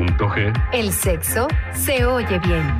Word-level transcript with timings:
99.g, 0.00 0.52
el 0.72 0.92
sexo 0.92 1.48
se 1.74 2.04
oye 2.04 2.38
bien. 2.38 2.78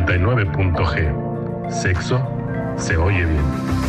99.g. 0.07 1.71
Sexo 1.71 2.19
se 2.77 2.95
oye 2.97 3.25
bien. 3.25 3.86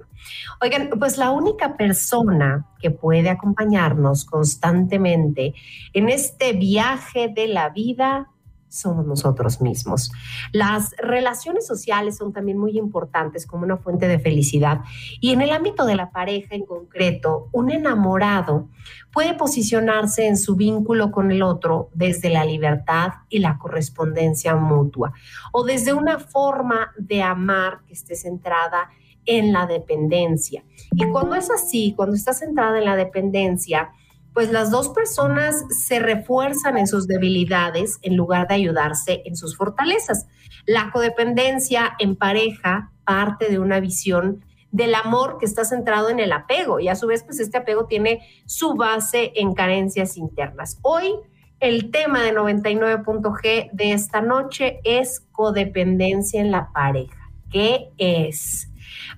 Oigan, 0.61 0.91
pues 0.99 1.17
la 1.17 1.31
única 1.31 1.79
persona 1.79 2.67
que 2.79 2.91
puede 2.91 3.31
acompañarnos 3.31 4.26
constantemente 4.26 5.55
en 5.94 6.11
este 6.11 6.53
viaje 6.53 7.29
de 7.29 7.49
la 7.49 7.70
vida 7.70 8.29
somos 8.69 9.06
nosotros 9.06 9.61
mismos. 9.61 10.12
Las 10.53 10.94
relaciones 10.99 11.67
sociales 11.67 12.17
son 12.17 12.32
también 12.32 12.59
muy 12.59 12.79
importantes 12.79 13.47
como 13.47 13.65
una 13.65 13.76
fuente 13.76 14.09
de 14.09 14.19
felicidad 14.19 14.81
y 15.20 15.32
en 15.32 15.41
el 15.41 15.50
ámbito 15.50 15.87
de 15.87 15.97
la 15.97 16.11
pareja 16.11 16.55
en 16.55 16.65
concreto, 16.65 17.49
un 17.53 17.70
enamorado 17.70 18.69
puede 19.12 19.35
posicionarse 19.35 20.26
en 20.26 20.37
su 20.37 20.56
vínculo 20.56 21.11
con 21.11 21.31
el 21.31 21.43
otro 21.43 21.91
desde 21.94 22.31
la 22.31 22.44
libertad 22.44 23.12
y 23.29 23.38
la 23.38 23.59
correspondencia 23.59 24.55
mutua 24.56 25.12
o 25.53 25.65
desde 25.65 25.93
una 25.93 26.19
forma 26.19 26.93
de 26.99 27.23
amar 27.23 27.81
que 27.87 27.94
esté 27.94 28.15
centrada 28.15 28.91
en 29.25 29.53
la 29.53 29.67
dependencia. 29.67 30.65
Y 30.93 31.06
cuando 31.11 31.35
es 31.35 31.50
así, 31.50 31.93
cuando 31.94 32.17
está 32.17 32.32
centrada 32.32 32.79
en 32.79 32.87
la 32.87 32.97
dependencia, 32.97 33.91
pues 34.38 34.52
las 34.52 34.70
dos 34.70 34.90
personas 34.90 35.64
se 35.69 35.99
refuerzan 35.99 36.79
en 36.79 36.87
sus 36.87 37.08
debilidades 37.08 37.99
en 38.02 38.14
lugar 38.14 38.46
de 38.46 38.55
ayudarse 38.55 39.23
en 39.25 39.35
sus 39.35 39.56
fortalezas. 39.56 40.29
La 40.64 40.93
codependencia 40.93 41.96
en 41.99 42.14
pareja 42.14 42.93
parte 43.02 43.49
de 43.49 43.58
una 43.58 43.81
visión 43.81 44.44
del 44.70 44.94
amor 44.94 45.38
que 45.40 45.44
está 45.44 45.64
centrado 45.64 46.08
en 46.08 46.20
el 46.20 46.31
apego 46.31 46.79
y 46.79 46.87
a 46.87 46.94
su 46.94 47.08
vez 47.08 47.25
pues 47.25 47.40
este 47.40 47.58
apego 47.58 47.87
tiene 47.87 48.29
su 48.46 48.75
base 48.75 49.32
en 49.35 49.55
carencias 49.55 50.17
internas. 50.17 50.79
Hoy 50.82 51.17
el 51.58 51.91
tema 51.91 52.23
de 52.23 52.32
99.g 52.32 53.70
de 53.73 53.93
esta 53.93 54.20
noche 54.20 54.79
es 54.84 55.19
codependencia 55.32 56.41
en 56.41 56.52
la 56.52 56.70
pareja. 56.70 57.32
¿Qué 57.50 57.88
es? 57.99 58.70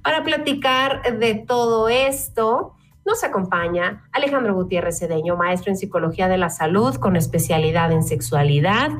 Para 0.02 0.24
platicar 0.24 1.18
de 1.18 1.34
todo 1.34 1.90
esto, 1.90 2.74
nos 3.06 3.24
acompaña 3.24 4.04
Alejandro 4.12 4.54
Gutiérrez 4.54 4.98
Cedeño, 4.98 5.36
maestro 5.36 5.70
en 5.70 5.76
Psicología 5.76 6.28
de 6.28 6.38
la 6.38 6.50
Salud 6.50 6.96
con 6.96 7.16
especialidad 7.16 7.92
en 7.92 8.02
sexualidad. 8.02 8.90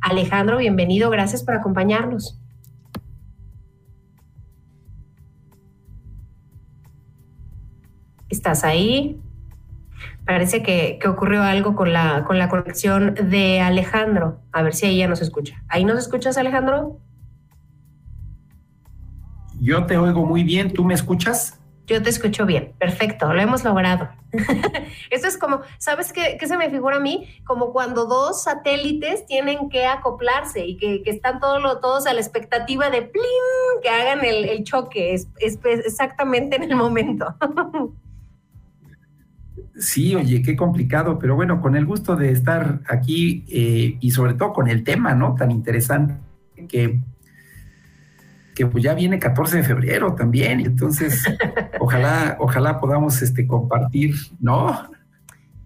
Alejandro, 0.00 0.58
bienvenido, 0.58 1.10
gracias 1.10 1.44
por 1.44 1.54
acompañarnos. 1.54 2.40
¿Estás 8.28 8.64
ahí? 8.64 9.20
Parece 10.24 10.62
que, 10.62 10.98
ocurrió 11.08 11.42
algo 11.42 11.74
con 11.74 11.92
la, 11.92 12.24
con 12.24 12.38
la 12.38 12.48
conexión 12.48 13.14
de 13.14 13.60
Alejandro. 13.60 14.40
A 14.52 14.62
ver 14.62 14.74
si 14.74 14.86
ahí 14.86 14.98
ya 14.98 15.08
nos 15.08 15.20
escucha. 15.20 15.62
¿Ahí 15.68 15.84
nos 15.84 15.98
escuchas, 15.98 16.38
Alejandro? 16.38 16.98
Yo 19.60 19.84
te 19.86 19.98
oigo 19.98 20.24
muy 20.24 20.44
bien. 20.44 20.72
¿Tú 20.72 20.84
me 20.84 20.94
escuchas? 20.94 21.59
Yo 21.90 22.00
te 22.00 22.08
escucho 22.08 22.46
bien, 22.46 22.72
perfecto, 22.78 23.32
lo 23.32 23.40
hemos 23.40 23.64
logrado. 23.64 24.08
Esto 25.10 25.26
es 25.26 25.36
como, 25.36 25.62
¿sabes 25.78 26.12
qué, 26.12 26.38
se 26.40 26.56
me 26.56 26.70
figura 26.70 26.98
a 26.98 27.00
mí? 27.00 27.26
Como 27.44 27.72
cuando 27.72 28.06
dos 28.06 28.44
satélites 28.44 29.26
tienen 29.26 29.68
que 29.68 29.86
acoplarse 29.86 30.64
y 30.64 30.76
que, 30.76 31.02
están 31.06 31.40
todos, 31.40 31.80
todos 31.80 32.06
a 32.06 32.14
la 32.14 32.20
expectativa 32.20 32.90
de 32.90 33.02
¡plin! 33.02 33.24
que 33.82 33.88
hagan 33.88 34.24
el, 34.24 34.62
choque, 34.62 35.14
es, 35.14 35.26
exactamente 35.40 36.54
en 36.54 36.62
el 36.62 36.76
momento. 36.76 37.34
Sí, 39.76 40.14
oye, 40.14 40.42
qué 40.42 40.56
complicado, 40.56 41.18
pero 41.18 41.36
bueno, 41.36 41.62
con 41.62 41.74
el 41.74 41.86
gusto 41.86 42.14
de 42.14 42.32
estar 42.32 42.80
aquí 42.86 43.46
eh, 43.48 43.96
y 43.98 44.10
sobre 44.10 44.34
todo 44.34 44.52
con 44.52 44.68
el 44.68 44.84
tema, 44.84 45.14
¿no? 45.14 45.34
Tan 45.36 45.50
interesante 45.50 46.16
que 46.68 47.00
que 48.54 48.66
pues 48.66 48.84
ya 48.84 48.94
viene 48.94 49.18
14 49.18 49.58
de 49.58 49.62
febrero 49.62 50.14
también, 50.14 50.60
entonces 50.60 51.24
ojalá, 51.80 52.36
ojalá 52.40 52.78
podamos 52.80 53.20
este, 53.22 53.46
compartir, 53.46 54.14
¿no? 54.38 54.90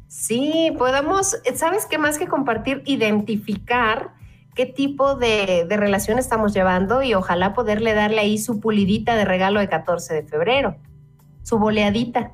Sí, 0.09 0.73
podamos, 0.79 1.37
¿sabes 1.55 1.87
qué 1.87 1.99
más 1.99 2.19
que 2.19 2.29
compartir? 2.29 2.83
Identificar 2.87 4.13
qué 4.55 4.67
tipo 4.67 5.17
de, 5.17 5.67
de 5.69 5.77
relación 5.77 6.19
estamos 6.19 6.55
llevando 6.55 7.03
y 7.03 7.15
ojalá 7.15 7.53
poderle 7.55 7.95
darle 7.95 8.21
ahí 8.21 8.39
su 8.39 8.61
pulidita 8.61 9.17
de 9.17 9.25
regalo 9.25 9.61
de 9.61 9.69
14 9.69 10.15
de 10.15 10.23
febrero, 10.23 10.77
su 11.43 11.59
boleadita. 11.59 12.33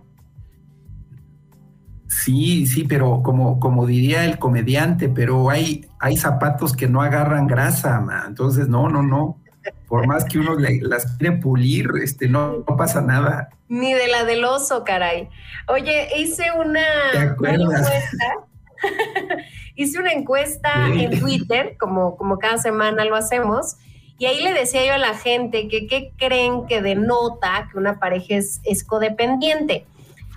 Sí, 2.07 2.67
sí, 2.67 2.85
pero 2.85 3.23
como, 3.23 3.59
como 3.61 3.87
diría 3.87 4.25
el 4.25 4.39
comediante, 4.39 5.09
pero 5.09 5.49
hay, 5.49 5.87
hay 6.01 6.17
zapatos 6.17 6.75
que 6.75 6.89
no 6.89 7.01
agarran 7.01 7.47
grasa, 7.47 8.05
entonces 8.27 8.69
no, 8.69 8.89
no, 8.89 9.03
no 9.03 9.40
por 9.89 10.07
más 10.07 10.25
que 10.25 10.39
uno 10.39 10.57
las 10.57 11.17
quiere 11.17 11.39
pulir, 11.39 11.91
este, 12.03 12.29
no, 12.29 12.65
pasa 12.65 13.01
nada. 13.01 13.49
Ni 13.69 13.93
de 13.93 14.09
la 14.09 14.25
del 14.25 14.45
oso, 14.45 14.85
caray. 14.85 15.29
Oye, 15.69 16.09
hice 16.17 16.45
una, 16.57 16.83
encuesta. 17.13 18.37
hice 19.75 19.99
una 19.99 20.13
encuesta 20.13 20.87
en 20.87 21.19
Twitter, 21.19 21.77
como, 21.79 22.17
como 22.17 22.39
cada 22.39 22.59
semana 22.59 23.05
lo 23.05 23.17
hacemos, 23.17 23.77
y 24.19 24.27
ahí 24.27 24.43
le 24.43 24.53
decía 24.53 24.87
yo 24.87 24.95
a 24.95 24.99
la 24.99 25.15
gente 25.15 25.69
que 25.69 25.87
qué 25.87 26.13
creen 26.17 26.67
que 26.67 26.83
denota 26.83 27.69
que 27.73 27.79
una 27.79 27.99
pareja 27.99 28.37
es, 28.37 28.61
es 28.65 28.85
codependiente. 28.85 29.87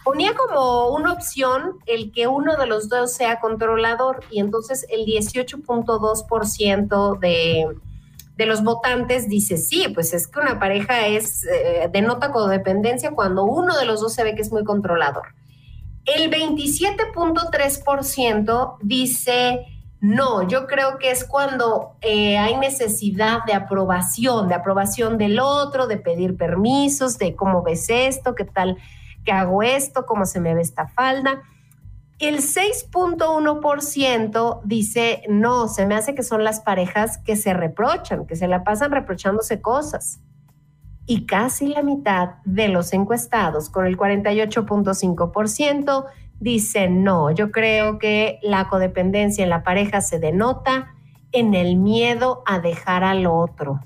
Ponía 0.04 0.34
como 0.34 0.90
una 0.90 1.14
opción 1.14 1.78
el 1.86 2.12
que 2.12 2.28
uno 2.28 2.58
de 2.58 2.66
los 2.66 2.90
dos 2.90 3.14
sea 3.14 3.40
controlador 3.40 4.22
y 4.31 4.40
entonces 4.40 4.88
el 4.90 5.06
18.2% 5.06 7.20
de 7.20 7.68
de 8.36 8.46
los 8.46 8.64
votantes 8.64 9.28
dice 9.30 9.58
sí, 9.58 9.88
pues 9.94 10.14
es 10.14 10.28
que 10.28 10.40
una 10.40 10.60
pareja 10.60 11.08
es 11.08 11.46
eh, 11.46 11.90
denota 11.92 12.32
codependencia 12.32 13.12
cuando 13.12 13.44
uno 13.44 13.78
de 13.78 13.86
los 13.86 14.00
dos 14.02 14.14
se 14.14 14.24
ve 14.24 14.36
que 14.36 14.42
es 14.42 14.52
muy 14.52 14.64
controlador. 14.64 15.28
El 16.06 16.32
27.3% 16.32 18.78
dice 18.82 19.66
no, 20.04 20.46
yo 20.46 20.68
creo 20.68 20.98
que 20.98 21.12
es 21.12 21.24
cuando 21.24 21.96
eh, 22.02 22.38
hay 22.38 22.58
necesidad 22.58 23.46
de 23.46 23.54
aprobación, 23.54 24.50
de 24.50 24.56
aprobación 24.56 25.18
del 25.18 25.40
otro, 25.40 25.88
de 25.88 25.96
pedir 25.96 26.36
permisos, 26.36 27.18
de 27.18 27.38
cómo 27.38 27.64
ves 27.64 27.90
esto, 27.90 28.36
qué 28.36 28.44
tal 28.44 28.78
que 29.24 29.32
hago 29.32 29.64
esto, 29.64 30.06
cómo 30.06 30.26
se 30.26 30.42
me 30.42 30.54
ve 30.54 30.60
esta 30.60 30.90
falda. 30.90 31.44
El 32.24 32.38
6.1% 32.38 34.62
dice, 34.64 35.22
no, 35.28 35.68
se 35.68 35.86
me 35.86 35.96
hace 35.96 36.16
que 36.16 36.24
son 36.24 36.46
las 36.46 36.62
parejas 36.62 37.18
que 37.18 37.36
se 37.36 37.54
reprochan, 37.54 38.25
que 38.25 38.38
se 38.38 38.48
la 38.48 38.64
pasan 38.64 38.92
reprochándose 38.92 39.60
cosas. 39.60 40.22
Y 41.06 41.25
casi 41.25 41.68
la 41.68 41.84
mitad 41.84 42.36
de 42.46 42.70
los 42.70 42.94
encuestados, 42.94 43.70
con 43.70 43.86
el 43.86 43.98
48.5%, 43.98 46.06
dice, 46.40 46.88
no, 46.88 47.30
yo 47.31 47.52
creo 47.52 48.00
que 48.00 48.40
la 48.42 48.70
codependencia 48.70 49.44
en 49.44 49.50
la 49.50 49.64
pareja 49.64 50.00
se 50.00 50.18
denota 50.18 50.96
en 51.34 51.54
el 51.54 51.75
miedo 51.75 52.42
a 52.46 52.60
dejar 52.60 53.04
al 53.04 53.25
otro. 53.25 53.81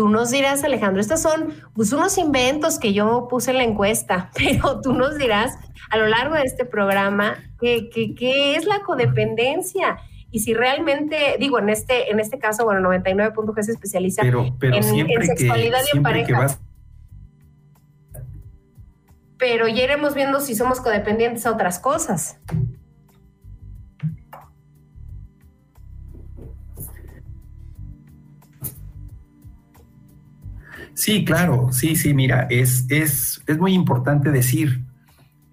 Tú 0.00 0.08
nos 0.08 0.30
dirás, 0.30 0.64
Alejandro, 0.64 1.02
estos 1.02 1.20
son 1.20 1.52
pues, 1.74 1.92
unos 1.92 2.16
inventos 2.16 2.78
que 2.78 2.94
yo 2.94 3.28
puse 3.28 3.50
en 3.50 3.58
la 3.58 3.64
encuesta, 3.64 4.30
pero 4.34 4.80
tú 4.80 4.94
nos 4.94 5.18
dirás 5.18 5.58
a 5.90 5.98
lo 5.98 6.06
largo 6.06 6.36
de 6.36 6.44
este 6.44 6.64
programa 6.64 7.36
qué, 7.60 7.90
es 8.56 8.64
la 8.64 8.80
codependencia 8.80 9.98
y 10.30 10.40
si 10.40 10.54
realmente, 10.54 11.36
digo, 11.38 11.58
en 11.58 11.68
este, 11.68 12.10
en 12.10 12.18
este 12.18 12.38
caso, 12.38 12.64
bueno, 12.64 12.88
99.g 12.88 13.62
se 13.62 13.72
especializa 13.72 14.22
en, 14.22 15.22
sexualidad 15.26 15.80
y 15.92 15.98
en 15.98 16.02
pareja. 16.02 16.46
Pero 19.36 19.68
ya 19.68 19.84
iremos 19.84 20.14
viendo 20.14 20.40
si 20.40 20.54
somos 20.54 20.80
codependientes 20.80 21.44
a 21.44 21.52
otras 21.52 21.78
cosas. 21.78 22.38
Sí, 31.00 31.24
claro, 31.24 31.68
sí, 31.72 31.96
sí, 31.96 32.12
mira, 32.12 32.46
es, 32.50 32.84
es, 32.90 33.42
es 33.46 33.58
muy 33.58 33.72
importante 33.72 34.30
decir, 34.30 34.84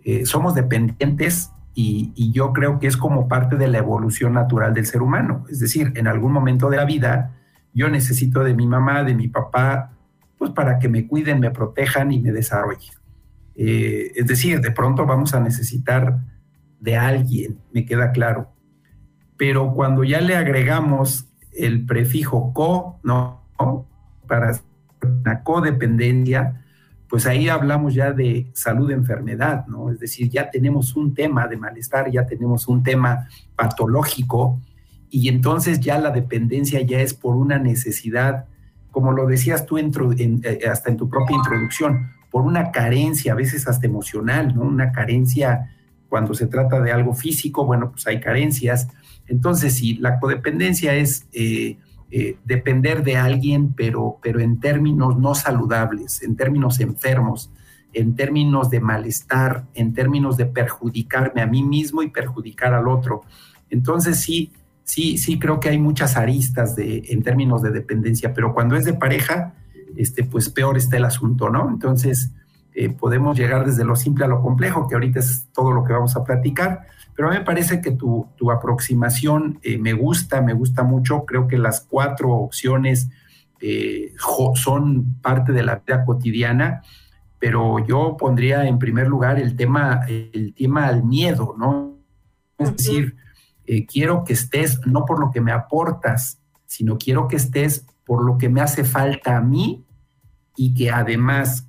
eh, 0.04 0.26
somos 0.26 0.54
dependientes 0.56 1.52
y, 1.74 2.12
y, 2.16 2.34
yo 2.34 2.52
creo 2.52 2.80
que 2.80 2.88
es 2.88 2.98
como 2.98 3.30
parte 3.30 3.56
de 3.56 3.70
la 3.70 3.78
evolución 3.78 4.34
natural 4.34 4.74
del 4.74 4.86
ser 4.86 5.02
humano. 5.02 5.46
Es 5.50 5.60
decir, 5.62 5.94
en 5.96 6.08
algún 6.08 6.34
momento 6.34 6.70
de 6.70 6.76
la 6.76 6.84
vida 6.84 7.34
yo 7.74 7.88
necesito 7.88 8.44
de 8.44 8.56
mi 8.56 8.68
mamá, 8.68 9.06
de 9.06 9.16
mi 9.16 9.30
papá, 9.30 9.94
pues 10.38 10.52
para 10.52 10.80
que 10.80 10.90
me 10.90 11.08
cuiden, 11.08 11.40
me 11.40 11.52
protejan 11.52 12.12
y 12.12 12.20
me 12.20 12.34
desarrollen. 12.34 12.96
Eh, 13.56 14.12
es 14.16 14.28
decir, 14.28 14.60
de 14.60 14.72
pronto 14.72 15.06
vamos 15.06 15.34
a 15.34 15.40
necesitar 15.40 16.20
de 16.82 16.98
alguien, 16.98 17.62
me 17.72 17.86
queda 17.86 18.12
claro. 18.12 18.52
Pero 19.38 19.74
cuando 19.74 20.04
ya 20.04 20.20
le 20.20 20.36
agregamos 20.36 21.30
el 21.54 21.86
prefijo 21.86 22.52
co, 22.52 23.00
¿no? 23.02 23.46
Para 24.28 24.52
una 25.28 25.44
codependencia, 25.44 26.64
pues 27.10 27.26
ahí 27.26 27.50
hablamos 27.50 27.94
ya 27.94 28.12
de 28.12 28.48
salud-enfermedad, 28.54 29.68
¿no? 29.68 29.92
Es 29.92 30.00
decir, 30.00 30.30
ya 30.30 30.50
tenemos 30.50 30.96
un 30.96 31.14
tema 31.14 31.48
de 31.48 31.58
malestar, 31.58 32.10
ya 32.12 32.26
tenemos 32.26 32.68
un 32.68 32.84
tema 32.84 33.28
patológico 33.56 34.60
y 35.10 35.30
entonces 35.30 35.80
ya 35.80 36.00
la 36.00 36.12
dependencia 36.12 36.82
ya 36.82 37.00
es 37.00 37.14
por 37.14 37.36
una 37.36 37.60
necesidad, 37.60 38.46
como 38.92 39.12
lo 39.12 39.26
decías 39.26 39.66
tú 39.66 39.78
en, 39.78 39.92
eh, 40.44 40.68
hasta 40.70 40.90
en 40.90 40.98
tu 40.98 41.10
propia 41.10 41.36
introducción, 41.36 42.12
por 42.30 42.44
una 42.44 42.72
carencia, 42.72 43.34
a 43.34 43.36
veces 43.36 43.68
hasta 43.68 43.86
emocional, 43.86 44.54
¿no? 44.56 44.64
Una 44.64 44.92
carencia 44.92 45.74
cuando 46.10 46.34
se 46.34 46.48
trata 46.48 46.82
de 46.82 46.92
algo 46.92 47.14
físico, 47.14 47.66
bueno, 47.66 47.92
pues 47.92 48.08
hay 48.08 48.20
carencias. 48.20 48.88
Entonces, 49.28 49.76
si 49.76 49.96
la 49.96 50.20
codependencia 50.20 50.94
es 50.96 51.26
eh, 51.34 51.78
eh, 52.10 52.38
depender 52.46 53.04
de 53.04 53.18
alguien, 53.18 53.74
pero, 53.74 54.18
pero 54.22 54.40
en 54.40 54.60
términos 54.60 55.18
no 55.18 55.36
saludables, 55.36 56.24
en 56.24 56.36
términos 56.36 56.80
enfermos, 56.80 57.52
en 57.94 58.16
términos 58.16 58.70
de 58.70 58.80
malestar, 58.80 59.66
en 59.74 59.94
términos 59.94 60.38
de 60.38 60.46
perjudicarme 60.46 61.42
a 61.42 61.48
mí 61.48 61.64
mismo 61.64 62.04
y 62.04 62.10
perjudicar 62.10 62.74
al 62.74 62.88
otro. 62.88 63.24
Entonces 63.70 64.20
sí, 64.20 64.52
sí, 64.84 65.18
sí 65.18 65.38
creo 65.38 65.60
que 65.60 65.70
hay 65.70 65.80
muchas 65.80 66.16
aristas 66.16 66.76
de, 66.76 67.04
en 67.10 67.24
términos 67.24 67.62
de 67.62 67.72
dependencia, 67.72 68.34
pero 68.34 68.54
cuando 68.54 68.76
es 68.76 68.86
de 68.86 68.94
pareja, 68.94 69.54
este, 69.98 70.24
pues 70.24 70.50
peor 70.50 70.78
está 70.78 70.98
el 70.98 71.06
asunto, 71.06 71.50
¿no? 71.50 71.70
Entonces, 71.70 72.32
eh, 72.74 72.90
podemos 72.90 73.38
llegar 73.38 73.66
desde 73.66 73.84
lo 73.84 73.96
simple 73.96 74.26
a 74.26 74.28
lo 74.28 74.42
complejo, 74.42 74.88
que 74.88 74.96
ahorita 74.96 75.20
es 75.20 75.48
todo 75.52 75.72
lo 75.72 75.84
que 75.84 75.94
vamos 75.94 76.16
a 76.16 76.24
platicar, 76.24 76.86
pero 77.18 77.30
a 77.30 77.32
mí 77.32 77.40
me 77.40 77.46
parece 77.46 77.82
que 77.82 77.90
tu, 77.90 78.30
aproximación 78.52 79.60
eh, 79.64 79.80
me 79.80 79.94
gusta, 79.94 80.40
me 80.44 80.54
gusta 80.54 80.84
mucho, 80.84 81.26
creo 81.26 81.48
que 81.48 81.58
las 81.58 81.82
cuatro 81.82 82.30
opciones 82.32 83.10
eh, 83.60 84.14
son 84.54 85.16
parte 85.20 85.52
de 85.52 85.64
la 85.64 85.78
vida 85.78 86.06
cotidiana, 86.06 86.84
pero 87.40 87.84
yo 87.84 88.18
pondría 88.20 88.68
en 88.68 88.78
primer 88.78 89.08
lugar 89.08 89.40
el 89.40 89.56
tema, 89.56 90.02
el 90.08 90.54
tema 90.56 90.86
al 90.86 91.04
miedo, 91.04 91.56
¿no? 91.58 91.98
Es 92.60 92.78
decir, 92.78 93.16
quiero 93.88 94.24
que 94.24 94.34
estés 94.34 94.80
no 94.86 95.04
por 95.04 95.20
lo 95.20 95.32
que 95.32 95.42
me 95.42 95.52
aportas, 95.52 96.40
sino 96.68 97.00
quiero 97.00 97.28
que 97.28 97.38
estés 97.38 97.84
por 98.06 98.24
lo 98.24 98.38
que 98.38 98.48
me 98.48 98.62
hace 98.62 98.84
falta 98.84 99.38
a 99.38 99.42
mí 99.42 99.84
y 100.56 100.76
que 100.76 100.92
además 100.92 101.68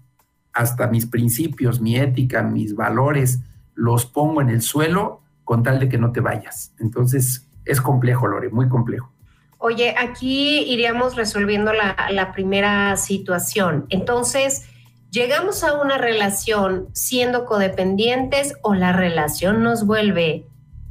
hasta 0.53 0.89
mis 0.89 1.07
principios, 1.07 1.81
mi 1.81 1.97
ética, 1.97 2.43
mis 2.43 2.75
valores, 2.75 3.41
los 3.75 4.05
pongo 4.05 4.43
en 4.43 4.51
el 4.51 4.61
suelo 4.61 5.23
con 5.49 5.63
tal 5.63 5.79
de 5.81 5.89
que 5.89 5.97
no 5.97 6.13
te 6.13 6.21
vayas. 6.21 6.75
Entonces, 6.79 7.49
es 7.65 7.81
complejo, 7.81 8.27
Lore, 8.27 8.51
muy 8.51 8.69
complejo. 8.69 9.11
Oye, 9.57 9.95
aquí 9.99 10.59
iríamos 10.71 11.17
resolviendo 11.17 11.73
la, 11.73 12.33
primera 12.35 12.95
situación. 12.99 13.87
Entonces, 13.89 14.69
¿llegamos 15.11 15.65
a 15.65 15.81
una 15.81 15.97
relación 15.97 16.89
siendo 16.93 17.47
codependientes 17.47 18.57
o 18.63 18.75
la 18.75 18.93
relación 18.93 19.63
nos 19.63 19.87
vuelve 19.87 20.45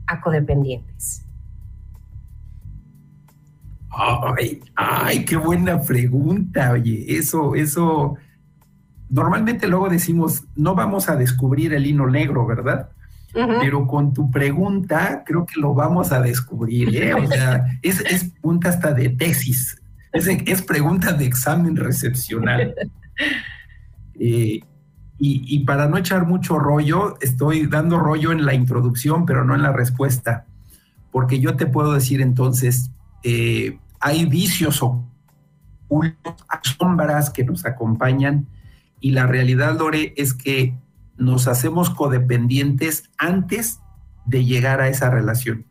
a 0.07 0.21
codependientes? 0.21 1.23
Ay, 3.91 4.59
ay, 4.75 5.23
qué 5.23 5.37
buena 5.37 5.79
pregunta, 5.83 6.71
oye, 6.71 7.05
eso, 7.09 7.53
eso, 7.53 8.15
normalmente 9.07 9.67
luego 9.67 9.87
decimos, 9.87 10.45
no 10.55 10.73
vamos 10.73 11.09
a 11.09 11.15
descubrir 11.15 11.75
el 11.75 11.85
hino 11.85 12.07
negro, 12.07 12.47
¿verdad? 12.47 12.89
Pero 13.33 13.85
con 13.85 14.13
tu 14.13 14.31
pregunta 14.31 15.23
creo 15.25 15.45
que 15.45 15.59
lo 15.59 15.73
vamos 15.73 16.11
a 16.11 16.21
descubrir, 16.21 16.95
¿eh? 16.95 17.13
O 17.13 17.27
sea, 17.27 17.65
es, 17.81 18.31
pregunta 18.31 18.69
hasta 18.69 18.93
de 18.93 19.09
tesis, 19.09 19.79
es, 20.13 20.61
pregunta 20.63 21.13
de 21.13 21.25
examen 21.25 21.75
recepcional. 21.75 22.73
Eh, 24.19 24.61
y, 25.19 25.55
y, 25.55 25.59
para 25.65 25.87
no 25.87 25.97
echar 25.97 26.25
mucho 26.25 26.57
rollo, 26.57 27.17
estoy 27.21 27.67
dando 27.67 27.99
rollo 27.99 28.31
en 28.31 28.45
la 28.45 28.53
introducción, 28.53 29.25
pero 29.25 29.43
no 29.43 29.55
en 29.55 29.63
la 29.63 29.71
respuesta, 29.71 30.45
porque 31.11 31.39
yo 31.39 31.55
te 31.55 31.65
puedo 31.65 31.93
decir 31.93 32.21
entonces, 32.21 32.91
eh, 33.23 33.79
hay 33.99 34.25
vicios 34.25 34.81
ocultos, 34.81 36.35
sombras 36.61 37.29
que 37.29 37.43
nos 37.43 37.65
acompañan 37.65 38.47
y 38.99 39.11
la 39.11 39.27
realidad, 39.27 39.77
Lore, 39.77 40.13
es 40.17 40.33
que 40.33 40.75
nos 41.17 41.47
hacemos 41.47 41.89
codependientes 41.89 43.09
antes 43.17 43.79
de 44.25 44.45
llegar 44.45 44.81
a 44.81 44.89
esa 44.89 45.09
relación. 45.09 45.65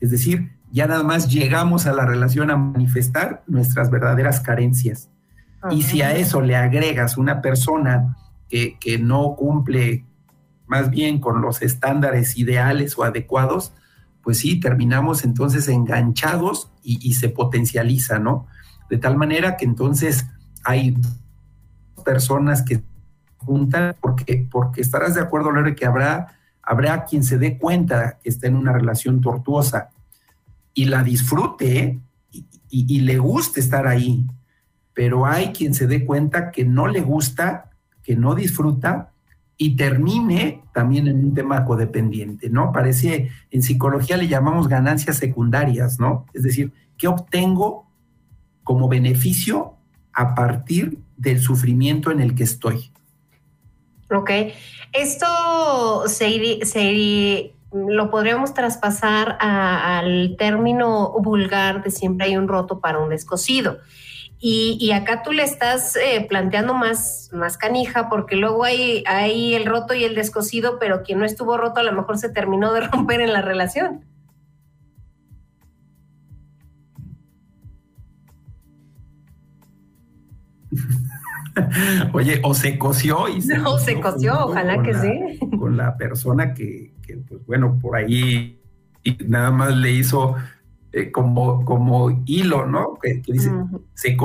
Es 0.00 0.10
decir, 0.10 0.52
ya 0.70 0.86
nada 0.86 1.02
más 1.02 1.28
llegamos 1.28 1.86
a 1.86 1.92
la 1.92 2.04
relación 2.04 2.50
a 2.50 2.56
manifestar 2.56 3.42
nuestras 3.46 3.90
verdaderas 3.90 4.40
carencias. 4.40 5.08
Y 5.70 5.82
si 5.82 6.02
a 6.02 6.14
eso 6.14 6.42
le 6.42 6.56
agregas 6.56 7.16
una 7.16 7.40
persona 7.40 8.16
que, 8.48 8.76
que, 8.78 8.98
no 8.98 9.34
cumple 9.34 10.04
más 10.66 10.90
bien 10.90 11.20
con 11.20 11.40
los 11.40 11.62
estándares 11.62 12.36
ideales 12.36 12.98
o 12.98 13.04
adecuados, 13.04 13.72
pues 14.22 14.38
sí, 14.38 14.60
terminamos 14.60 15.24
entonces 15.24 15.68
enganchados 15.68 16.70
y, 16.82 16.98
y 17.08 17.14
se 17.14 17.30
potencializa, 17.30 18.18
¿no? 18.18 18.46
De 18.90 18.98
tal 18.98 19.16
manera 19.16 19.56
que 19.56 19.64
entonces 19.64 20.26
hay 20.64 20.96
personas 22.04 22.62
que 22.62 22.82
juntan, 23.44 23.94
porque, 24.00 24.46
porque 24.50 24.80
estarás 24.80 25.14
de 25.14 25.20
acuerdo, 25.20 25.50
Lore, 25.50 25.74
que 25.74 25.86
habrá, 25.86 26.38
habrá 26.62 27.04
quien 27.04 27.22
se 27.22 27.38
dé 27.38 27.58
cuenta 27.58 28.18
que 28.22 28.30
está 28.30 28.46
en 28.46 28.56
una 28.56 28.72
relación 28.72 29.20
tortuosa 29.20 29.90
y 30.72 30.86
la 30.86 31.02
disfrute 31.02 32.00
y, 32.30 32.46
y, 32.70 33.00
le 33.00 33.18
guste 33.18 33.60
estar 33.60 33.86
ahí, 33.86 34.26
pero 34.92 35.26
hay 35.26 35.52
quien 35.52 35.74
se 35.74 35.86
dé 35.86 36.04
cuenta 36.04 36.50
que 36.50 36.64
no 36.64 36.88
le 36.88 37.00
gusta, 37.00 37.70
que 38.02 38.16
no 38.16 38.34
disfruta 38.34 39.12
y 39.56 39.76
termine 39.76 40.64
también 40.72 41.06
en 41.06 41.24
un 41.24 41.34
tema 41.34 41.64
codependiente, 41.64 42.50
¿no? 42.50 42.72
Parece, 42.72 43.30
en 43.52 43.62
psicología 43.62 44.16
le 44.16 44.26
llamamos 44.26 44.66
ganancias 44.66 45.16
secundarias, 45.16 46.00
¿no? 46.00 46.26
Es 46.34 46.42
decir, 46.42 46.72
¿qué 46.98 47.06
obtengo 47.06 47.86
como 48.64 48.88
beneficio 48.88 49.74
a 50.14 50.34
partir 50.34 50.98
del 51.16 51.40
sufrimiento 51.40 52.10
en 52.10 52.20
el 52.20 52.34
que 52.34 52.44
estoy. 52.44 52.90
Ok, 54.10 54.30
esto 54.92 56.04
se, 56.06 57.52
lo 57.72 58.10
podríamos 58.10 58.54
traspasar 58.54 59.36
al 59.40 60.36
término 60.38 61.12
vulgar 61.20 61.82
de 61.82 61.90
siempre 61.90 62.26
hay 62.26 62.36
un 62.36 62.48
roto 62.48 62.80
para 62.80 62.98
un 62.98 63.10
descosido. 63.10 63.78
Y, 64.46 64.92
acá 64.92 65.22
tú 65.22 65.32
le 65.32 65.42
estás 65.42 65.96
eh, 65.96 66.26
planteando 66.28 66.74
más, 66.74 67.30
más 67.32 67.56
canija, 67.56 68.10
porque 68.10 68.36
luego 68.36 68.64
hay, 68.64 69.02
hay 69.06 69.54
el 69.54 69.64
roto 69.64 69.94
y 69.94 70.04
el 70.04 70.14
descosido, 70.14 70.78
pero 70.78 71.02
quien 71.02 71.18
no 71.18 71.24
estuvo 71.24 71.56
roto 71.56 71.80
a 71.80 71.82
lo 71.82 71.92
mejor 71.92 72.18
se 72.18 72.28
terminó 72.28 72.74
de 72.74 72.80
romper 72.88 73.22
en 73.22 73.32
la 73.32 73.40
relación. 73.40 74.04
Oye, 82.12 82.40
o 82.42 82.54
se 82.54 82.78
coció 82.78 83.28
y 83.28 83.42
se 83.42 83.58
No, 83.58 83.78
se 83.78 84.00
coció, 84.00 84.46
ojalá 84.46 84.82
que 84.82 84.94
sí. 84.94 85.38
Con 85.58 85.76
la 85.76 85.96
persona 85.96 86.54
que, 86.54 86.92
pues 87.28 87.46
bueno, 87.46 87.78
por 87.80 87.96
ahí 87.96 88.60
nada 89.26 89.50
más 89.50 89.76
le 89.76 89.92
hizo 89.92 90.36
eh, 90.92 91.10
como, 91.10 91.64
como 91.64 92.22
hilo, 92.24 92.66
¿no? 92.66 92.98
Que, 93.00 93.22
dice, 93.26 93.50
se, 93.94 94.16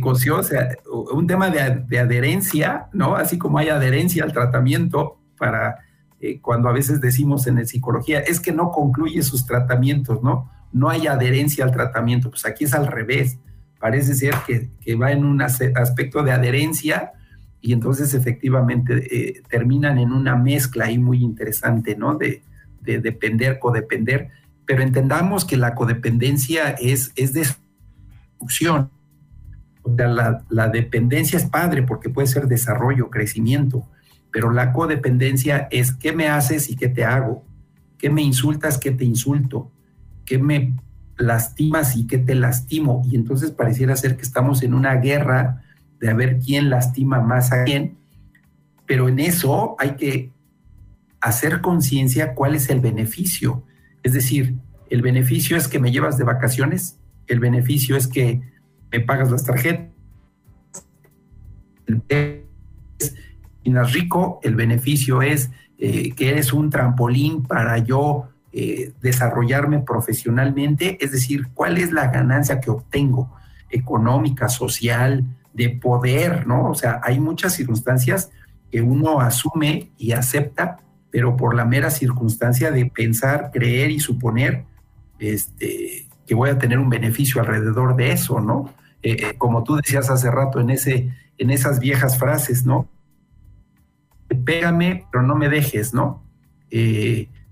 coció, 0.00 0.38
o 0.38 0.42
sea, 0.42 0.76
un 1.12 1.26
tema 1.26 1.50
de, 1.50 1.98
adherencia, 1.98 2.88
¿no? 2.92 3.16
Así 3.16 3.38
como 3.38 3.58
hay 3.58 3.68
adherencia 3.68 4.24
al 4.24 4.32
tratamiento 4.32 5.18
para 5.38 5.78
eh, 6.20 6.40
cuando 6.40 6.68
a 6.68 6.72
veces 6.72 7.00
decimos 7.00 7.46
en 7.46 7.64
psicología, 7.66 8.20
es 8.20 8.40
que 8.40 8.52
no 8.52 8.70
concluye 8.70 9.22
sus 9.22 9.46
tratamientos, 9.46 10.22
¿no? 10.22 10.50
No 10.72 10.88
hay 10.88 11.06
adherencia 11.06 11.64
al 11.64 11.72
tratamiento, 11.72 12.30
pues 12.30 12.44
aquí 12.44 12.64
es 12.64 12.74
al 12.74 12.86
revés 12.86 13.38
parece 13.80 14.14
ser 14.14 14.34
que, 14.46 14.94
va 14.94 15.10
en 15.10 15.24
un 15.24 15.42
aspecto 15.42 16.22
de 16.22 16.30
adherencia 16.30 17.12
y 17.62 17.72
entonces 17.72 18.14
efectivamente 18.14 19.06
eh, 19.10 19.42
terminan 19.48 19.98
en 19.98 20.12
una 20.12 20.36
mezcla 20.36 20.84
ahí 20.84 20.98
muy 20.98 21.22
interesante, 21.22 21.96
¿no? 21.96 22.14
De, 22.16 22.42
depender, 22.82 23.58
codepender, 23.60 24.30
pero 24.66 24.82
entendamos 24.82 25.44
que 25.44 25.56
la 25.56 25.74
codependencia 25.74 26.70
es, 26.70 27.12
es 27.14 27.32
destrucción. 27.32 28.90
O 29.82 29.94
sea, 29.94 30.08
la, 30.08 30.44
la 30.48 30.68
dependencia 30.68 31.36
es 31.36 31.44
padre 31.44 31.82
porque 31.82 32.08
puede 32.08 32.26
ser 32.26 32.48
desarrollo, 32.48 33.10
crecimiento, 33.10 33.86
pero 34.32 34.50
la 34.50 34.72
codependencia 34.72 35.68
es 35.70 35.92
qué 35.92 36.12
me 36.12 36.28
haces 36.28 36.68
y 36.68 36.74
qué 36.74 36.88
te 36.88 37.04
hago, 37.04 37.44
qué 37.96 38.10
me 38.10 38.22
insultas, 38.22 38.76
qué 38.76 38.90
te 38.90 39.04
insulto, 39.04 39.70
qué 40.24 40.38
me 40.38 40.74
lastimas 41.20 41.96
y 41.96 42.06
que 42.06 42.18
te 42.18 42.34
lastimo. 42.34 43.02
Y 43.10 43.16
entonces 43.16 43.50
pareciera 43.50 43.96
ser 43.96 44.16
que 44.16 44.22
estamos 44.22 44.62
en 44.62 44.74
una 44.74 44.96
guerra 44.96 45.62
de 46.00 46.10
a 46.10 46.14
ver 46.14 46.38
quién 46.38 46.70
lastima 46.70 47.20
más 47.20 47.52
a 47.52 47.64
quién. 47.64 47.96
Pero 48.86 49.08
en 49.08 49.20
eso 49.20 49.76
hay 49.78 49.92
que 49.96 50.32
hacer 51.20 51.60
conciencia 51.60 52.34
cuál 52.34 52.54
es 52.54 52.70
el 52.70 52.80
beneficio. 52.80 53.64
Es 54.02 54.14
decir, 54.14 54.56
el 54.88 55.02
beneficio 55.02 55.56
es 55.56 55.68
que 55.68 55.78
me 55.78 55.92
llevas 55.92 56.18
de 56.18 56.24
vacaciones, 56.24 56.98
el 57.26 57.38
beneficio 57.38 57.96
es 57.96 58.08
que 58.08 58.40
me 58.90 59.00
pagas 59.00 59.30
las 59.30 59.44
tarjetas, 59.44 59.90
es 62.08 63.92
rico, 63.92 64.40
el 64.42 64.56
beneficio 64.56 65.22
es 65.22 65.50
eh, 65.78 66.12
que 66.12 66.30
eres 66.30 66.52
un 66.52 66.70
trampolín 66.70 67.42
para 67.42 67.78
yo 67.78 68.29
eh, 68.52 68.92
desarrollarme 69.00 69.78
profesionalmente, 69.78 70.98
es 71.00 71.12
decir, 71.12 71.48
cuál 71.54 71.78
es 71.78 71.92
la 71.92 72.08
ganancia 72.08 72.60
que 72.60 72.70
obtengo 72.70 73.30
económica, 73.70 74.48
social, 74.48 75.24
de 75.52 75.70
poder, 75.70 76.48
¿no? 76.48 76.68
O 76.68 76.74
sea, 76.74 77.00
hay 77.04 77.20
muchas 77.20 77.54
circunstancias 77.54 78.30
que 78.70 78.82
uno 78.82 79.20
asume 79.20 79.90
y 79.96 80.12
acepta, 80.12 80.78
pero 81.10 81.36
por 81.36 81.54
la 81.54 81.64
mera 81.64 81.90
circunstancia 81.90 82.70
de 82.70 82.86
pensar, 82.86 83.50
creer 83.52 83.92
y 83.92 84.00
suponer 84.00 84.64
este, 85.20 86.08
que 86.26 86.34
voy 86.34 86.50
a 86.50 86.58
tener 86.58 86.78
un 86.78 86.88
beneficio 86.88 87.40
alrededor 87.40 87.94
de 87.94 88.12
eso, 88.12 88.40
¿no? 88.40 88.72
Eh, 89.02 89.16
eh, 89.20 89.34
como 89.38 89.62
tú 89.62 89.76
decías 89.76 90.10
hace 90.10 90.30
rato 90.30 90.60
en, 90.60 90.70
ese, 90.70 91.14
en 91.38 91.50
esas 91.50 91.78
viejas 91.78 92.18
frases, 92.18 92.64
¿no? 92.64 92.88
Pégame, 94.44 95.06
pero 95.10 95.22
no 95.24 95.34
me 95.34 95.48
dejes, 95.48 95.94
¿no? 95.94 96.24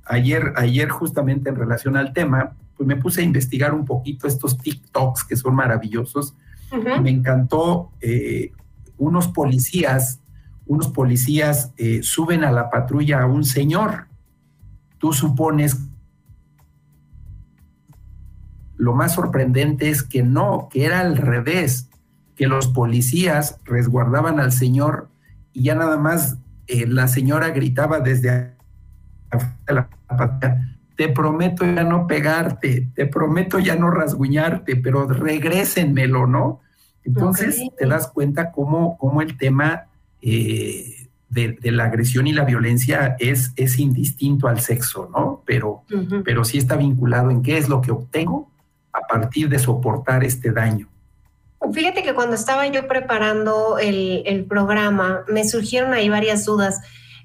Ayer, 0.09 0.53
ayer 0.57 0.89
justamente 0.89 1.49
en 1.49 1.57
relación 1.57 1.97
al 1.97 2.13
tema, 2.13 2.57
pues 2.77 2.87
me 2.87 2.97
puse 2.97 3.21
a 3.21 3.25
investigar 3.25 3.75
un 3.75 3.85
poquito 3.85 4.27
estos 4.27 4.59
TikToks 4.59 5.25
que 5.25 5.37
son 5.37 5.55
maravillosos. 5.55 6.35
Me 7.03 7.11
encantó 7.11 7.93
eh, 8.01 8.53
unos 8.99 9.29
policías, 9.29 10.21
unos 10.67 10.89
policías 10.89 11.73
eh, 11.77 12.01
suben 12.03 12.45
a 12.45 12.53
la 12.53 12.71
patrulla 12.71 13.23
a 13.23 13.27
un 13.27 13.45
señor. 13.45 14.07
Tú 14.99 15.13
supones 15.13 15.79
lo 18.79 18.95
más 18.95 19.15
sorprendente 19.15 19.91
es 19.91 20.03
que 20.03 20.23
no, 20.23 20.69
que 20.71 20.85
era 20.85 21.01
al 21.01 21.17
revés, 21.17 21.91
que 22.37 22.47
los 22.47 22.69
policías 22.69 23.59
resguardaban 23.65 24.39
al 24.39 24.53
señor 24.53 25.09
y 25.53 25.65
ya 25.65 25.75
nada 25.75 25.97
más 25.97 26.39
eh, 26.69 26.87
la 26.87 27.09
señora 27.09 27.49
gritaba 27.49 27.99
desde 27.99 28.55
la 29.73 29.89
patrulla, 29.89 30.79
te 30.99 31.09
prometo 31.09 31.65
ya 31.65 31.85
no 31.85 32.09
pegarte, 32.09 32.89
te 32.95 33.07
prometo 33.07 33.61
ya 33.61 33.77
no 33.77 33.89
rasguñarte, 33.89 34.75
pero 34.75 35.07
regrésenmelo, 35.07 36.27
¿no? 36.27 36.61
Entonces 37.05 37.63
te 37.79 37.87
das 37.87 38.09
cuenta 38.09 38.51
cómo, 38.51 38.99
cómo 38.99 39.23
el 39.23 39.37
tema 39.37 39.87
eh, 40.21 41.09
de, 41.29 41.57
la 41.63 41.85
agresión 41.85 42.27
y 42.27 42.33
la 42.33 42.45
violencia 42.45 43.17
es, 43.21 43.53
es 43.55 43.79
indistinto 43.79 44.49
al 44.49 44.59
sexo, 44.61 45.09
¿no? 45.13 45.43
Pero, 45.47 45.85
pero 46.25 46.45
sí 46.45 46.59
está 46.59 46.77
vinculado 46.77 47.31
en 47.31 47.43
qué 47.43 47.59
es 47.59 47.69
lo 47.69 47.81
que 47.81 47.93
obtengo 47.93 48.51
a 48.93 49.01
partir 49.03 49.49
de 49.49 49.61
soportar 49.61 50.25
este 50.25 50.51
daño. 50.51 50.89
Fíjate 51.73 52.03
que 52.03 52.15
cuando 52.15 52.35
estaba 52.35 52.67
yo 52.67 52.89
preparando 52.89 53.79
el, 53.79 54.23
el 54.27 54.45
programa, 54.45 55.25
me 55.29 55.45
surgieron 55.45 55.93
ahí 55.93 56.09
varias 56.09 56.45
dudas. 56.45 56.81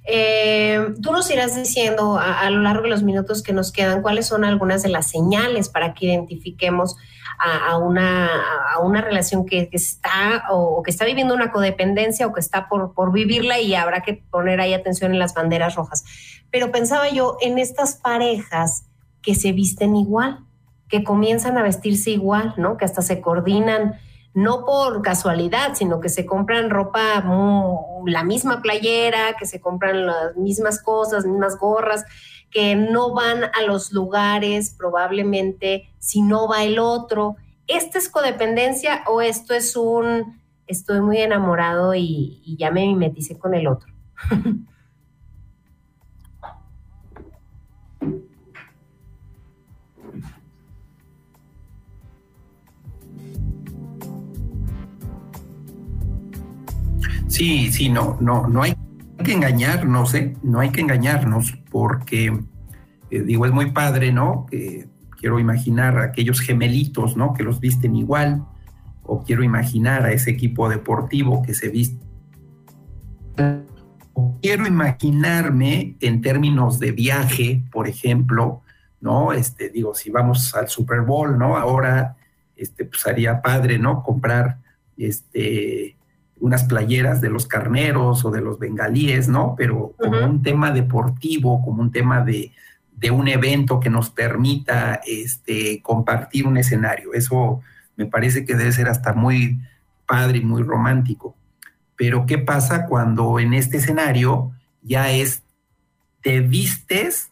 Eh, 0.06 0.94
tú 1.02 1.12
nos 1.12 1.30
irás 1.32 1.56
diciendo 1.56 2.18
a, 2.20 2.50
lo 2.50 2.62
largo 2.62 2.84
de 2.84 2.90
los 2.90 3.04
minutos 3.04 3.42
que 3.42 3.54
nos 3.54 3.72
quedan 3.72 4.02
cuáles 4.02 4.28
son 4.28 4.44
algunas 4.44 4.84
de 4.84 4.90
las 4.90 5.08
señales 5.08 5.70
para 5.70 5.94
que 5.94 6.08
identifiquemos 6.08 6.98
a, 7.40 7.78
una, 7.78 8.30
a 8.74 8.80
una, 8.80 9.02
relación 9.02 9.46
que, 9.46 9.70
está 9.72 10.46
o, 10.50 10.82
que 10.84 10.92
está 10.92 11.04
viviendo 11.04 11.34
una 11.34 11.52
codependencia 11.52 12.28
o 12.28 12.34
que 12.34 12.40
está 12.40 12.70
por, 12.70 12.94
por 12.94 13.12
vivirla 13.12 13.60
y 13.60 13.76
habrá 13.76 14.02
que 14.02 14.24
poner 14.30 14.62
ahí 14.62 14.74
atención 14.74 15.12
en 15.14 15.20
las 15.20 15.34
banderas 15.34 15.76
rojas. 15.76 16.04
Pero 16.52 16.72
pensaba 16.72 17.10
yo 17.10 17.38
en 17.42 17.58
estas 17.58 17.96
parejas 17.96 18.86
que 19.22 19.36
se 19.36 19.52
visten 19.52 19.96
igual, 19.96 20.40
que 20.88 21.04
comienzan 21.04 21.58
a 21.58 21.64
vestirse 21.64 22.12
igual, 22.12 22.54
¿no? 22.58 22.78
Que 22.78 22.86
hasta 22.86 23.02
se 23.02 23.20
coordinan 23.20 23.96
no 24.34 24.66
por 24.66 25.02
casualidad, 25.02 25.76
sino 25.76 26.00
que 26.00 26.10
se 26.10 26.26
compran 26.26 26.70
ropa, 26.70 27.24
la 28.06 28.24
misma 28.24 28.62
playera, 28.62 29.36
que 29.38 29.46
se 29.46 29.62
compran 29.62 30.08
las 30.08 30.36
mismas 30.36 30.82
cosas, 30.82 31.26
mismas 31.26 31.58
gorras, 31.58 32.04
que 32.50 32.76
no 32.76 33.14
van 33.14 33.44
a 33.46 33.62
los 33.66 33.92
lugares 33.92 34.76
probablemente 34.78 35.90
si 36.00 36.22
no 36.22 36.48
va 36.48 36.64
el 36.64 36.80
otro. 36.80 37.36
¿Esta 37.68 37.98
es 37.98 38.10
codependencia 38.10 39.04
o 39.08 39.22
esto 39.22 39.54
es 39.54 39.76
un 39.76 40.42
estoy 40.66 41.02
muy 41.02 41.18
enamorado 41.18 41.94
y, 41.94 42.42
y 42.44 42.58
ya 42.58 42.72
me 42.72 42.86
mimeticé 42.86 43.38
con 43.38 43.54
el 43.54 43.68
otro? 43.68 43.94
Sí, 57.34 57.72
sí, 57.72 57.90
no, 57.90 58.16
no, 58.22 58.48
no 58.48 58.62
hay 58.62 58.76
que 59.26 59.34
engañarnos, 59.34 60.14
¿eh? 60.14 60.38
No 60.44 60.60
hay 60.60 60.70
que 60.70 60.82
engañarnos 60.82 61.58
porque, 61.72 62.28
eh, 63.10 63.22
digo, 63.24 63.48
es 63.48 63.52
muy 63.52 63.72
padre, 63.72 64.14
¿no? 64.14 64.46
Que 64.52 64.88
quiero 65.20 65.40
imaginar 65.40 65.98
a 65.98 66.04
aquellos 66.04 66.42
gemelitos, 66.42 67.18
¿no? 67.18 67.34
Que 67.34 67.42
los 67.42 67.60
visten 67.60 67.96
igual, 67.96 68.46
o 69.02 69.24
quiero 69.24 69.44
imaginar 69.44 70.06
a 70.06 70.12
ese 70.12 70.30
equipo 70.30 70.70
deportivo 70.70 71.42
que 71.42 71.56
se 71.56 71.70
viste. 71.70 72.06
O 74.14 74.38
quiero 74.40 74.68
imaginarme 74.68 75.96
en 76.02 76.22
términos 76.22 76.78
de 76.78 76.92
viaje, 76.92 77.64
por 77.72 77.88
ejemplo, 77.88 78.62
¿no? 79.02 79.34
Este, 79.34 79.70
digo, 79.70 79.96
si 79.96 80.12
vamos 80.12 80.54
al 80.54 80.70
Super 80.70 81.02
Bowl, 81.02 81.36
¿no? 81.40 81.58
Ahora, 81.58 82.16
este, 82.56 82.86
pues 82.86 83.08
haría 83.08 83.42
padre, 83.42 83.80
¿no? 83.80 84.04
Comprar, 84.04 84.60
este, 84.98 85.98
unas 86.44 86.66
playeras 86.66 87.22
de 87.22 87.30
los 87.30 87.48
carneros 87.48 88.26
o 88.26 88.30
de 88.30 88.42
los 88.42 88.60
bengalíes, 88.60 89.30
¿no? 89.30 89.56
Pero 89.58 89.94
como 89.98 90.26
un 90.26 90.44
tema 90.44 90.72
deportivo, 90.72 91.64
como 91.64 91.82
un 91.82 91.90
tema 91.90 92.20
de, 92.20 92.52
un 93.12 93.30
evento 93.30 93.80
que 93.80 93.90
nos 93.90 94.10
permita 94.10 95.00
este, 95.08 95.82
compartir 95.82 96.46
un 96.46 96.58
escenario. 96.58 97.14
Eso 97.14 97.62
me 97.96 98.08
parece 98.08 98.44
que 98.44 98.56
debe 98.56 98.74
ser 98.74 98.90
hasta 98.90 99.14
muy 99.14 99.62
padre 100.06 100.40
y 100.40 100.44
muy 100.44 100.64
romántico. 100.64 101.34
Pero 101.96 102.26
¿qué 102.26 102.38
pasa 102.38 102.88
cuando 102.88 103.40
en 103.40 103.54
este 103.54 103.78
escenario 103.78 104.52
ya 104.82 105.12
es, 105.12 105.44
te 106.22 106.42
vistes 106.42 107.30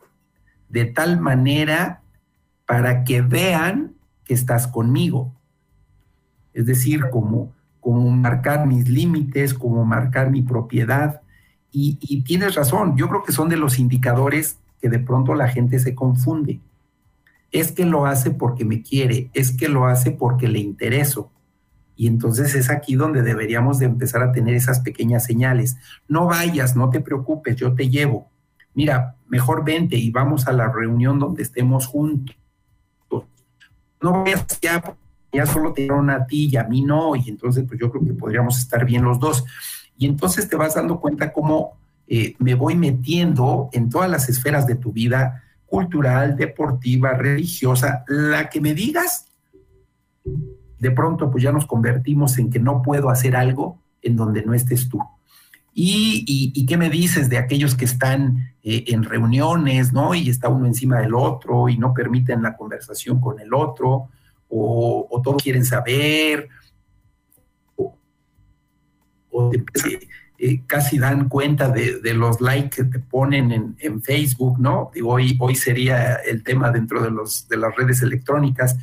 de 0.70 0.86
tal 0.86 1.20
manera 1.20 2.02
para 2.66 3.04
que 3.04 3.22
vean 3.22 3.92
que 4.24 4.34
estás 4.34 4.68
conmigo? 4.68 5.34
Es 6.54 6.66
decir, 6.66 7.10
como 7.12 7.52
como 7.82 8.10
marcar 8.12 8.66
mis 8.68 8.88
límites, 8.88 9.54
como 9.54 9.84
marcar 9.84 10.32
mi 10.32 10.44
propiedad. 10.44 11.22
Y, 11.74 12.22
tienes 12.24 12.56
razón, 12.56 12.96
yo 12.96 13.10
creo 13.10 13.24
que 13.24 13.32
son 13.32 13.50
de 13.50 13.58
los 13.58 13.80
indicadores 13.80 14.58
que 14.80 14.88
de 14.88 15.00
pronto 15.00 15.34
la 15.36 15.50
gente 15.50 15.80
se 15.80 15.96
confunde. 15.96 16.60
Es 17.52 17.72
que 17.72 17.86
lo 17.86 18.06
hace 18.06 18.32
porque 18.32 18.64
me 18.64 18.82
quiere, 18.82 19.30
es 19.34 19.52
que 19.52 19.68
lo 19.68 19.88
hace 19.88 20.12
porque 20.12 20.48
le 20.48 20.60
intereso. 20.60 21.32
Y 21.96 22.08
entonces 22.08 22.56
es 22.56 22.70
aquí 22.70 22.96
donde 22.96 23.24
deberíamos 23.24 23.80
de 23.80 23.86
empezar 23.86 24.24
a 24.24 24.32
tener 24.32 24.56
esas 24.56 24.80
pequeñas 24.80 25.26
señales. 25.26 25.78
No 26.08 26.28
vayas, 26.28 26.76
no 26.76 26.90
te 26.90 27.02
preocupes, 27.02 27.56
yo 27.56 27.74
te 27.74 27.90
llevo. 27.90 28.30
Mira, 28.74 29.16
mejor 29.28 29.66
vente 29.66 29.98
y 29.98 30.12
vamos 30.12 30.48
a 30.48 30.54
la 30.54 30.72
reunión 30.72 31.20
donde 31.20 31.44
estemos 31.44 31.88
juntos. 31.88 32.36
No 34.02 34.24
vayas 34.24 34.60
ya 34.62 34.82
ya 35.32 35.46
solo 35.46 35.74
te 35.74 35.84
dieron 35.84 36.10
a 36.10 36.26
ti 36.26 36.50
y 36.52 36.58
a 36.58 36.64
mí 36.64 36.82
no, 36.82 37.16
y 37.16 37.30
entonces 37.30 37.66
pues 37.68 37.80
yo 37.80 37.90
creo 37.90 38.04
que 38.04 38.14
podríamos 38.14 38.60
estar 38.60 38.86
bien 38.86 39.04
los 39.04 39.20
dos. 39.20 39.46
Y 39.98 40.06
entonces 40.06 40.50
te 40.50 40.56
vas 40.56 40.76
dando 40.76 41.00
cuenta 41.00 41.32
cómo 41.32 41.78
eh, 42.08 42.36
me 42.40 42.56
voy 42.56 42.76
metiendo 42.76 43.70
en 43.72 43.90
todas 43.90 44.10
las 44.10 44.28
esferas 44.30 44.68
de 44.68 44.76
tu 44.76 44.92
vida, 44.92 45.44
cultural, 45.66 46.36
deportiva, 46.36 47.14
religiosa, 47.14 48.04
la 48.08 48.50
que 48.50 48.60
me 48.60 48.74
digas, 48.74 49.28
de 50.78 50.92
pronto 50.92 51.32
pues 51.32 51.44
ya 51.44 51.52
nos 51.52 51.66
convertimos 51.66 52.38
en 52.38 52.50
que 52.50 52.60
no 52.60 52.82
puedo 52.82 53.10
hacer 53.10 53.36
algo 53.36 53.80
en 54.02 54.18
donde 54.18 54.44
no 54.44 54.54
estés 54.54 54.90
tú. 54.90 55.00
¿Y, 55.74 56.66
qué 56.66 56.78
me 56.78 56.90
dices 56.90 57.30
de 57.30 57.38
aquellos 57.38 57.76
que 57.76 57.86
están 57.86 58.54
eh, 58.64 58.84
en 58.88 59.04
reuniones, 59.04 59.94
¿no? 59.94 60.14
Y 60.14 60.30
está 60.30 60.50
uno 60.50 60.66
encima 60.66 61.00
del 61.00 61.16
otro 61.16 61.70
y 61.70 61.78
no 61.78 61.94
permiten 61.94 62.42
la 62.42 62.58
conversación 62.58 63.22
con 63.22 63.40
el 63.40 63.54
otro, 63.54 64.10
o, 64.52 65.08
o 65.10 65.22
todos 65.22 65.42
quieren 65.42 65.66
saber, 65.66 66.50
o, 67.76 69.52
eh, 70.38 70.62
casi 70.66 70.98
dan 71.00 71.30
cuenta 71.30 71.70
de, 71.70 72.14
los 72.14 72.42
likes 72.42 72.78
que 72.78 72.84
te 72.84 73.00
ponen 73.00 73.76
en, 73.78 74.02
Facebook, 74.02 74.60
¿no? 74.60 74.92
Hoy, 75.04 75.38
hoy 75.40 75.56
sería 75.56 76.16
el 76.16 76.44
tema 76.44 76.72
dentro 76.72 77.02
de, 77.02 77.12
los, 77.12 77.48
de 77.48 77.58
las 77.58 77.76
redes 77.76 78.02
electrónicas, 78.02 78.76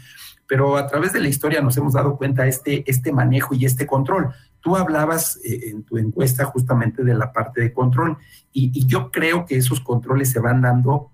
pero 0.46 0.76
a 0.76 0.86
través 0.86 1.12
de 1.12 1.20
la 1.20 1.28
historia 1.28 1.60
nos 1.60 1.76
hemos 1.76 1.92
dado 1.92 2.16
cuenta 2.16 2.46
este, 2.46 2.88
este 2.90 3.12
manejo 3.12 3.54
y 3.54 3.66
este 3.66 3.86
control. 3.86 4.30
Tú 4.60 4.76
hablabas 4.76 5.38
eh, 5.44 5.70
en 5.70 5.82
tu 5.82 5.98
encuesta 5.98 6.44
justamente 6.44 7.04
de 7.04 7.14
la 7.14 7.32
parte 7.32 7.60
de 7.60 7.72
control 7.72 8.16
y 8.52 8.86
yo 8.86 9.10
creo 9.10 9.44
que 9.44 9.56
esos 9.56 9.80
controles 9.80 10.30
se 10.30 10.40
van 10.40 10.62
dando 10.62 11.10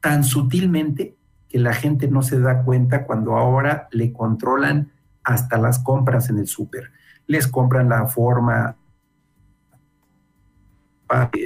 tan 0.00 0.24
sutilmente 0.24 1.16
que 1.52 1.58
la 1.58 1.74
gente 1.74 2.08
no 2.08 2.22
se 2.22 2.40
da 2.40 2.62
cuenta 2.62 3.04
cuando 3.04 3.36
ahora 3.36 3.88
le 3.92 4.10
controlan 4.10 4.90
hasta 5.22 5.58
las 5.58 5.78
compras 5.78 6.30
en 6.30 6.38
el 6.38 6.46
súper. 6.46 6.90
Les 7.26 7.46
compran 7.46 7.90
la 7.90 8.06
forma, 8.06 8.76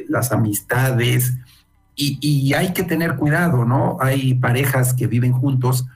las 0.09 0.31
amistades, 0.31 1.35
y, 1.97 2.53
hay 2.53 2.73
que 2.75 2.83
tener 2.83 3.17
cuidado, 3.17 3.65
¿no? 3.65 3.97
Hay 4.01 4.35
parejas 4.35 4.93
que 4.93 5.07
viven 5.07 5.33
juntos 5.33 5.87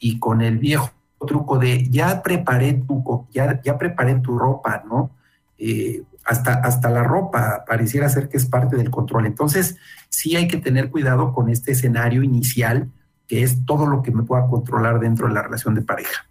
y 0.00 0.18
con 0.18 0.42
el 0.42 0.58
viejo 0.58 0.90
truco 1.26 1.58
de 1.58 1.88
ya 1.88 2.22
preparé 2.22 2.74
tu, 2.74 3.26
ya, 3.32 3.62
ya 3.62 3.78
preparé 3.78 4.16
tu 4.16 4.36
ropa, 4.36 4.82
¿no? 4.86 5.12
Eh, 5.56 6.02
hasta, 6.24 6.54
hasta 6.54 6.90
la 6.90 7.04
ropa 7.04 7.64
pareciera 7.66 8.08
ser 8.08 8.28
que 8.28 8.36
es 8.36 8.46
parte 8.46 8.76
del 8.76 8.90
control. 8.90 9.26
Entonces, 9.26 9.76
sí 10.08 10.34
hay 10.36 10.48
que 10.48 10.56
tener 10.56 10.90
cuidado 10.90 11.32
con 11.32 11.48
este 11.48 11.72
escenario 11.72 12.22
inicial 12.22 12.90
que 13.26 13.42
es 13.42 13.64
todo 13.64 13.86
lo 13.86 14.02
que 14.02 14.10
me 14.10 14.22
pueda 14.22 14.46
controlar 14.46 15.00
dentro 15.00 15.28
de 15.28 15.34
la 15.34 15.42
relación 15.42 15.74
de 15.74 15.82
pareja. 15.82 16.26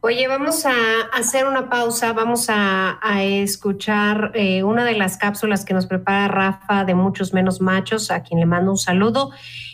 Oye, 0.00 0.28
vamos 0.28 0.64
a 0.64 0.72
hacer 1.12 1.44
una 1.44 1.68
pausa, 1.68 2.12
vamos 2.12 2.46
a, 2.48 3.00
escuchar 3.20 4.30
eh, 4.34 4.62
una 4.62 4.84
de 4.84 4.94
las 4.94 5.16
cápsulas 5.16 5.64
que 5.64 5.74
nos 5.74 5.86
prepara 5.86 6.28
Rafa 6.28 6.84
de 6.84 6.94
Muchos 6.94 7.34
Menos 7.34 7.60
Machos, 7.60 8.12
a 8.12 8.22
quien 8.22 8.38
le 8.38 8.46
mando 8.46 8.70
un 8.70 8.78
saludo. 8.78 9.32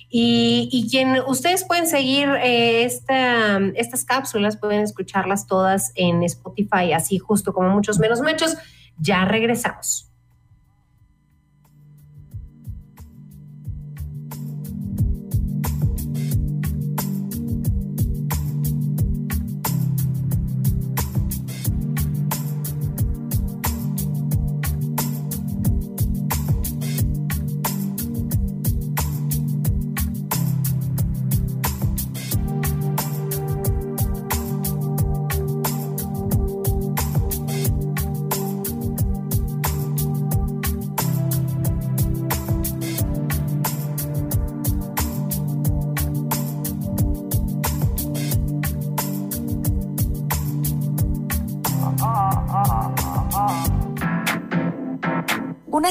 Y, 0.09 0.89
quien 0.91 1.19
ustedes 1.27 1.65
pueden 1.65 1.87
seguir 1.87 2.29
eh, 2.43 2.85
estas 2.85 4.05
cápsulas, 4.05 4.57
pueden 4.57 4.81
escucharlas 4.81 5.47
todas 5.47 5.93
en 5.95 6.23
Spotify, 6.23 6.93
así 6.95 7.19
justo 7.19 7.53
como 7.53 7.69
Muchos 7.69 7.99
Menos 7.99 8.21
Machos. 8.21 8.57
Ya 8.97 9.27
regresamos. 9.27 10.14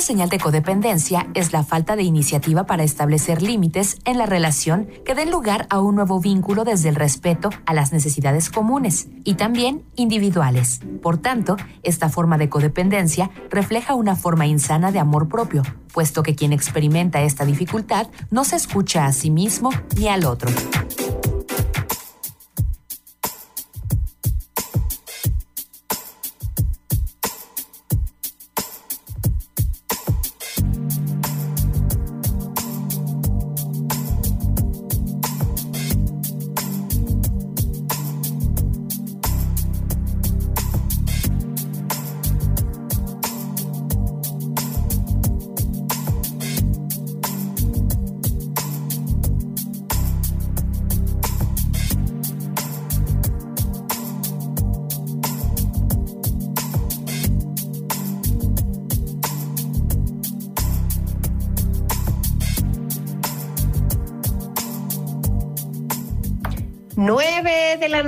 Señal 0.04 0.30
de 0.30 0.38
codependencia 0.38 1.28
es 1.34 1.54
la 1.54 1.64
falta 1.64 1.96
de 1.96 2.04
iniciativa 2.04 2.66
para 2.66 2.84
establecer 2.84 3.42
límites 3.42 3.98
en 4.06 4.18
la 4.18 4.26
relación 4.26 4.88
que 5.06 5.16
den 5.16 5.32
lugar 5.32 5.66
a 5.70 5.80
un 5.80 5.96
nuevo 5.96 6.20
vínculo 6.20 6.66
desde 6.66 6.90
el 6.90 6.96
respeto 6.96 7.50
a 7.66 7.74
las 7.74 7.94
necesidades 7.94 8.50
comunes 8.50 9.08
y 9.24 9.36
también 9.36 9.84
individuales. 9.96 10.82
Por 11.02 11.18
tanto, 11.18 11.56
esta 11.82 12.10
forma 12.10 12.38
de 12.38 12.50
codependencia 12.50 13.32
refleja 13.50 13.96
una 13.96 14.16
forma 14.16 14.46
insana 14.46 14.92
de 14.92 15.00
amor 15.00 15.30
propio, 15.30 15.64
puesto 15.94 16.22
que 16.22 16.36
quien 16.36 16.54
experimenta 16.54 17.22
esta 17.22 17.46
dificultad 17.46 18.08
no 18.30 18.44
se 18.44 18.58
escucha 18.58 19.06
a 19.06 19.14
sí 19.14 19.32
mismo 19.32 19.72
ni 19.96 20.10
al 20.10 20.26
otro. 20.26 20.52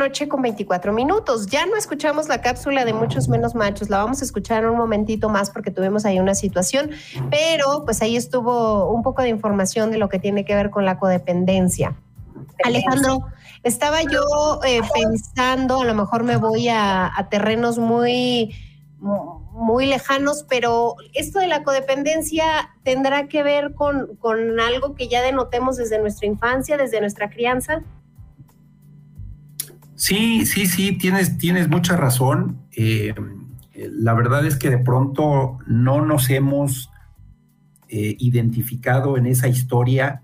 Noche 0.06 0.28
con 0.28 0.42
24 0.44 0.94
minutos. 0.94 1.48
Ya 1.48 1.66
no 1.66 1.76
escuchamos 1.76 2.28
la 2.28 2.40
cápsula 2.42 2.86
de 2.86 2.94
muchos 2.94 3.28
menos 3.28 3.56
machos, 3.56 3.90
la 3.90 3.98
vamos 3.98 4.22
a 4.22 4.26
escuchar 4.26 4.64
en 4.64 4.70
un 4.70 4.78
momentito 4.78 5.30
más 5.30 5.50
porque 5.50 5.72
tuvimos 5.72 6.06
ahí 6.06 6.20
una 6.20 6.36
situación, 6.36 6.92
pero 7.32 7.86
pues 7.86 8.02
ahí 8.04 8.16
estuvo 8.16 8.90
un 8.92 9.02
poco 9.02 9.24
de 9.24 9.30
información 9.30 9.90
de 9.90 9.98
lo 9.98 10.08
que 10.08 10.20
tiene 10.20 10.46
que 10.46 10.54
ver 10.54 10.70
con 10.70 10.86
la 10.86 11.00
codependencia. 11.00 11.96
Alejandro, 12.64 13.26
estaba 13.64 14.04
yo 14.04 14.60
eh, 14.64 14.82
pensando, 14.94 15.82
a 15.82 15.86
lo 15.86 15.96
mejor 15.96 16.24
me 16.24 16.38
voy 16.38 16.70
a, 16.70 17.12
terrenos 17.32 17.80
muy, 17.80 18.54
muy 19.00 19.88
lejanos, 19.88 20.46
pero 20.48 20.98
esto 21.14 21.40
de 21.40 21.48
la 21.48 21.64
codependencia 21.64 22.76
tendrá 22.84 23.28
que 23.28 23.42
ver 23.42 23.74
con, 23.74 24.18
con 24.18 24.60
algo 24.60 24.94
que 24.94 25.08
ya 25.08 25.24
denotemos 25.24 25.78
desde 25.78 25.98
nuestra 25.98 26.28
infancia, 26.28 26.78
desde 26.78 27.02
nuestra 27.02 27.32
crianza. 27.32 27.82
Sí, 29.96 30.46
sí, 30.46 30.66
sí, 30.66 30.98
tienes, 30.98 31.38
tienes 31.38 31.70
mucha 31.70 31.96
razón. 31.96 32.60
Eh, 32.76 33.16
la 33.74 34.14
verdad 34.14 34.46
es 34.46 34.58
que 34.58 34.70
de 34.70 34.78
pronto 34.78 35.60
no 35.68 36.06
nos 36.06 36.30
hemos 36.30 36.90
eh, 37.88 38.16
identificado 38.20 39.18
en 39.18 39.26
esa 39.26 39.48
historia 39.48 40.22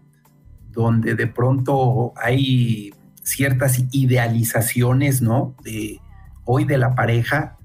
donde 0.72 1.16
de 1.16 1.28
pronto 1.28 2.14
hay 2.16 2.92
ciertas 3.24 3.84
idealizaciones, 3.92 5.22
¿no? 5.22 5.56
De 5.64 6.00
hoy 6.44 6.66
de 6.66 6.78
la 6.78 6.96
pareja, 6.96 7.58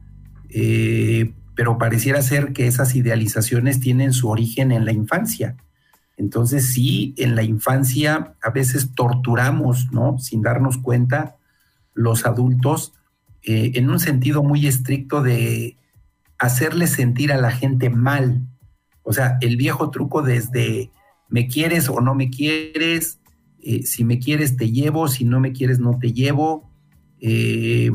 eh, 0.51 1.35
pero 1.55 1.79
pareciera 1.79 2.21
ser 2.23 2.53
que 2.53 2.66
esas 2.66 2.95
idealizaciones 2.95 3.81
tienen 3.81 4.12
su 4.12 4.29
origen 4.29 4.71
en 4.71 4.85
la 4.85 4.92
infancia. 4.92 5.57
Entonces 6.16 6.73
sí, 6.73 7.14
en 7.16 7.35
la 7.35 7.42
infancia 7.42 8.35
a 8.42 8.51
veces 8.51 8.95
torturamos, 8.95 9.92
¿no? 9.92 10.19
Sin 10.19 10.42
darnos 10.42 10.79
cuenta 10.79 11.36
los 11.96 12.26
adultos 12.26 12.92
eh, 13.42 13.72
en 13.74 13.90
un 13.90 13.98
sentido 13.98 14.42
muy 14.42 14.66
estricto 14.66 15.22
de 15.22 15.76
hacerle 16.38 16.87
sentir 16.87 17.32
a 17.32 17.40
la 17.40 17.50
gente 17.50 17.90
mal. 17.90 18.46
O 19.02 19.12
sea, 19.12 19.38
el 19.40 19.56
viejo 19.56 19.90
truco 19.90 20.22
desde 20.22 20.90
me 21.28 21.48
quieres 21.48 21.88
o 21.88 22.00
no 22.00 22.14
me 22.14 22.28
quieres, 22.28 23.18
eh, 23.62 23.82
si 23.85 24.04
me 24.04 24.18
quieres 24.18 24.56
te 24.56 24.70
llevo, 24.70 25.09
si 25.09 25.24
no 25.24 25.40
me 25.40 25.52
quieres 25.52 25.80
no 25.80 25.98
te 25.98 26.12
llevo. 26.12 26.70
Eh, 27.20 27.90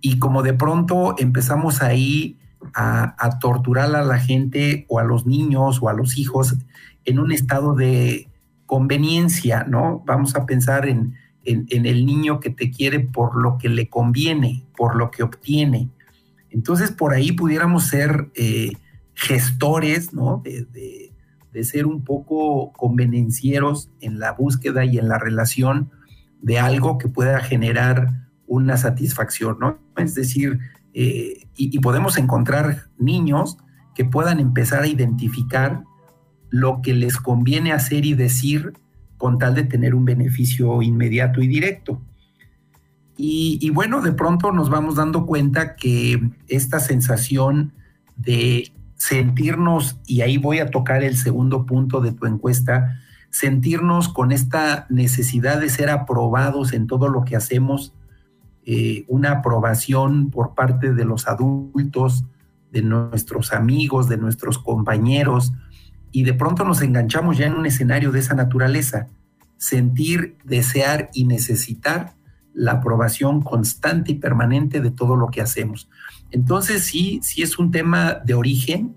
y 0.00 0.18
como 0.18 0.42
de 0.42 0.54
pronto 0.54 1.14
empezamos 1.18 1.82
ahí 1.82 2.38
a, 2.72 3.14
a, 3.18 3.38
torturar 3.38 3.94
a 3.94 4.02
la 4.02 4.18
gente 4.18 4.86
o 4.88 4.98
a 4.98 5.04
los 5.04 5.26
niños 5.26 5.80
o 5.82 5.88
a 5.88 5.92
los 5.92 6.16
hijos 6.16 6.56
en 7.04 7.18
un 7.18 7.30
estado 7.30 7.74
de 7.74 8.28
conveniencia, 8.64 9.64
¿no? 9.64 10.02
Vamos 10.06 10.34
a 10.34 10.46
pensar 10.46 10.88
en, 10.88 11.14
en, 11.44 11.86
el 11.86 12.06
niño 12.06 12.40
que 12.40 12.50
te 12.50 12.70
quiere 12.70 13.00
por 13.00 13.40
lo 13.40 13.58
que 13.58 13.68
le 13.68 13.88
conviene, 13.88 14.64
por 14.76 14.96
lo 14.96 15.10
que 15.10 15.22
obtiene. 15.22 15.90
Entonces, 16.50 16.90
por 16.90 17.12
ahí 17.12 17.32
pudiéramos 17.32 17.86
ser 17.86 18.30
eh, 18.34 18.72
gestores, 19.14 20.12
¿no? 20.12 20.42
De, 20.44 21.10
ser 21.62 21.86
un 21.86 22.02
poco 22.02 22.72
convenencieros 22.72 23.88
en 24.00 24.18
la 24.18 24.32
búsqueda 24.32 24.84
y 24.84 24.98
en 24.98 25.08
la 25.08 25.18
relación 25.18 25.92
de 26.42 26.58
algo 26.58 26.98
que 26.98 27.06
pueda 27.06 27.38
generar 27.38 28.28
una 28.48 28.76
satisfacción, 28.76 29.58
¿no? 29.60 29.78
Es 29.96 30.16
decir, 30.16 30.58
eh, 30.94 31.46
y 31.56 31.78
podemos 31.78 32.18
encontrar 32.18 32.88
niños 32.98 33.56
que 33.94 34.04
puedan 34.04 34.40
empezar 34.40 34.82
a 34.82 34.88
identificar 34.88 35.84
lo 36.50 36.82
que 36.82 36.94
les 36.94 37.16
conviene 37.16 37.72
hacer 37.72 38.04
y 38.04 38.14
decir 38.14 38.72
con 39.24 39.38
tal 39.38 39.54
de 39.54 39.64
tener 39.64 39.94
un 39.94 40.04
beneficio 40.04 40.82
inmediato 40.82 41.40
y 41.40 41.48
directo. 41.48 41.98
Y, 43.16 43.70
bueno, 43.70 44.02
de 44.02 44.12
pronto 44.12 44.52
nos 44.52 44.68
vamos 44.68 44.96
dando 44.96 45.24
cuenta 45.24 45.76
que 45.76 46.20
esta 46.46 46.78
sensación 46.78 47.72
de 48.16 48.70
sentirnos, 48.98 49.96
y 50.06 50.20
ahí 50.20 50.36
voy 50.36 50.58
a 50.58 50.70
tocar 50.70 51.02
el 51.02 51.16
segundo 51.16 51.64
punto 51.64 52.02
de 52.02 52.12
tu 52.12 52.26
encuesta, 52.26 53.00
sentirnos 53.30 54.10
con 54.10 54.30
esta 54.30 54.84
necesidad 54.90 55.58
de 55.58 55.70
ser 55.70 55.88
aprobados 55.88 56.74
en 56.74 56.86
todo 56.86 57.08
lo 57.08 57.24
que 57.24 57.34
hacemos, 57.34 57.94
eh, 58.66 59.06
una 59.08 59.30
aprobación 59.30 60.28
por 60.28 60.54
parte 60.54 60.92
de 60.92 61.06
los 61.06 61.28
adultos, 61.28 62.26
de 62.72 62.82
nuestros 62.82 63.54
amigos, 63.54 64.06
de 64.06 64.18
nuestros 64.18 64.58
compañeros, 64.58 65.54
y 66.14 66.22
de 66.22 66.32
pronto 66.32 66.64
nos 66.64 66.80
enganchamos 66.80 67.36
ya 67.36 67.46
en 67.46 67.54
un 67.54 67.66
escenario 67.66 68.12
de 68.12 68.20
esa 68.20 68.34
naturaleza, 68.34 69.08
sentir, 69.56 70.36
desear 70.44 71.10
y 71.12 71.24
necesitar 71.24 72.14
la 72.52 72.74
aprobación 72.74 73.42
constante 73.42 74.12
y 74.12 74.14
permanente 74.14 74.80
de 74.80 74.92
todo 74.92 75.16
lo 75.16 75.26
que 75.26 75.40
hacemos. 75.40 75.90
Entonces 76.30 76.84
sí, 76.84 77.18
sí 77.24 77.42
es 77.42 77.58
un 77.58 77.72
tema 77.72 78.14
de 78.24 78.34
origen, 78.34 78.94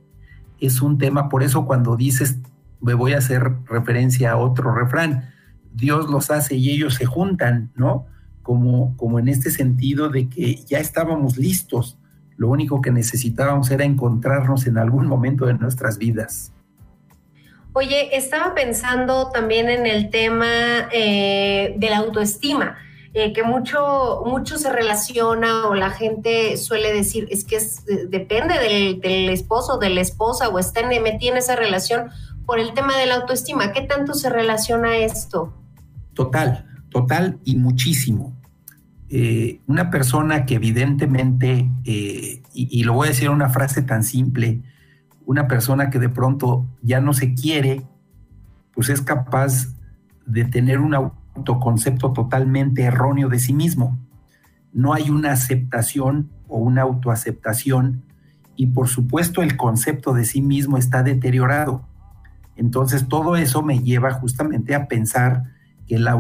es 0.60 0.80
un 0.84 0.99
tema, 0.99 1.27
por 1.27 1.41
eso 1.41 1.65
cuando 1.65 1.95
dices, 1.95 2.38
me 2.82 2.93
voy 2.93 3.13
a 3.13 3.17
hacer 3.17 3.51
referencia 3.65 4.34
a 4.34 4.38
otro 4.38 4.71
refrán, 4.75 5.32
Dios 5.73 6.12
los 6.12 6.30
hace 6.30 6.56
y 6.56 6.69
ellos 6.69 6.93
se 6.93 7.08
juntan, 7.08 7.71
¿no? 7.75 8.06
como, 8.43 8.95
como 8.95 9.17
en 9.17 9.27
este 9.27 9.49
sentido 9.49 10.10
de 10.10 10.30
que 10.30 10.53
ya 10.67 10.77
estábamos 10.77 11.39
listos. 11.39 11.97
Lo 12.36 12.47
único 12.47 12.80
que 12.80 12.91
necesitábamos 12.91 13.71
era 13.71 13.86
encontrarnos 13.86 14.67
en 14.67 14.77
algún 14.77 15.08
momento 15.08 15.47
de 15.47 15.56
nuestras 15.56 15.97
vidas. 15.97 16.53
Oye, 17.80 18.18
estaba 18.18 18.56
pensando 18.56 19.30
también 19.30 19.70
en 19.70 19.86
el 19.86 20.10
tema 20.10 20.90
eh, 20.92 21.76
de 21.78 21.90
la 21.92 21.98
autoestima. 21.98 22.76
Eh, 23.13 23.34
que 23.34 23.44
mucho, 23.44 24.24
mucho 24.26 24.58
se 24.58 24.72
relaciona 24.74 25.68
o 25.68 25.76
la 25.76 25.92
gente 25.92 26.58
suele 26.58 26.92
decir, 26.92 27.28
es 27.30 27.44
que 27.44 27.60
depende 28.10 28.58
del, 28.58 29.00
del, 29.00 29.30
esposo, 29.30 29.78
de 29.78 29.92
la 29.92 30.02
esposa 30.02 30.50
o 30.50 30.58
está 30.58 30.80
en, 30.80 31.04
metida 31.04 31.34
en 31.34 31.38
esa 31.38 31.56
relación 31.56 32.10
por 32.48 32.58
el 32.58 32.74
tema 32.74 32.98
de 32.98 33.06
la 33.06 33.18
autoestima. 33.18 33.72
¿Qué 33.74 33.82
tanto 33.82 34.16
se 34.16 34.32
relaciona 34.32 34.98
esto? 34.98 35.54
Total, 36.16 36.66
total 36.90 37.38
y 37.44 37.58
muchísimo. 37.58 38.36
Eh, 39.12 39.62
una 39.68 39.92
persona 39.92 40.48
que 40.48 40.56
evidentemente, 40.56 41.70
y, 41.84 42.42
y, 42.54 42.84
lo 42.86 42.94
voy 42.94 43.06
a 43.06 43.12
decir 43.12 43.30
una 43.30 43.50
frase 43.50 43.84
tan 43.84 44.04
simple, 44.04 44.63
una 45.28 45.50
persona 45.50 45.90
que 45.90 46.00
de 46.00 46.08
pronto 46.08 46.66
ya 46.82 47.02
no 47.02 47.13
se 47.13 47.34
quiere, 47.34 47.86
pues 48.74 48.88
es 48.88 49.02
capaz 49.02 49.76
de 50.26 50.46
tener 50.46 50.80
una 50.80 51.12
autoconcepto 51.36 52.13
totalmente 52.13 52.84
erróneo 52.84 53.28
de 53.28 53.38
sí 53.38 53.52
mismo. 53.52 54.00
No 54.72 54.94
hay 54.94 55.10
una 55.10 55.34
aceptación 55.34 56.30
o 56.48 56.60
una 56.60 56.84
autoaceptación 56.84 58.04
y 58.56 58.68
por 58.68 58.88
supuesto 58.88 59.42
el 59.42 59.58
concepto 59.58 60.13
de 60.13 60.24
sí 60.24 60.42
mismo 60.42 60.78
está 60.78 61.04
deteriorado. 61.04 61.86
Entonces 62.56 63.10
todo 63.10 63.36
eso 63.36 63.62
me 63.62 63.80
lleva 63.80 64.13
justamente 64.13 64.76
a 64.76 64.88
pensar 64.88 65.44
que 65.88 66.00
la, 66.00 66.20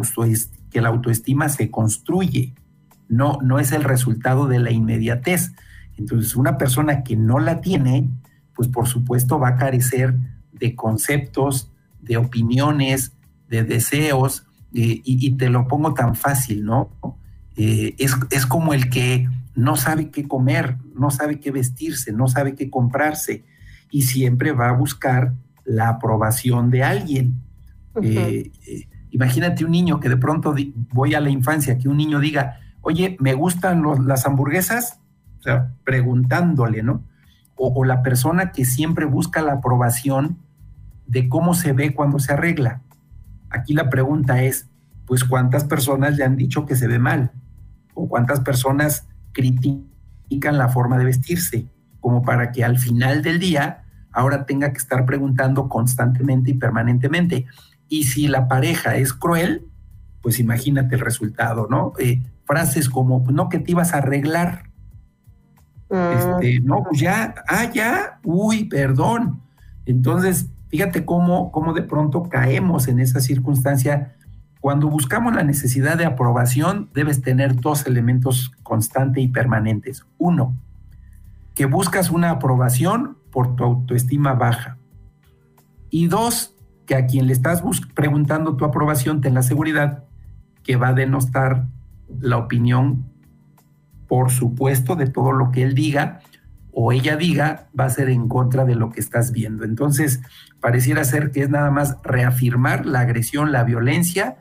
que 0.69 0.81
la 0.81 0.89
autoestima 0.89 1.47
se 1.47 1.71
construye, 1.71 2.55
no, 3.07 3.39
no 3.41 3.57
es 3.59 3.71
el 3.71 3.85
resultado 3.85 4.47
de 4.47 4.59
la 4.59 4.71
inmediatez. 4.71 5.53
Entonces 5.95 6.35
una 6.35 6.57
persona 6.57 7.03
que 7.03 7.15
no 7.15 7.39
la 7.39 7.61
tiene, 7.61 8.09
pues 8.57 8.67
por 8.67 8.87
supuesto 8.87 9.39
va 9.39 9.49
a 9.49 9.55
carecer 9.55 10.15
de 10.51 10.75
conceptos, 10.75 11.71
de 12.01 12.17
opiniones, 12.17 13.13
de 13.47 13.63
deseos, 13.63 14.47
eh, 14.73 15.01
y, 15.03 15.31
te 15.37 15.49
lo 15.49 15.67
pongo 15.67 15.93
tan 15.93 16.15
fácil, 16.15 16.65
¿no? 16.65 16.89
Eh, 17.55 17.95
es, 17.99 18.15
es, 18.31 18.45
como 18.45 18.73
el 18.73 18.89
que 18.89 19.29
no 19.55 19.75
sabe 19.75 20.09
qué 20.09 20.27
comer, 20.27 20.77
no 20.93 21.09
sabe 21.11 21.39
qué 21.39 21.51
vestirse, 21.51 22.11
no 22.11 22.27
sabe 22.27 22.55
qué 22.55 22.69
comprarse 22.69 23.45
y 23.89 24.01
siempre 24.01 24.51
va 24.51 24.69
a 24.69 24.73
buscar 24.73 25.33
la 25.63 25.89
aprobación 25.89 26.69
de 26.69 26.83
alguien. 26.83 27.41
Eh, 28.01 28.51
imagínate 29.11 29.65
un 29.65 29.71
niño 29.71 29.99
que 29.99 30.09
de 30.09 30.17
pronto 30.17 30.53
voy 30.93 31.13
a 31.13 31.21
la 31.21 31.29
infancia, 31.29 31.77
que 31.77 31.89
un 31.89 31.97
niño 31.97 32.19
diga, 32.19 32.59
oye, 32.81 33.17
¿me 33.19 33.33
gustan 33.33 33.83
las 34.05 34.25
hamburguesas? 34.25 34.99
O 35.39 35.43
sea, 35.43 35.73
preguntándole, 35.83 36.83
¿no? 36.83 37.03
O, 37.57 37.83
la 37.83 38.03
persona 38.03 38.51
que 38.51 38.65
siempre 38.65 39.05
busca 39.05 39.41
la 39.41 39.53
aprobación 39.53 40.37
de 41.07 41.27
cómo 41.27 41.53
se 41.53 41.73
ve 41.73 41.93
cuando 41.93 42.19
se 42.19 42.33
arregla. 42.33 42.81
Aquí 43.49 43.73
la 43.73 43.89
pregunta 43.89 44.43
es, 44.43 44.67
pues 45.05 45.23
cuántas 45.23 45.63
personas 45.63 46.17
le 46.17 46.23
han 46.23 46.35
dicho 46.35 46.65
que 46.65 46.75
se 46.75 46.87
ve 46.87 46.99
mal 46.99 47.31
o 47.93 48.07
cuántas 48.07 48.41
personas 48.41 49.07
critican 49.31 50.57
la 50.57 50.69
forma 50.69 50.97
de 50.97 51.05
vestirse, 51.05 51.65
como 51.99 52.21
para 52.21 52.51
que 52.51 52.63
al 52.63 52.77
final 52.77 53.23
del 53.23 53.39
día 53.39 53.83
ahora 54.11 54.45
tenga 54.45 54.71
que 54.71 54.77
estar 54.77 55.05
preguntando 55.05 55.69
constantemente 55.69 56.51
y 56.51 56.53
permanentemente. 56.55 57.45
Y 57.89 58.03
si 58.03 58.27
la 58.27 58.47
pareja 58.47 58.97
es 58.97 59.13
cruel, 59.13 59.65
pues 60.21 60.39
imagínate 60.39 60.95
el 60.95 61.01
resultado, 61.01 61.67
¿no? 61.69 61.93
Eh, 61.99 62.21
frases 62.45 62.89
como, 62.89 63.23
no 63.31 63.49
que 63.49 63.59
te 63.59 63.71
ibas 63.71 63.93
a 63.93 63.97
arreglar. 63.97 64.66
Este, 65.89 66.59
no, 66.59 66.83
pues 66.83 66.99
ya, 66.99 67.35
ah, 67.47 67.71
ya, 67.71 68.19
uy, 68.23 68.65
perdón. 68.65 69.41
Entonces, 69.85 70.49
Fíjate 70.69 71.05
cómo, 71.05 71.51
cómo 71.51 71.73
de 71.73 71.81
pronto 71.81 72.23
caemos 72.23 72.87
en 72.87 72.99
esa 72.99 73.21
circunstancia. 73.21 74.15
Cuando 74.59 74.89
buscamos 74.89 75.33
la 75.33 75.43
necesidad 75.43 75.97
de 75.97 76.05
aprobación, 76.05 76.89
debes 76.93 77.21
tener 77.21 77.55
dos 77.55 77.87
elementos 77.87 78.51
constantes 78.63 79.23
y 79.23 79.29
permanentes. 79.29 80.05
Uno, 80.17 80.55
que 81.53 81.65
buscas 81.65 82.11
una 82.11 82.31
aprobación 82.31 83.17
por 83.31 83.55
tu 83.55 83.63
autoestima 83.63 84.33
baja. 84.33 84.77
Y 85.89 86.07
dos, 86.07 86.53
que 86.85 86.95
a 86.95 87.05
quien 87.05 87.27
le 87.27 87.33
estás 87.33 87.63
preguntando 87.93 88.57
tu 88.57 88.65
aprobación, 88.65 89.21
ten 89.21 89.33
la 89.33 89.43
seguridad 89.43 90.03
que 90.63 90.75
va 90.75 90.89
a 90.89 90.93
denostar 90.93 91.65
la 92.19 92.37
opinión, 92.37 93.05
por 94.07 94.31
supuesto, 94.31 94.95
de 94.95 95.07
todo 95.07 95.31
lo 95.31 95.51
que 95.51 95.63
él 95.63 95.73
diga 95.75 96.21
o 96.71 96.91
ella 96.91 97.17
diga, 97.17 97.69
va 97.77 97.85
a 97.85 97.89
ser 97.89 98.09
en 98.09 98.27
contra 98.27 98.63
de 98.63 98.75
lo 98.75 98.91
que 98.91 98.99
estás 98.99 99.31
viendo. 99.31 99.63
Entonces, 99.63 100.21
pareciera 100.59 101.03
ser 101.03 101.31
que 101.31 101.41
es 101.41 101.49
nada 101.49 101.71
más 101.71 101.97
reafirmar 102.03 102.85
la 102.85 102.99
agresión, 102.99 103.51
la 103.51 103.63
violencia 103.63 104.37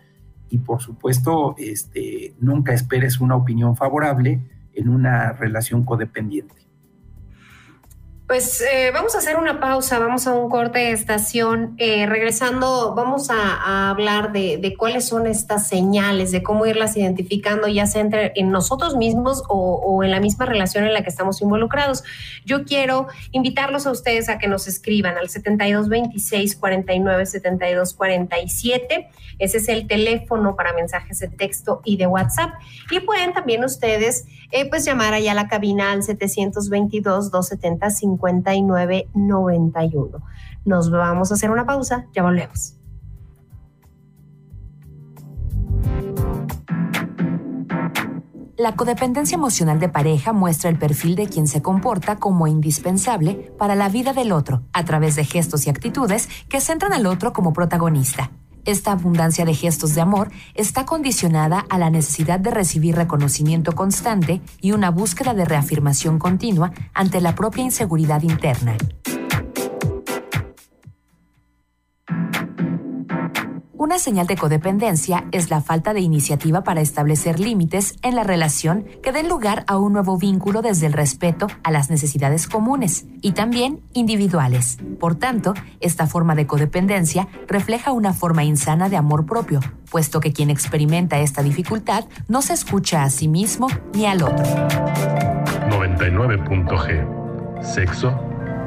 y 0.49 0.59
por 0.59 0.81
supuesto, 0.81 1.55
este, 1.59 2.35
nunca 2.41 2.73
esperes 2.73 3.21
una 3.21 3.37
opinión 3.37 3.77
favorable 3.77 4.41
en 4.75 4.89
una 4.89 5.33
relación 5.33 5.85
codependiente. 5.85 6.66
Pues 8.27 8.61
eh, 8.61 8.91
vamos 8.93 9.15
a 9.15 9.19
hacer 9.19 9.37
una 9.37 9.61
pausa, 9.61 10.01
vamos 10.01 10.27
a 10.27 10.33
un 10.33 10.51
corte 10.51 10.81
de 10.81 10.91
estación. 10.91 11.77
Eh, 11.79 12.07
regresando, 12.07 12.93
vamos 12.93 13.31
a, 13.31 13.91
hablar 13.91 14.33
de, 14.33 14.75
cuáles 14.77 15.07
son 15.07 15.29
estas 15.29 15.69
señales, 15.69 16.33
de 16.33 16.43
cómo 16.43 16.67
irlas 16.67 16.97
identificando, 16.97 17.69
ya 17.69 17.87
sea 17.87 18.01
entre 18.01 18.33
en 18.35 18.51
nosotros 18.51 18.97
mismos 18.97 19.45
o, 19.49 20.03
en 20.03 20.11
la 20.11 20.19
misma 20.19 20.45
relación 20.45 20.85
en 20.85 20.95
la 20.95 21.03
que 21.03 21.09
estamos 21.09 21.41
involucrados. 21.41 22.03
Yo 22.45 22.65
quiero 22.65 23.07
invitarlos 23.31 23.87
a 23.87 23.93
ustedes 23.93 24.29
a 24.29 24.39
que 24.39 24.49
nos 24.49 24.67
escriban 24.67 25.17
al 25.19 25.29
7226 25.29 26.57
49 26.57 27.27
72 27.27 27.95
47. 27.95 29.09
Ese 29.39 29.59
es 29.59 29.69
el 29.69 29.87
teléfono 29.87 30.57
para 30.57 30.73
mensajes 30.73 31.21
de 31.21 31.29
texto 31.29 31.81
y 31.85 31.97
de 31.97 32.09
WhatsApp. 32.09 32.55
Y 32.91 32.99
pueden 33.01 33.33
también 33.33 33.63
ustedes 33.63 34.27
eh, 34.51 34.69
pues 34.69 34.85
llamar 34.85 35.15
allá 35.15 35.33
a 35.33 35.35
la 35.35 35.49
cabina 35.49 35.93
al 35.93 36.03
722 36.03 37.31
270 37.31 37.91
5991. 38.19 40.19
Nos 40.65 40.91
vamos 40.91 41.31
a 41.31 41.35
hacer 41.35 41.51
una 41.51 41.67
pausa, 41.67 42.07
ya 42.15 42.23
volvemos. 42.23 42.77
La 48.59 48.75
codependencia 48.75 49.35
emocional 49.35 49.81
de 49.81 49.91
pareja 49.91 50.33
muestra 50.33 50.71
el 50.71 50.79
perfil 50.79 51.15
de 51.15 51.29
quien 51.29 51.47
se 51.47 51.61
comporta 51.61 52.17
como 52.17 52.47
indispensable 52.47 53.53
para 53.59 53.75
la 53.75 53.91
vida 53.91 54.15
del 54.15 54.33
otro, 54.33 54.63
a 54.73 54.83
través 54.85 55.15
de 55.15 55.25
gestos 55.25 55.67
y 55.67 55.71
actitudes 55.71 56.31
que 56.49 56.63
centran 56.63 56.95
al 56.95 57.05
otro 57.05 57.35
como 57.35 57.53
protagonista. 57.53 58.31
Esta 58.67 58.91
abundancia 58.91 59.45
de 59.45 59.55
gestos 59.55 59.95
de 59.95 60.01
amor 60.01 60.31
está 60.55 60.85
condicionada 60.85 61.65
a 61.71 61.79
la 61.79 61.89
necesidad 61.89 62.41
de 62.41 62.51
recibir 62.51 62.97
reconocimiento 62.97 63.73
constante 63.73 64.43
y 64.61 64.73
una 64.73 64.91
búsqueda 64.91 65.35
de 65.35 65.45
reafirmación 65.45 66.19
continua 66.19 66.73
ante 66.93 67.21
la 67.21 67.37
propia 67.37 67.63
inseguridad 67.63 68.23
interna. 68.23 68.77
Una 73.87 74.01
señal 74.01 74.27
de 74.27 74.37
codependencia 74.37 75.27
es 75.31 75.49
la 75.49 75.61
falta 75.61 75.95
de 75.95 76.01
iniciativa 76.01 76.65
para 76.65 76.81
establecer 76.81 77.39
límites 77.39 77.95
en 78.03 78.17
la 78.17 78.25
relación 78.25 78.85
que 79.01 79.13
den 79.13 79.29
lugar 79.29 79.63
a 79.69 79.79
un 79.79 79.93
nuevo 79.93 80.19
vínculo 80.19 80.61
desde 80.61 80.87
el 80.87 80.93
respeto 80.93 81.47
a 81.63 81.71
las 81.71 81.89
necesidades 81.89 82.49
comunes 82.49 83.07
y 83.23 83.31
también 83.31 83.79
individuales. 83.93 84.79
Por 84.99 85.15
tanto, 85.15 85.55
esta 85.79 86.09
forma 86.09 86.35
de 86.35 86.49
codependencia 86.49 87.29
refleja 87.47 87.93
una 87.93 88.13
forma 88.13 88.43
insana 88.43 88.89
de 88.89 88.97
amor 88.97 89.25
propio, 89.25 89.61
puesto 89.89 90.19
que 90.19 90.33
quien 90.33 90.51
experimenta 90.51 91.21
esta 91.21 91.45
dificultad 91.45 92.07
no 92.27 92.43
se 92.43 92.55
escucha 92.55 93.05
a 93.05 93.11
sí 93.11 93.29
mismo 93.29 93.69
ni 93.95 94.07
al 94.07 94.25
otro. 94.25 94.45
99.g. 95.71 97.63
Sexo 97.63 98.19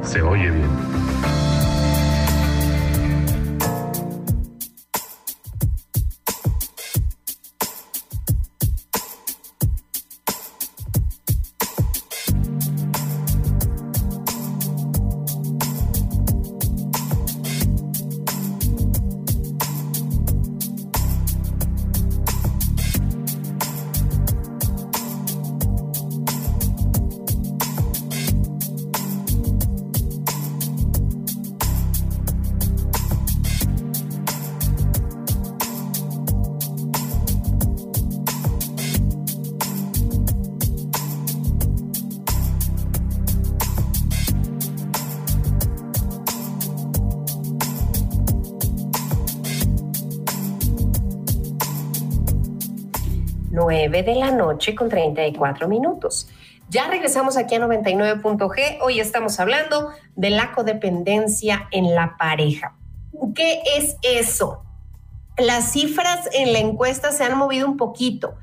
se 0.01 0.21
oye 0.21 0.49
bien. 0.49 1.48
Noche 54.59 54.75
con 54.75 54.89
34 54.89 55.69
minutos. 55.69 56.27
Ya 56.69 56.89
regresamos 56.89 57.37
aquí 57.37 57.55
a 57.55 57.61
99.g. 57.61 58.79
Hoy 58.81 58.99
estamos 58.99 59.39
hablando 59.39 59.91
de 60.17 60.31
la 60.31 60.51
codependencia 60.51 61.69
en 61.71 61.95
la 61.95 62.17
pareja. 62.17 62.75
¿Qué 63.33 63.61
es 63.77 63.95
eso? 64.01 64.65
Las 65.37 65.71
cifras 65.71 66.27
en 66.33 66.51
la 66.51 66.59
encuesta 66.59 67.13
se 67.13 67.23
han 67.23 67.37
movido 67.37 67.69
un 67.69 67.77
poquito 67.77 68.35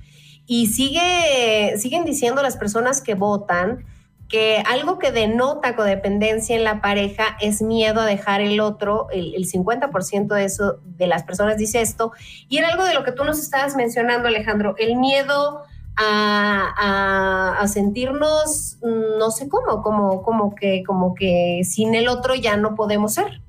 y 0.46 0.68
sigue, 0.68 1.76
siguen 1.76 2.06
diciendo 2.06 2.42
las 2.42 2.56
personas 2.56 3.02
que 3.02 3.14
votan 3.14 3.84
que 4.30 4.64
algo 4.66 4.98
que 4.98 5.12
denota 5.12 5.76
codependencia 5.76 6.56
en 6.56 6.64
la 6.64 6.80
pareja 6.80 7.36
es 7.42 7.60
miedo 7.60 8.00
a 8.00 8.06
dejar 8.06 8.40
el 8.40 8.58
otro, 8.60 9.08
el, 9.12 9.34
50% 9.34 10.34
de 10.34 10.44
eso, 10.44 10.80
de 10.82 11.06
las 11.06 11.24
personas 11.24 11.58
dice 11.58 11.82
esto, 11.82 12.12
y 12.48 12.56
era 12.56 12.68
algo 12.68 12.84
de 12.84 12.94
lo 12.94 13.04
que 13.04 13.12
tú 13.12 13.22
nos 13.22 13.38
estabas 13.38 13.76
mencionando, 13.76 14.26
Alejandro, 14.26 14.74
el 14.78 14.96
miedo 14.96 15.62
a, 15.96 17.64
sentirnos, 17.66 18.78
no 18.82 19.30
sé 19.30 19.48
cómo, 19.48 19.82
como, 19.82 20.22
como, 20.22 20.54
que, 20.54 20.82
como 20.86 21.14
que 21.14 21.62
sin 21.64 21.94
el 21.94 22.06
otro 22.08 22.34
ya 22.34 22.56
no 22.56 22.74
podemos 22.74 23.14
ser. 23.14 23.42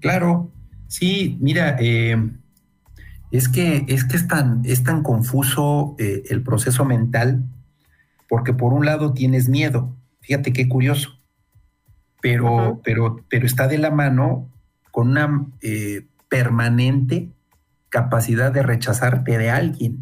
Claro, 0.00 0.50
sí, 0.86 1.36
mira, 1.40 1.76
eh, 1.80 2.16
es 3.32 3.48
que, 3.48 3.84
es, 3.88 4.04
que 4.04 4.16
es, 4.16 4.28
tan, 4.28 4.62
es 4.64 4.84
tan 4.84 5.02
confuso 5.02 5.96
eh, 5.98 6.22
el 6.30 6.42
proceso 6.44 6.84
mental 6.84 7.44
porque 8.28 8.52
por 8.52 8.72
un 8.72 8.84
lado 8.84 9.12
tienes 9.12 9.48
miedo, 9.48 9.94
fíjate 10.20 10.52
qué 10.52 10.68
curioso, 10.68 11.20
pero, 12.20 12.80
pero, 12.82 13.20
pero 13.28 13.46
está 13.46 13.68
de 13.68 13.78
la 13.78 13.90
mano 13.90 14.50
con 14.90 15.10
una 15.10 15.46
eh, 15.60 16.06
permanente 16.28 17.30
capacidad 17.90 18.50
de 18.50 18.62
rechazarte 18.62 19.38
de 19.38 19.50
alguien. 19.50 20.00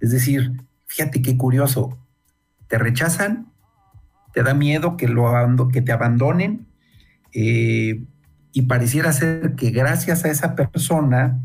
Es 0.00 0.10
decir, 0.10 0.52
fíjate 0.86 1.22
qué 1.22 1.36
curioso, 1.36 1.98
te 2.68 2.78
rechazan, 2.78 3.52
te 4.32 4.42
da 4.42 4.54
miedo 4.54 4.96
que, 4.96 5.06
que 5.72 5.82
te 5.82 5.92
abandonen 5.92 6.66
eh, 7.32 8.02
y 8.52 8.62
pareciera 8.62 9.12
ser 9.12 9.54
que 9.56 9.70
gracias 9.70 10.24
a 10.24 10.30
esa 10.30 10.54
persona 10.54 11.40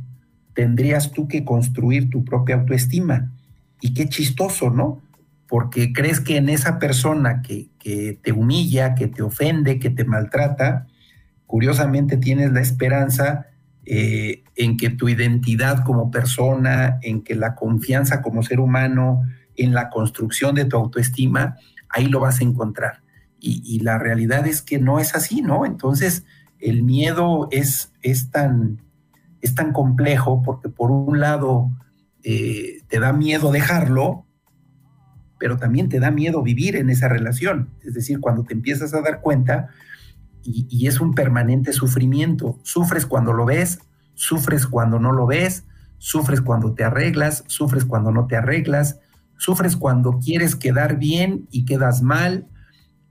tendrías 0.54 1.12
tú 1.12 1.28
que 1.28 1.44
construir 1.44 2.10
tu 2.10 2.24
propia 2.24 2.56
autoestima. 2.56 3.32
Y 3.82 3.94
qué 3.94 4.08
chistoso, 4.08 4.70
¿no? 4.70 5.02
porque 5.48 5.94
crees 5.94 6.20
que 6.20 6.38
en 6.38 6.50
esa 6.50 6.80
persona 6.80 7.42
que, 7.42 7.70
te 8.22 8.32
humilla, 8.32 8.96
que 8.96 9.08
te 9.08 9.22
ofende, 9.22 9.80
que 9.80 9.90
te 9.90 10.04
maltrata, 10.04 10.88
curiosamente 11.46 12.18
tienes 12.18 12.52
la 12.52 12.62
esperanza 12.62 13.48
eh, 13.86 14.44
en 14.56 14.78
que 14.78 14.90
tu 14.90 15.10
identidad 15.10 15.84
como 15.84 16.10
persona, 16.10 16.98
en 17.04 17.22
que 17.22 17.36
la 17.36 17.54
confianza 17.54 18.22
como 18.22 18.42
ser 18.42 18.60
humano, 18.60 19.22
en 19.56 19.74
la 19.74 19.90
construcción 19.90 20.56
de 20.56 20.66
tu 20.66 20.76
autoestima, 20.76 21.58
ahí 21.90 22.08
lo 22.08 22.20
vas 22.20 22.42
a 22.42 22.44
encontrar. 22.44 23.04
Y, 23.40 23.80
la 23.82 24.00
realidad 24.00 24.48
es 24.48 24.64
que 24.64 24.80
no 24.80 25.00
es 25.00 25.14
así, 25.14 25.44
¿no? 25.44 25.68
Entonces, 25.68 26.24
el 26.58 26.82
miedo 26.82 27.48
es, 27.52 27.92
es, 28.02 28.32
tan, 28.32 28.82
es 29.42 29.54
tan 29.54 29.72
complejo 29.72 30.42
porque 30.42 30.68
por 30.68 30.90
un 30.90 31.20
lado 31.20 31.70
eh, 32.24 32.82
te 32.88 33.00
da 33.00 33.14
miedo 33.14 33.52
dejarlo, 33.52 34.26
pero 35.38 35.58
también 35.58 35.90
te 35.90 36.00
da 36.00 36.10
miedo 36.10 36.42
vivir 36.42 36.76
en 36.76 36.90
esa 36.90 37.08
relación. 37.08 37.70
Es 37.84 37.94
decir, 37.94 38.20
cuando 38.20 38.46
te 38.46 38.56
empiezas 38.56 38.96
a 38.96 39.02
dar 39.02 39.22
cuenta 39.22 39.70
y, 40.46 40.88
es 40.88 41.00
un 41.00 41.14
permanente 41.14 41.74
sufrimiento, 41.74 42.60
sufres 42.64 43.06
cuando 43.06 43.34
lo 43.34 43.46
ves, 43.46 43.80
sufres 44.14 44.68
cuando 44.68 45.00
no 45.00 45.12
lo 45.12 45.26
ves, 45.26 45.66
sufres 45.98 46.42
cuando 46.42 46.74
te 46.74 46.84
arreglas, 46.84 47.44
sufres 47.48 47.86
cuando 47.86 48.12
no 48.12 48.28
te 48.28 48.36
arreglas, 48.36 49.00
sufres 49.38 49.76
cuando 49.76 50.20
quieres 50.20 50.56
quedar 50.56 50.98
bien 50.98 51.48
y 51.52 51.66
quedas 51.66 52.02
mal, 52.02 52.48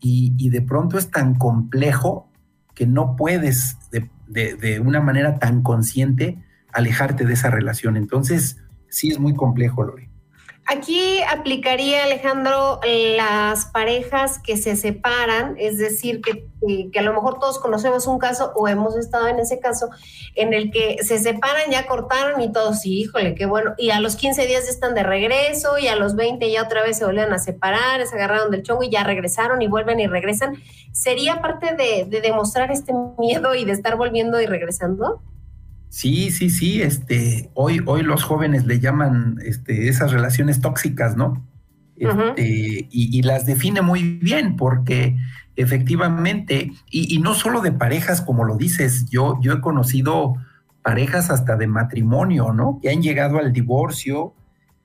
y, 0.00 0.50
de 0.50 0.60
pronto 0.60 0.98
es 0.98 1.10
tan 1.10 1.34
complejo 1.34 2.30
que 2.74 2.86
no 2.86 3.16
puedes 3.16 3.78
de, 3.90 4.10
de, 4.28 4.78
una 4.80 5.00
manera 5.00 5.38
tan 5.38 5.62
consciente 5.62 6.44
alejarte 6.74 7.24
de 7.24 7.32
esa 7.32 7.50
relación. 7.50 7.96
Entonces, 7.96 8.58
sí 8.90 9.08
es 9.08 9.18
muy 9.18 9.34
complejo, 9.34 9.82
Lore. 9.82 10.10
Aquí 10.66 11.20
aplicaría, 11.22 12.04
Alejandro, 12.04 12.80
las 12.84 13.66
parejas 13.66 14.38
que 14.38 14.56
se 14.56 14.76
separan, 14.76 15.56
es 15.58 15.76
decir, 15.76 16.22
que, 16.22 16.48
a 16.98 17.02
lo 17.02 17.12
mejor 17.12 17.38
todos 17.38 17.58
conocemos 17.58 18.06
un 18.06 18.18
caso 18.18 18.50
o 18.56 18.66
hemos 18.66 18.96
estado 18.96 19.28
en 19.28 19.38
ese 19.38 19.60
caso 19.60 19.90
en 20.34 20.54
el 20.54 20.70
que 20.70 20.96
se 21.02 21.18
separan, 21.18 21.70
ya 21.70 21.86
cortaron 21.86 22.40
y 22.40 22.50
todos, 22.50 22.80
sí, 22.80 23.00
híjole, 23.00 23.34
qué 23.34 23.44
bueno, 23.44 23.74
y 23.76 23.90
a 23.90 24.00
los 24.00 24.16
15 24.16 24.46
días 24.46 24.64
ya 24.64 24.70
están 24.70 24.94
de 24.94 25.02
regreso 25.02 25.76
y 25.76 25.88
a 25.88 25.96
los 25.96 26.16
20 26.16 26.50
ya 26.50 26.62
otra 26.62 26.82
vez 26.82 26.96
se 26.96 27.04
volvieron 27.04 27.34
a 27.34 27.38
separar, 27.38 28.06
se 28.06 28.14
agarraron 28.14 28.50
del 28.50 28.62
chongo 28.62 28.84
y 28.84 28.90
ya 28.90 29.04
regresaron 29.04 29.60
y 29.60 29.68
vuelven 29.68 30.00
y 30.00 30.06
regresan. 30.06 30.54
¿Sería 30.92 31.42
parte 31.42 31.74
de, 31.76 32.06
de 32.08 32.20
demostrar 32.22 32.70
este 32.70 32.94
miedo 33.18 33.54
y 33.54 33.66
de 33.66 33.72
estar 33.72 33.96
volviendo 33.96 34.40
y 34.40 34.46
regresando? 34.46 35.20
Sí, 35.94 36.32
sí, 36.32 36.50
sí, 36.50 36.82
este, 36.82 37.52
hoy, 37.54 37.80
hoy 37.86 38.02
los 38.02 38.24
jóvenes 38.24 38.66
le 38.66 38.80
llaman 38.80 39.38
este, 39.44 39.86
esas 39.86 40.10
relaciones 40.10 40.60
tóxicas, 40.60 41.16
¿no? 41.16 41.46
Este, 41.94 42.88
y, 42.90 43.22
las 43.22 43.46
define 43.46 43.80
muy 43.80 44.02
bien 44.02 44.56
porque 44.56 45.16
efectivamente, 45.54 46.72
y, 46.90 47.20
no 47.20 47.34
solo 47.34 47.60
de 47.60 47.70
parejas 47.70 48.20
como 48.22 48.42
lo 48.42 48.56
dices, 48.56 49.08
yo, 49.08 49.38
yo 49.40 49.52
he 49.52 49.60
conocido 49.60 50.34
parejas 50.82 51.30
hasta 51.30 51.54
de 51.54 51.68
matrimonio, 51.68 52.52
¿no? 52.52 52.80
Que 52.82 52.90
han 52.90 53.00
llegado 53.00 53.38
al 53.38 53.52
divorcio 53.52 54.34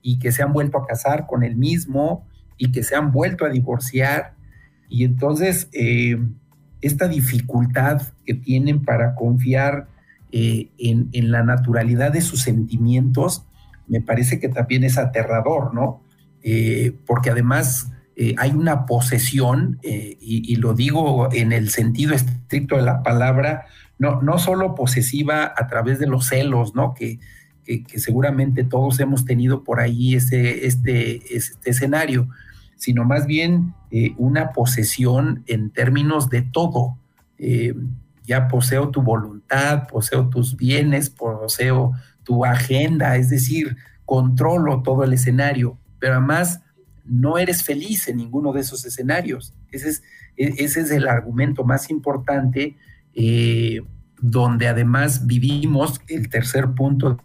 y 0.02 0.20
que 0.20 0.30
se 0.30 0.44
han 0.44 0.52
vuelto 0.52 0.78
a 0.78 0.86
casar 0.86 1.26
con 1.26 1.42
el 1.42 1.56
mismo 1.56 2.24
y 2.56 2.70
que 2.70 2.84
se 2.84 2.94
han 2.94 3.10
vuelto 3.10 3.44
a 3.44 3.48
divorciar. 3.48 4.34
Y 4.88 5.02
entonces, 5.02 5.68
eh, 5.72 6.22
esta 6.80 7.08
dificultad 7.08 8.00
que 8.24 8.34
tienen 8.34 8.84
para 8.84 9.16
confiar 9.16 9.88
eh, 10.32 10.70
en, 10.78 11.30
la 11.30 11.42
naturalidad 11.42 12.12
de 12.12 12.20
sus 12.20 12.42
sentimientos, 12.42 13.44
me 13.88 14.00
parece 14.00 14.38
que 14.38 14.48
también 14.48 14.84
es 14.84 14.96
aterrador, 14.98 15.74
¿no? 15.74 16.02
Eh, 16.42 16.92
porque 17.06 17.30
además 17.30 17.90
eh, 18.16 18.34
hay 18.38 18.52
una 18.52 18.86
posesión, 18.86 19.78
y, 19.82 20.54
lo 20.56 20.74
digo 20.74 21.32
en 21.32 21.52
el 21.52 21.70
sentido 21.70 22.14
estricto 22.14 22.76
de 22.76 22.82
la 22.82 23.02
palabra, 23.02 23.66
no, 23.98 24.22
no 24.22 24.38
solo 24.38 24.74
posesiva 24.74 25.52
a 25.56 25.66
través 25.66 25.98
de 25.98 26.06
los 26.06 26.26
celos, 26.26 26.74
¿no? 26.74 26.94
Que, 26.94 27.18
seguramente 27.96 28.64
todos 28.64 28.98
hemos 28.98 29.24
tenido 29.24 29.62
por 29.62 29.78
ahí 29.78 30.16
ese, 30.16 30.66
este, 30.66 31.36
este 31.36 31.70
escenario, 31.70 32.28
sino 32.74 33.04
más 33.04 33.26
bien 33.26 33.74
una 34.16 34.50
posesión 34.50 35.44
en 35.46 35.70
términos 35.70 36.30
de 36.30 36.42
todo 36.42 36.98
ya 38.30 38.46
poseo 38.46 38.90
tu 38.90 39.02
voluntad, 39.02 39.88
poseo 39.88 40.28
tus 40.28 40.56
bienes, 40.56 41.10
poseo 41.10 41.90
tu 42.22 42.44
agenda, 42.44 43.16
es 43.16 43.28
decir, 43.28 43.76
controlo 44.04 44.84
todo 44.84 45.02
el 45.02 45.12
escenario, 45.12 45.76
pero 45.98 46.14
además 46.14 46.60
no 47.04 47.38
eres 47.38 47.64
feliz 47.64 48.06
en 48.06 48.18
ninguno 48.18 48.52
de 48.52 48.60
esos 48.60 48.84
escenarios. 48.84 49.52
Ese 49.72 49.88
es, 50.36 50.76
e, 50.76 50.96
el 50.96 51.08
argumento 51.08 51.64
más 51.64 51.90
importante, 51.90 52.76
eh, 53.14 53.80
donde 54.20 54.68
además 54.68 55.26
vivimos 55.26 56.00
el 56.06 56.28
tercer 56.28 56.70
punto 56.76 57.18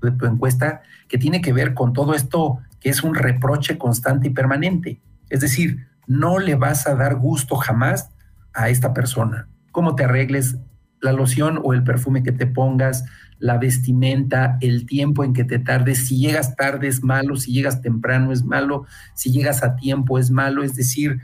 de 0.00 0.12
tu 0.12 0.24
encuesta, 0.24 0.80
que 1.08 1.18
tiene 1.18 1.42
que 1.42 1.52
ver 1.52 1.74
con 1.74 1.92
todo 1.92 2.14
esto 2.14 2.60
que 2.80 2.88
es 2.88 3.02
un 3.02 3.14
reproche 3.14 3.76
constante 3.76 4.28
y 4.28 4.30
permanente. 4.30 5.02
Es 5.28 5.40
decir, 5.40 5.88
no 6.06 6.38
le 6.38 6.54
vas 6.54 6.86
a 6.86 6.94
dar 6.94 7.16
gusto 7.16 7.56
jamás 7.56 8.08
a 8.54 8.70
esta 8.70 8.94
persona 8.94 9.46
cómo 9.78 9.94
te 9.94 10.02
arregles, 10.02 10.56
la 11.00 11.12
loción 11.12 11.60
o 11.62 11.72
el 11.72 11.84
perfume 11.84 12.24
que 12.24 12.32
te 12.32 12.48
pongas, 12.48 13.04
la 13.38 13.58
vestimenta, 13.58 14.58
el 14.60 14.86
tiempo 14.86 15.22
en 15.22 15.34
que 15.34 15.44
te 15.44 15.60
tardes, 15.60 16.08
si 16.08 16.18
llegas 16.18 16.56
tarde 16.56 16.88
es 16.88 17.04
malo, 17.04 17.36
si 17.36 17.52
llegas 17.52 17.80
temprano 17.80 18.32
es 18.32 18.42
malo, 18.42 18.86
si 19.14 19.30
llegas 19.30 19.62
a 19.62 19.76
tiempo 19.76 20.18
es 20.18 20.32
malo, 20.32 20.64
es 20.64 20.74
decir, 20.74 21.20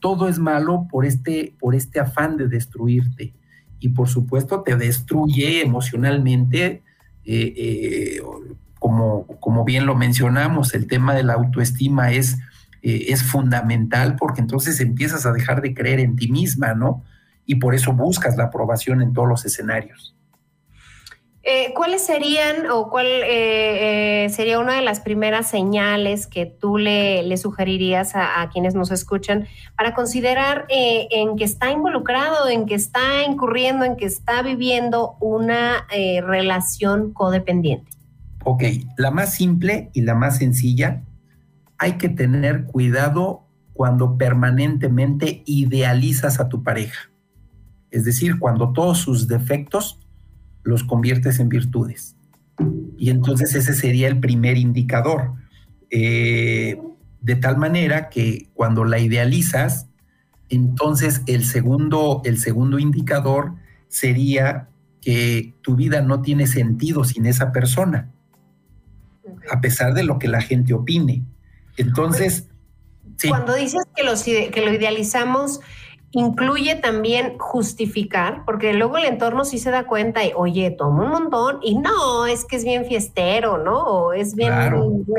todo 0.00 0.26
es 0.26 0.38
malo 0.38 0.88
por 0.90 1.04
este, 1.04 1.54
por 1.60 1.74
este 1.74 2.00
afán 2.00 2.38
de 2.38 2.48
destruirte. 2.48 3.34
Y 3.78 3.90
por 3.90 4.08
supuesto 4.08 4.62
te 4.62 4.74
destruye 4.76 5.60
emocionalmente, 5.60 6.82
eh, 7.26 7.52
eh, 7.58 8.22
como, 8.78 9.26
como 9.38 9.66
bien 9.66 9.84
lo 9.84 9.94
mencionamos, 9.94 10.72
el 10.72 10.86
tema 10.86 11.14
de 11.14 11.24
la 11.24 11.34
autoestima 11.34 12.10
es, 12.12 12.38
eh, 12.80 13.08
es 13.08 13.22
fundamental 13.22 14.16
porque 14.16 14.40
entonces 14.40 14.80
empiezas 14.80 15.26
a 15.26 15.32
dejar 15.32 15.60
de 15.60 15.74
creer 15.74 16.00
en 16.00 16.16
ti 16.16 16.32
misma, 16.32 16.72
¿no? 16.72 17.04
Y 17.48 17.54
por 17.54 17.74
eso 17.74 17.94
buscas 17.94 18.36
la 18.36 18.44
aprobación 18.44 19.00
en 19.00 19.14
todos 19.14 19.26
los 19.26 19.44
escenarios. 19.46 20.14
Eh, 21.42 21.72
¿Cuáles 21.74 22.04
serían 22.04 22.70
o 22.70 22.90
cuál 22.90 23.06
eh, 23.06 24.24
eh, 24.24 24.28
sería 24.28 24.58
una 24.58 24.74
de 24.74 24.82
las 24.82 25.00
primeras 25.00 25.48
señales 25.48 26.26
que 26.26 26.44
tú 26.44 26.76
le, 26.76 27.34
sugerirías 27.38 28.14
a, 28.14 28.46
quienes 28.52 28.74
nos 28.74 28.90
escuchan 28.90 29.46
para 29.74 29.94
considerar 29.94 30.66
en 30.68 31.36
que 31.36 31.44
está 31.44 31.70
involucrado, 31.70 32.48
en 32.48 32.66
que 32.66 32.74
está 32.74 33.22
incurriendo, 33.26 33.86
en 33.86 33.96
que 33.96 34.04
está 34.04 34.42
viviendo 34.42 35.16
una 35.20 35.86
relación 36.26 37.14
codependiente? 37.14 37.90
Ok, 38.44 38.64
la 38.98 39.10
más 39.10 39.34
simple 39.34 39.88
y 39.94 40.02
la 40.02 40.14
más 40.14 40.36
sencilla, 40.36 41.00
hay 41.78 41.92
que 41.92 42.10
tener 42.10 42.64
cuidado 42.64 43.44
cuando 43.72 44.18
permanentemente 44.18 45.44
idealizas 45.46 46.40
a 46.40 46.50
tu 46.50 46.62
pareja. 46.62 47.08
Es 47.90 48.04
decir, 48.04 48.38
cuando 48.38 48.72
todos 48.72 48.98
sus 48.98 49.28
defectos 49.28 49.98
los 50.62 50.84
conviertes 50.84 51.40
en 51.40 51.48
virtudes. 51.48 52.16
Y 52.98 53.10
entonces 53.10 53.54
ese 53.54 53.72
sería 53.72 54.08
el 54.08 54.20
primer 54.20 54.58
indicador. 54.58 55.32
Eh, 55.90 56.78
de 57.20 57.36
tal 57.36 57.56
manera 57.56 58.08
que 58.10 58.48
cuando 58.54 58.84
la 58.84 58.98
idealizas, 58.98 59.86
entonces 60.48 61.22
el 61.26 61.44
segundo, 61.44 62.22
el 62.24 62.38
segundo 62.38 62.78
indicador 62.78 63.54
sería 63.88 64.68
que 65.00 65.54
tu 65.62 65.76
vida 65.76 66.02
no 66.02 66.22
tiene 66.22 66.46
sentido 66.46 67.04
sin 67.04 67.26
esa 67.26 67.52
persona, 67.52 68.10
a 69.50 69.60
pesar 69.60 69.94
de 69.94 70.04
lo 70.04 70.18
que 70.18 70.28
la 70.28 70.40
gente 70.40 70.74
opine. 70.74 71.24
Entonces, 71.76 72.46
cuando 73.28 73.54
dices 73.54 73.82
que, 73.96 74.04
los, 74.04 74.22
que 74.22 74.62
lo 74.64 74.72
idealizamos, 74.72 75.60
incluye 76.18 76.74
también 76.74 77.38
justificar, 77.38 78.44
porque 78.44 78.72
luego 78.72 78.98
el 78.98 79.04
entorno 79.04 79.44
sí 79.44 79.58
se 79.58 79.70
da 79.70 79.86
cuenta 79.86 80.24
y, 80.24 80.32
oye, 80.34 80.72
toma 80.72 81.04
un 81.04 81.10
montón 81.10 81.58
y 81.62 81.76
no, 81.76 82.26
es 82.26 82.44
que 82.44 82.56
es 82.56 82.64
bien 82.64 82.86
fiestero, 82.86 83.62
¿no? 83.62 83.78
O 83.84 84.12
es 84.12 84.34
bien 84.34 84.52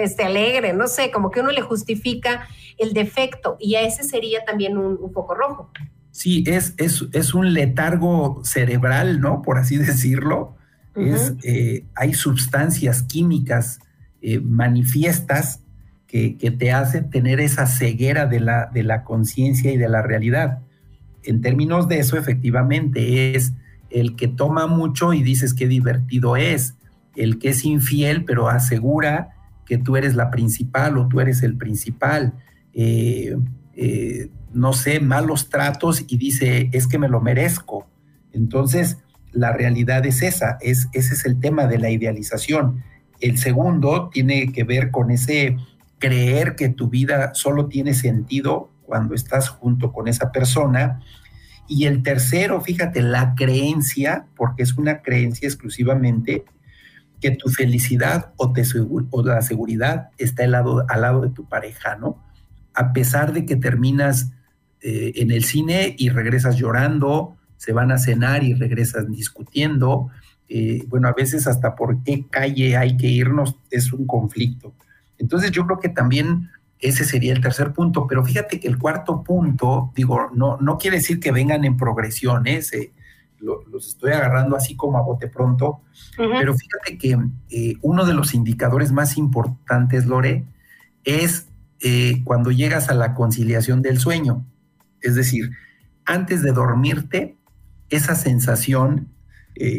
este, 0.02 0.26
alegre, 0.26 0.74
no 0.74 0.88
sé, 0.88 1.10
como 1.10 1.32
que 1.32 1.40
uno 1.40 1.52
le 1.52 1.62
justifica 1.62 2.48
el 2.78 2.92
defecto 2.92 3.56
y 3.62 3.76
a 3.76 3.82
ese 3.82 4.04
sería 4.04 4.44
también 4.44 4.78
un, 4.78 4.98
un 5.00 5.14
foco 5.14 5.36
rojo. 5.36 5.72
Sí, 6.12 6.44
es, 6.46 6.74
es, 6.78 7.06
es, 7.14 7.34
un 7.34 7.54
letargo 7.54 8.42
cerebral, 8.44 9.22
¿no? 9.22 9.42
Por 9.42 9.58
así 9.58 9.78
decirlo. 9.78 10.56
es, 10.96 11.34
eh, 11.44 11.86
hay 11.96 12.14
sustancias 12.14 13.04
químicas 13.04 13.80
eh, 14.22 14.42
manifiestas 14.42 15.62
que, 16.08 16.36
que, 16.36 16.52
te 16.52 16.74
hacen 16.74 17.10
tener 17.10 17.40
esa 17.40 17.68
ceguera 17.68 18.26
de 18.26 18.42
la, 18.42 18.66
de 18.66 18.84
la 18.84 19.06
conciencia 19.06 19.72
y 19.72 19.78
de 19.78 19.88
la 19.88 20.02
realidad 20.02 20.60
en 21.30 21.42
términos 21.42 21.88
de 21.88 22.00
eso, 22.00 22.18
efectivamente, 22.18 23.36
es 23.36 23.54
el 23.90 24.16
que 24.16 24.28
toma 24.28 24.66
mucho 24.68 25.14
y 25.14 25.22
dices 25.22 25.54
qué 25.54 25.68
divertido 25.68 26.38
es, 26.38 26.76
el 27.16 27.38
que 27.38 27.50
es 27.50 27.66
infiel, 27.66 28.26
pero 28.26 28.50
asegura 28.50 29.36
que 29.66 29.78
tú 29.78 29.96
eres 29.96 30.16
la 30.16 30.32
principal 30.32 30.98
o 30.98 31.08
tú 31.08 31.20
eres 31.22 31.44
el 31.44 31.56
principal. 31.56 32.34
Eh, 32.74 33.38
eh, 33.76 34.30
no 34.54 34.74
sé, 34.74 35.00
malos 35.00 35.50
tratos 35.50 36.04
y 36.08 36.18
dice, 36.18 36.70
es 36.74 36.88
que 36.88 36.98
me 36.98 37.10
lo 37.10 37.22
merezco. 37.22 37.88
Entonces, 38.34 38.98
la 39.32 39.54
realidad 39.54 40.06
es 40.08 40.24
esa, 40.24 40.58
es, 40.62 40.88
ese 40.94 41.14
es 41.14 41.26
el 41.26 41.40
tema 41.40 41.68
de 41.68 41.78
la 41.78 41.92
idealización. 41.92 42.84
El 43.20 43.38
segundo 43.38 44.10
tiene 44.12 44.52
que 44.52 44.64
ver 44.64 44.90
con 44.90 45.12
ese 45.12 45.58
creer 46.00 46.56
que 46.56 46.70
tu 46.70 46.90
vida 46.90 47.36
solo 47.36 47.68
tiene 47.68 47.94
sentido 47.94 48.72
cuando 48.90 49.14
estás 49.14 49.50
junto 49.50 49.94
con 49.94 50.08
esa 50.08 50.32
persona. 50.32 51.00
Y 51.68 51.86
el 51.86 52.02
tercero, 52.02 52.60
fíjate, 52.60 53.04
la 53.04 53.36
creencia, 53.36 54.26
porque 54.36 54.64
es 54.64 54.74
una 54.74 55.04
creencia 55.04 55.48
exclusivamente, 55.48 56.44
que 57.22 57.32
tu 57.32 57.50
felicidad 57.50 58.34
o, 58.38 58.52
te, 58.52 58.64
o 59.12 59.24
la 59.24 59.42
seguridad 59.44 60.10
está 60.18 60.46
al 60.46 60.52
lado, 60.52 60.86
al 60.90 61.02
lado 61.02 61.22
de 61.22 61.30
tu 61.30 61.48
pareja, 61.48 61.96
¿no? 61.98 62.18
A 62.74 62.92
pesar 62.92 63.34
de 63.34 63.46
que 63.46 63.56
terminas 63.56 64.32
eh, 64.82 65.12
en 65.16 65.30
el 65.30 65.44
cine 65.44 65.96
y 65.98 66.10
regresas 66.10 66.56
llorando, 66.56 67.38
se 67.58 67.74
van 67.74 67.92
a 67.92 67.98
cenar 68.00 68.44
y 68.44 68.54
regresas 68.56 69.08
discutiendo, 69.12 70.10
eh, 70.48 70.86
bueno, 70.88 71.08
a 71.08 71.14
veces 71.14 71.46
hasta 71.46 71.76
por 71.76 72.02
qué 72.04 72.26
calle 72.28 72.78
hay 72.78 72.98
que 72.98 73.08
irnos 73.08 73.56
es 73.70 73.94
un 73.94 74.08
conflicto. 74.08 74.74
Entonces 75.20 75.52
yo 75.52 75.68
creo 75.68 75.80
que 75.80 75.90
también 75.90 76.50
ese 76.80 77.04
sería 77.04 77.34
el 77.34 77.42
tercer 77.42 77.74
punto, 77.74 78.08
pero 78.08 78.24
fíjate 78.24 78.60
que 78.60 78.68
el 78.68 78.78
cuarto 78.78 79.22
punto, 79.24 79.92
digo, 79.96 80.30
no, 80.34 80.58
no 80.58 80.78
quiere 80.78 80.98
decir 80.98 81.20
que 81.20 81.32
vengan 81.32 81.66
en 81.66 81.76
progresiones, 81.76 82.72
eh, 82.74 82.94
los 83.40 83.88
estoy 83.88 84.12
agarrando 84.12 84.56
así 84.56 84.76
como 84.76 84.98
a 84.98 85.02
bote 85.02 85.28
pronto, 85.28 85.82
pero 86.18 86.54
fíjate 86.54 86.98
que 86.98 87.18
eh, 87.50 87.76
uno 87.82 88.06
de 88.06 88.14
los 88.14 88.34
indicadores 88.34 88.92
más 88.92 89.18
importantes, 89.18 90.06
Lore, 90.06 90.46
es 91.06 91.48
eh, 91.82 92.22
cuando 92.26 92.52
llegas 92.52 92.90
a 92.90 92.94
la 92.94 93.14
conciliación 93.14 93.82
del 93.82 93.98
sueño. 93.98 94.46
Es 95.02 95.16
decir, 95.16 95.52
antes 96.06 96.42
de 96.44 96.52
dormirte, 96.52 97.38
esa 97.90 98.16
sensación, 98.16 99.08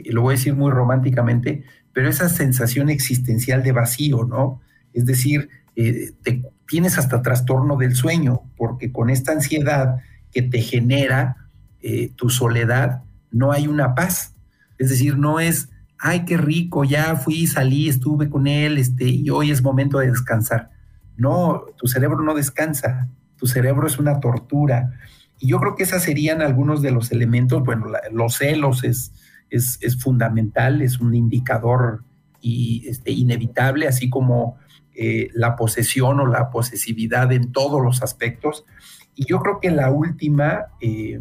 lo 0.06 0.22
voy 0.22 0.34
a 0.34 0.36
decir 0.36 0.54
muy 0.54 0.70
románticamente, 0.70 1.64
pero 1.92 2.08
esa 2.08 2.30
sensación 2.30 2.88
existencial 2.88 3.62
de 3.62 3.72
vacío, 3.72 4.24
¿no? 4.24 4.60
Es 4.94 5.04
decir, 5.04 5.50
te, 5.74 6.42
tienes 6.70 6.98
hasta 6.98 7.20
trastorno 7.20 7.76
del 7.76 7.96
sueño, 7.96 8.42
porque 8.56 8.92
con 8.92 9.10
esta 9.10 9.32
ansiedad 9.32 9.96
que 10.30 10.40
te 10.40 10.62
genera 10.62 11.48
eh, 11.82 12.12
tu 12.14 12.30
soledad, 12.30 13.02
no 13.32 13.50
hay 13.50 13.66
una 13.66 13.96
paz. 13.96 14.36
Es 14.78 14.88
decir, 14.88 15.18
no 15.18 15.40
es, 15.40 15.68
ay, 15.98 16.24
qué 16.24 16.36
rico, 16.36 16.84
ya 16.84 17.16
fui, 17.16 17.48
salí, 17.48 17.88
estuve 17.88 18.30
con 18.30 18.46
él, 18.46 18.78
este, 18.78 19.08
y 19.08 19.28
hoy 19.30 19.50
es 19.50 19.64
momento 19.64 19.98
de 19.98 20.06
descansar. 20.06 20.70
No, 21.16 21.64
tu 21.76 21.88
cerebro 21.88 22.22
no 22.22 22.34
descansa, 22.34 23.08
tu 23.36 23.48
cerebro 23.48 23.88
es 23.88 23.98
una 23.98 24.20
tortura. 24.20 24.92
Y 25.40 25.48
yo 25.48 25.58
creo 25.58 25.74
que 25.74 25.82
esos 25.82 26.04
serían 26.04 26.40
algunos 26.40 26.82
de 26.82 26.92
los 26.92 27.10
elementos. 27.10 27.64
Bueno, 27.64 27.86
los 28.12 28.36
celos 28.36 28.84
es, 28.84 29.12
es, 29.50 29.76
es, 29.80 30.00
fundamental, 30.00 30.82
es 30.82 31.00
un 31.00 31.16
indicador 31.16 32.04
y, 32.40 32.86
este, 32.86 33.10
inevitable, 33.10 33.88
así 33.88 34.08
como 34.08 34.56
eh, 35.02 35.30
la 35.32 35.56
posesión 35.56 36.20
o 36.20 36.26
la 36.26 36.50
posesividad 36.50 37.32
en 37.32 37.52
todos 37.52 37.82
los 37.82 38.02
aspectos. 38.02 38.66
Y 39.14 39.24
yo 39.24 39.40
creo 39.40 39.58
que 39.58 39.70
la 39.70 39.90
última, 39.90 40.66
eh, 40.78 41.18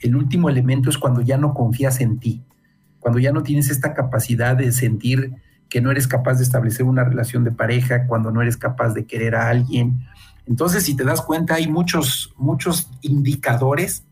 el 0.00 0.16
último 0.16 0.50
elemento 0.50 0.90
es 0.90 0.98
cuando 0.98 1.22
ya 1.22 1.38
no 1.38 1.54
confías 1.54 2.02
en 2.02 2.18
ti, 2.18 2.42
cuando 3.00 3.18
ya 3.18 3.32
no 3.32 3.42
tienes 3.42 3.70
esta 3.70 3.94
capacidad 3.94 4.54
de 4.54 4.70
sentir 4.70 5.32
que 5.70 5.80
no 5.80 5.90
eres 5.90 6.06
capaz 6.06 6.34
de 6.34 6.42
establecer 6.42 6.84
una 6.84 7.04
relación 7.04 7.42
de 7.42 7.52
pareja, 7.52 8.06
cuando 8.06 8.30
no 8.30 8.42
eres 8.42 8.58
capaz 8.58 8.92
de 8.92 9.06
querer 9.06 9.34
a 9.34 9.48
alguien. 9.48 10.04
Entonces, 10.44 10.82
si 10.82 10.94
te 10.94 11.04
das 11.04 11.22
cuenta, 11.22 11.54
hay 11.54 11.68
muchos, 11.68 12.34
muchos 12.36 12.90
indicadores 13.00 14.04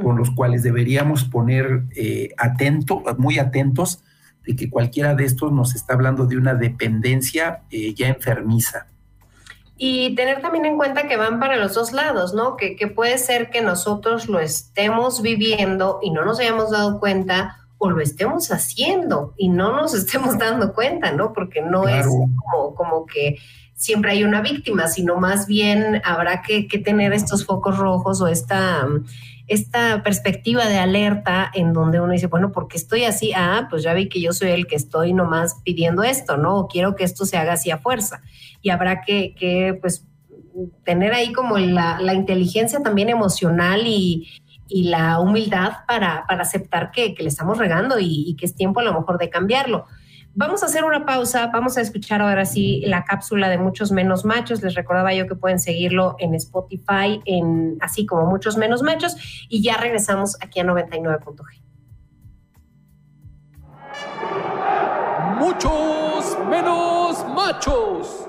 con 0.00 0.16
los 0.16 0.30
cuales 0.30 0.62
deberíamos 0.62 1.24
poner 1.24 1.86
eh, 1.96 2.28
atento, 2.36 3.02
muy 3.18 3.40
atentos 3.40 4.04
de 4.44 4.56
que 4.56 4.70
cualquiera 4.70 5.14
de 5.14 5.24
estos 5.24 5.52
nos 5.52 5.74
está 5.74 5.94
hablando 5.94 6.26
de 6.26 6.36
una 6.36 6.54
dependencia 6.54 7.62
eh, 7.70 7.94
ya 7.94 8.08
enfermiza. 8.08 8.86
Y 9.76 10.14
tener 10.14 10.40
también 10.40 10.66
en 10.66 10.76
cuenta 10.76 11.08
que 11.08 11.16
van 11.16 11.40
para 11.40 11.56
los 11.56 11.74
dos 11.74 11.92
lados, 11.92 12.32
¿no? 12.32 12.56
Que, 12.56 12.76
puede 12.94 13.18
ser 13.18 13.50
que 13.50 13.60
nosotros 13.60 14.28
lo 14.28 14.38
estemos 14.38 15.20
viviendo 15.20 15.98
y 16.00 16.10
no 16.10 16.24
nos 16.24 16.38
hayamos 16.38 16.70
dado 16.70 17.00
cuenta 17.00 17.58
o 17.78 17.90
lo 17.90 18.00
estemos 18.00 18.52
haciendo 18.52 19.34
y 19.36 19.48
no 19.48 19.74
nos 19.74 19.94
estemos 19.94 20.38
dando 20.38 20.74
cuenta, 20.74 21.10
¿no? 21.10 21.32
Porque 21.32 21.60
no 21.60 21.88
es 21.88 22.06
como, 22.06 22.74
como 22.74 23.06
que 23.06 23.36
siempre 23.74 24.12
hay 24.12 24.22
una 24.22 24.40
víctima, 24.40 24.86
sino 24.86 25.16
más 25.16 25.48
bien 25.48 26.00
habrá 26.04 26.42
que, 26.42 26.68
que 26.68 26.78
tener 26.78 27.12
estos 27.12 27.44
focos 27.44 27.76
rojos 27.76 28.20
o 28.20 28.28
esta 28.28 28.86
esta 29.46 30.02
perspectiva 30.02 30.66
de 30.66 30.78
alerta 30.78 31.50
en 31.52 31.72
donde 31.72 32.00
uno 32.00 32.12
dice, 32.12 32.28
bueno, 32.28 32.50
porque 32.52 32.76
estoy 32.76 33.04
así? 33.04 33.32
Ah, 33.36 33.66
pues 33.68 33.82
ya 33.82 33.92
vi 33.92 34.08
que 34.08 34.20
yo 34.20 34.32
soy 34.32 34.50
el 34.50 34.66
que 34.66 34.76
estoy 34.76 35.12
nomás 35.12 35.60
pidiendo 35.64 36.02
esto, 36.02 36.36
¿no? 36.36 36.56
O 36.56 36.68
quiero 36.68 36.94
que 36.94 37.04
esto 37.04 37.26
se 37.26 37.36
haga 37.36 37.52
así 37.54 37.70
a 37.70 37.78
fuerza. 37.78 38.22
Y 38.62 38.70
habrá 38.70 39.02
que, 39.02 39.34
que 39.34 39.76
pues, 39.80 40.06
tener 40.84 41.12
ahí 41.12 41.32
como 41.32 41.58
la, 41.58 42.14
inteligencia 42.14 42.80
también 42.80 43.08
emocional 43.08 43.82
y, 43.86 44.28
la 44.66 45.20
humildad 45.20 45.72
para, 45.86 46.24
para 46.26 46.42
aceptar 46.42 46.90
que, 46.90 47.14
le 47.16 47.28
estamos 47.28 47.58
regando 47.58 48.00
y, 48.00 48.24
y 48.26 48.34
que 48.34 48.46
es 48.46 48.56
tiempo 48.56 48.80
a 48.80 48.82
lo 48.82 48.94
mejor 48.94 49.18
de 49.18 49.30
cambiarlo. 49.30 49.86
Vamos 50.36 50.64
a 50.64 50.66
hacer 50.66 50.82
una 50.84 51.06
pausa, 51.06 51.46
vamos 51.52 51.78
a 51.78 51.80
escuchar 51.80 52.20
ahora 52.20 52.44
sí 52.44 52.82
la 52.86 53.04
cápsula 53.04 53.48
de 53.48 53.56
Muchos 53.56 53.92
Menos 53.92 54.24
Machos. 54.24 54.62
Les 54.62 54.74
recordaba 54.74 55.14
yo 55.14 55.28
que 55.28 55.36
pueden 55.36 55.60
seguirlo 55.60 56.16
en 56.18 56.34
Spotify, 56.34 57.20
en, 57.24 57.78
así 57.80 58.04
como 58.04 58.26
Muchos 58.26 58.56
Menos 58.56 58.82
Machos, 58.82 59.14
y 59.48 59.62
ya 59.62 59.76
regresamos 59.76 60.36
aquí 60.40 60.58
a 60.58 60.64
99.g. 60.64 61.62
Muchos 65.38 66.36
Menos 66.50 67.24
Machos. 67.28 68.26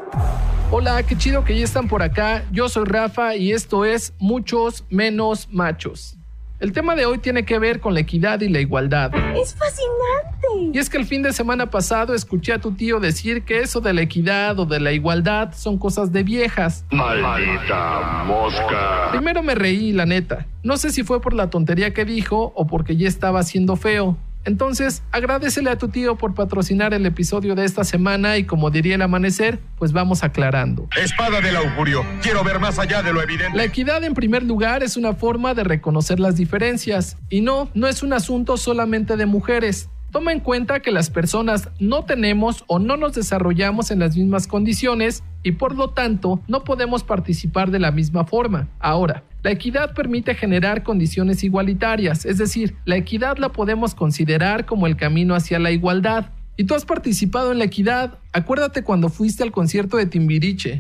Hola, 0.70 1.02
qué 1.02 1.18
chido 1.18 1.44
que 1.44 1.58
ya 1.58 1.66
están 1.66 1.88
por 1.88 2.04
acá. 2.04 2.44
Yo 2.52 2.70
soy 2.70 2.86
Rafa 2.86 3.36
y 3.36 3.52
esto 3.52 3.84
es 3.84 4.14
Muchos 4.20 4.86
Menos 4.92 5.50
Machos. 5.50 6.20
El 6.60 6.72
tema 6.72 6.96
de 6.96 7.06
hoy 7.06 7.18
tiene 7.18 7.44
que 7.44 7.60
ver 7.60 7.82
con 7.82 7.94
la 7.94 8.00
equidad 8.00 8.40
y 8.40 8.48
la 8.48 8.62
igualdad. 8.62 9.12
¡Es 9.36 9.54
fascinante! 9.56 10.72
Y 10.74 10.80
es 10.80 10.90
que 10.90 10.98
el 10.98 11.06
fin 11.06 11.22
de 11.22 11.34
semana 11.34 11.70
pasado 11.70 12.14
escuché 12.14 12.54
a 12.54 12.60
tu 12.60 12.72
tío 12.72 13.02
decir 13.02 13.44
que 13.44 13.60
eso 13.60 13.82
de 13.82 13.94
la 13.94 14.02
equidad 14.02 14.58
o 14.58 14.66
de 14.66 14.80
la 14.80 14.94
igualdad 14.94 15.54
son 15.54 15.78
cosas 15.78 16.14
de 16.14 16.24
viejas. 16.24 16.86
Maldita 16.92 18.24
mosca. 18.26 19.10
Primero 19.12 19.44
me 19.44 19.54
reí, 19.54 19.92
la 19.92 20.06
neta. 20.06 20.46
No 20.64 20.78
sé 20.78 20.92
si 20.92 21.04
fue 21.04 21.20
por 21.20 21.34
la 21.34 21.50
tontería 21.50 21.94
que 21.94 22.06
dijo 22.06 22.54
o 22.56 22.68
porque 22.68 22.96
ya 22.96 23.10
estaba 23.10 23.42
haciendo 23.42 23.76
feo. 23.76 24.18
Entonces, 24.46 25.04
agradecele 25.12 25.70
a 25.72 25.78
tu 25.78 25.90
tío 25.90 26.16
por 26.16 26.34
patrocinar 26.34 26.94
el 26.94 27.06
episodio 27.06 27.56
de 27.56 27.66
esta 27.66 27.84
semana 27.84 28.38
y 28.38 28.46
como 28.46 28.70
diría 28.70 28.96
el 28.96 29.02
amanecer, 29.02 29.60
pues 29.78 29.92
vamos 29.92 30.24
aclarando. 30.24 30.88
Espada 30.96 31.42
del 31.42 31.56
augurio. 31.56 32.04
Quiero 32.22 32.44
ver 32.44 32.60
más 32.60 32.80
allá 32.80 33.02
de 33.02 33.12
lo 33.12 33.22
evidente. 33.22 33.58
La 33.58 33.64
equidad 33.64 34.04
en 34.04 34.14
primer 34.14 34.44
lugar 34.44 34.84
es 34.84 34.98
una 34.98 35.14
forma 35.14 35.54
de 35.54 35.64
reconocer 35.64 36.20
las 36.20 36.36
diferencias 36.36 37.18
y 37.30 37.42
no, 37.42 37.70
no 37.74 37.88
es 37.88 38.04
un 38.04 38.14
asunto 38.14 38.58
solamente 38.58 39.18
de 39.18 39.26
mujeres. 39.26 39.90
Toma 40.16 40.32
en 40.32 40.40
cuenta 40.40 40.80
que 40.80 40.94
las 40.94 41.10
personas 41.10 41.68
no 41.78 42.06
tenemos 42.06 42.64
o 42.68 42.80
no 42.80 42.96
nos 42.96 43.16
desarrollamos 43.16 43.92
en 43.92 44.00
las 44.00 44.16
mismas 44.16 44.48
condiciones 44.48 45.26
y 45.44 45.52
por 45.52 45.76
lo 45.76 45.90
tanto 45.90 46.40
no 46.48 46.64
podemos 46.64 47.04
participar 47.04 47.70
de 47.70 47.80
la 47.80 47.92
misma 47.92 48.24
forma. 48.24 48.70
Ahora, 48.80 49.26
la 49.44 49.52
equidad 49.52 49.94
permite 49.94 50.34
generar 50.34 50.84
condiciones 50.84 51.44
igualitarias, 51.44 52.26
es 52.26 52.38
decir, 52.38 52.78
la 52.86 52.96
equidad 52.96 53.40
la 53.40 53.50
podemos 53.50 53.94
considerar 53.94 54.66
como 54.66 54.88
el 54.88 54.96
camino 54.96 55.36
hacia 55.36 55.60
la 55.60 55.72
igualdad. 55.72 56.28
Y 56.56 56.64
tú 56.64 56.76
has 56.76 56.86
participado 56.86 57.52
en 57.52 57.58
la 57.58 57.66
equidad. 57.66 58.18
Acuérdate 58.32 58.84
cuando 58.86 59.10
fuiste 59.10 59.44
al 59.44 59.52
concierto 59.52 59.98
de 59.98 60.06
Timbiriche. 60.06 60.80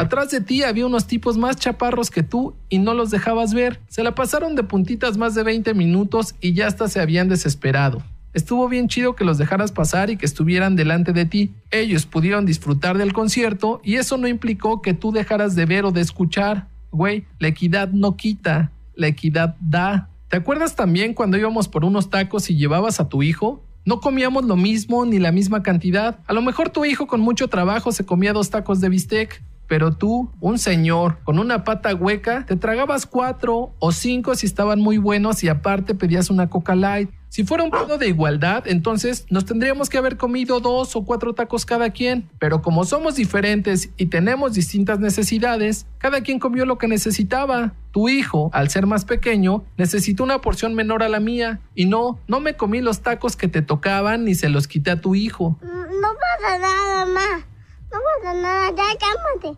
Atrás 0.00 0.30
de 0.30 0.40
ti 0.40 0.62
había 0.62 0.86
unos 0.86 1.06
tipos 1.06 1.36
más 1.36 1.56
chaparros 1.56 2.10
que 2.10 2.22
tú 2.22 2.54
y 2.70 2.78
no 2.78 2.94
los 2.94 3.10
dejabas 3.10 3.52
ver. 3.52 3.80
Se 3.88 4.02
la 4.02 4.14
pasaron 4.14 4.54
de 4.54 4.62
puntitas 4.62 5.18
más 5.18 5.34
de 5.34 5.42
20 5.42 5.74
minutos 5.74 6.34
y 6.40 6.54
ya 6.54 6.68
hasta 6.68 6.88
se 6.88 7.00
habían 7.00 7.28
desesperado. 7.28 8.02
Estuvo 8.32 8.66
bien 8.70 8.88
chido 8.88 9.14
que 9.14 9.26
los 9.26 9.36
dejaras 9.36 9.72
pasar 9.72 10.08
y 10.08 10.16
que 10.16 10.24
estuvieran 10.24 10.74
delante 10.74 11.12
de 11.12 11.26
ti. 11.26 11.52
Ellos 11.70 12.06
pudieron 12.06 12.46
disfrutar 12.46 12.96
del 12.96 13.12
concierto 13.12 13.82
y 13.84 13.96
eso 13.96 14.16
no 14.16 14.26
implicó 14.26 14.80
que 14.80 14.94
tú 14.94 15.12
dejaras 15.12 15.54
de 15.54 15.66
ver 15.66 15.84
o 15.84 15.92
de 15.92 16.00
escuchar. 16.00 16.66
Güey, 16.92 17.26
la 17.38 17.48
equidad 17.48 17.90
no 17.90 18.16
quita, 18.16 18.72
la 18.94 19.08
equidad 19.08 19.54
da. 19.60 20.08
¿Te 20.28 20.38
acuerdas 20.38 20.76
también 20.76 21.12
cuando 21.12 21.36
íbamos 21.36 21.68
por 21.68 21.84
unos 21.84 22.08
tacos 22.08 22.48
y 22.48 22.56
llevabas 22.56 23.00
a 23.00 23.10
tu 23.10 23.22
hijo? 23.22 23.62
No 23.84 24.00
comíamos 24.00 24.44
lo 24.44 24.56
mismo 24.56 25.04
ni 25.04 25.18
la 25.18 25.30
misma 25.30 25.62
cantidad. 25.62 26.20
A 26.26 26.32
lo 26.32 26.40
mejor 26.40 26.70
tu 26.70 26.86
hijo 26.86 27.06
con 27.06 27.20
mucho 27.20 27.48
trabajo 27.48 27.92
se 27.92 28.06
comía 28.06 28.32
dos 28.32 28.48
tacos 28.48 28.80
de 28.80 28.88
bistec, 28.88 29.42
pero 29.70 29.92
tú, 29.92 30.32
un 30.40 30.58
señor 30.58 31.18
con 31.22 31.38
una 31.38 31.62
pata 31.62 31.94
hueca, 31.94 32.44
te 32.44 32.56
tragabas 32.56 33.06
cuatro 33.06 33.72
o 33.78 33.92
cinco 33.92 34.34
si 34.34 34.44
estaban 34.44 34.80
muy 34.80 34.98
buenos 34.98 35.44
y 35.44 35.48
aparte 35.48 35.94
pedías 35.94 36.28
una 36.28 36.50
Coca 36.50 36.74
Light. 36.74 37.08
Si 37.28 37.44
fuera 37.44 37.62
un 37.62 37.70
pedo 37.70 37.96
de 37.96 38.08
igualdad, 38.08 38.64
entonces 38.66 39.26
nos 39.30 39.44
tendríamos 39.44 39.88
que 39.88 39.96
haber 39.96 40.16
comido 40.16 40.58
dos 40.58 40.96
o 40.96 41.04
cuatro 41.04 41.34
tacos 41.34 41.64
cada 41.64 41.90
quien. 41.90 42.28
Pero 42.40 42.62
como 42.62 42.84
somos 42.84 43.14
diferentes 43.14 43.90
y 43.96 44.06
tenemos 44.06 44.54
distintas 44.54 44.98
necesidades, 44.98 45.86
cada 45.98 46.22
quien 46.22 46.40
comió 46.40 46.66
lo 46.66 46.76
que 46.76 46.88
necesitaba. 46.88 47.72
Tu 47.92 48.08
hijo, 48.08 48.50
al 48.52 48.70
ser 48.70 48.88
más 48.88 49.04
pequeño, 49.04 49.62
necesitó 49.76 50.24
una 50.24 50.40
porción 50.40 50.74
menor 50.74 51.04
a 51.04 51.08
la 51.08 51.20
mía. 51.20 51.60
Y 51.76 51.86
no, 51.86 52.18
no 52.26 52.40
me 52.40 52.54
comí 52.54 52.80
los 52.80 53.02
tacos 53.02 53.36
que 53.36 53.46
te 53.46 53.62
tocaban 53.62 54.24
ni 54.24 54.34
se 54.34 54.48
los 54.48 54.66
quité 54.66 54.90
a 54.90 55.00
tu 55.00 55.14
hijo. 55.14 55.56
No 55.62 56.08
pasa 56.18 56.58
nada, 56.58 57.06
mamá. 57.06 57.46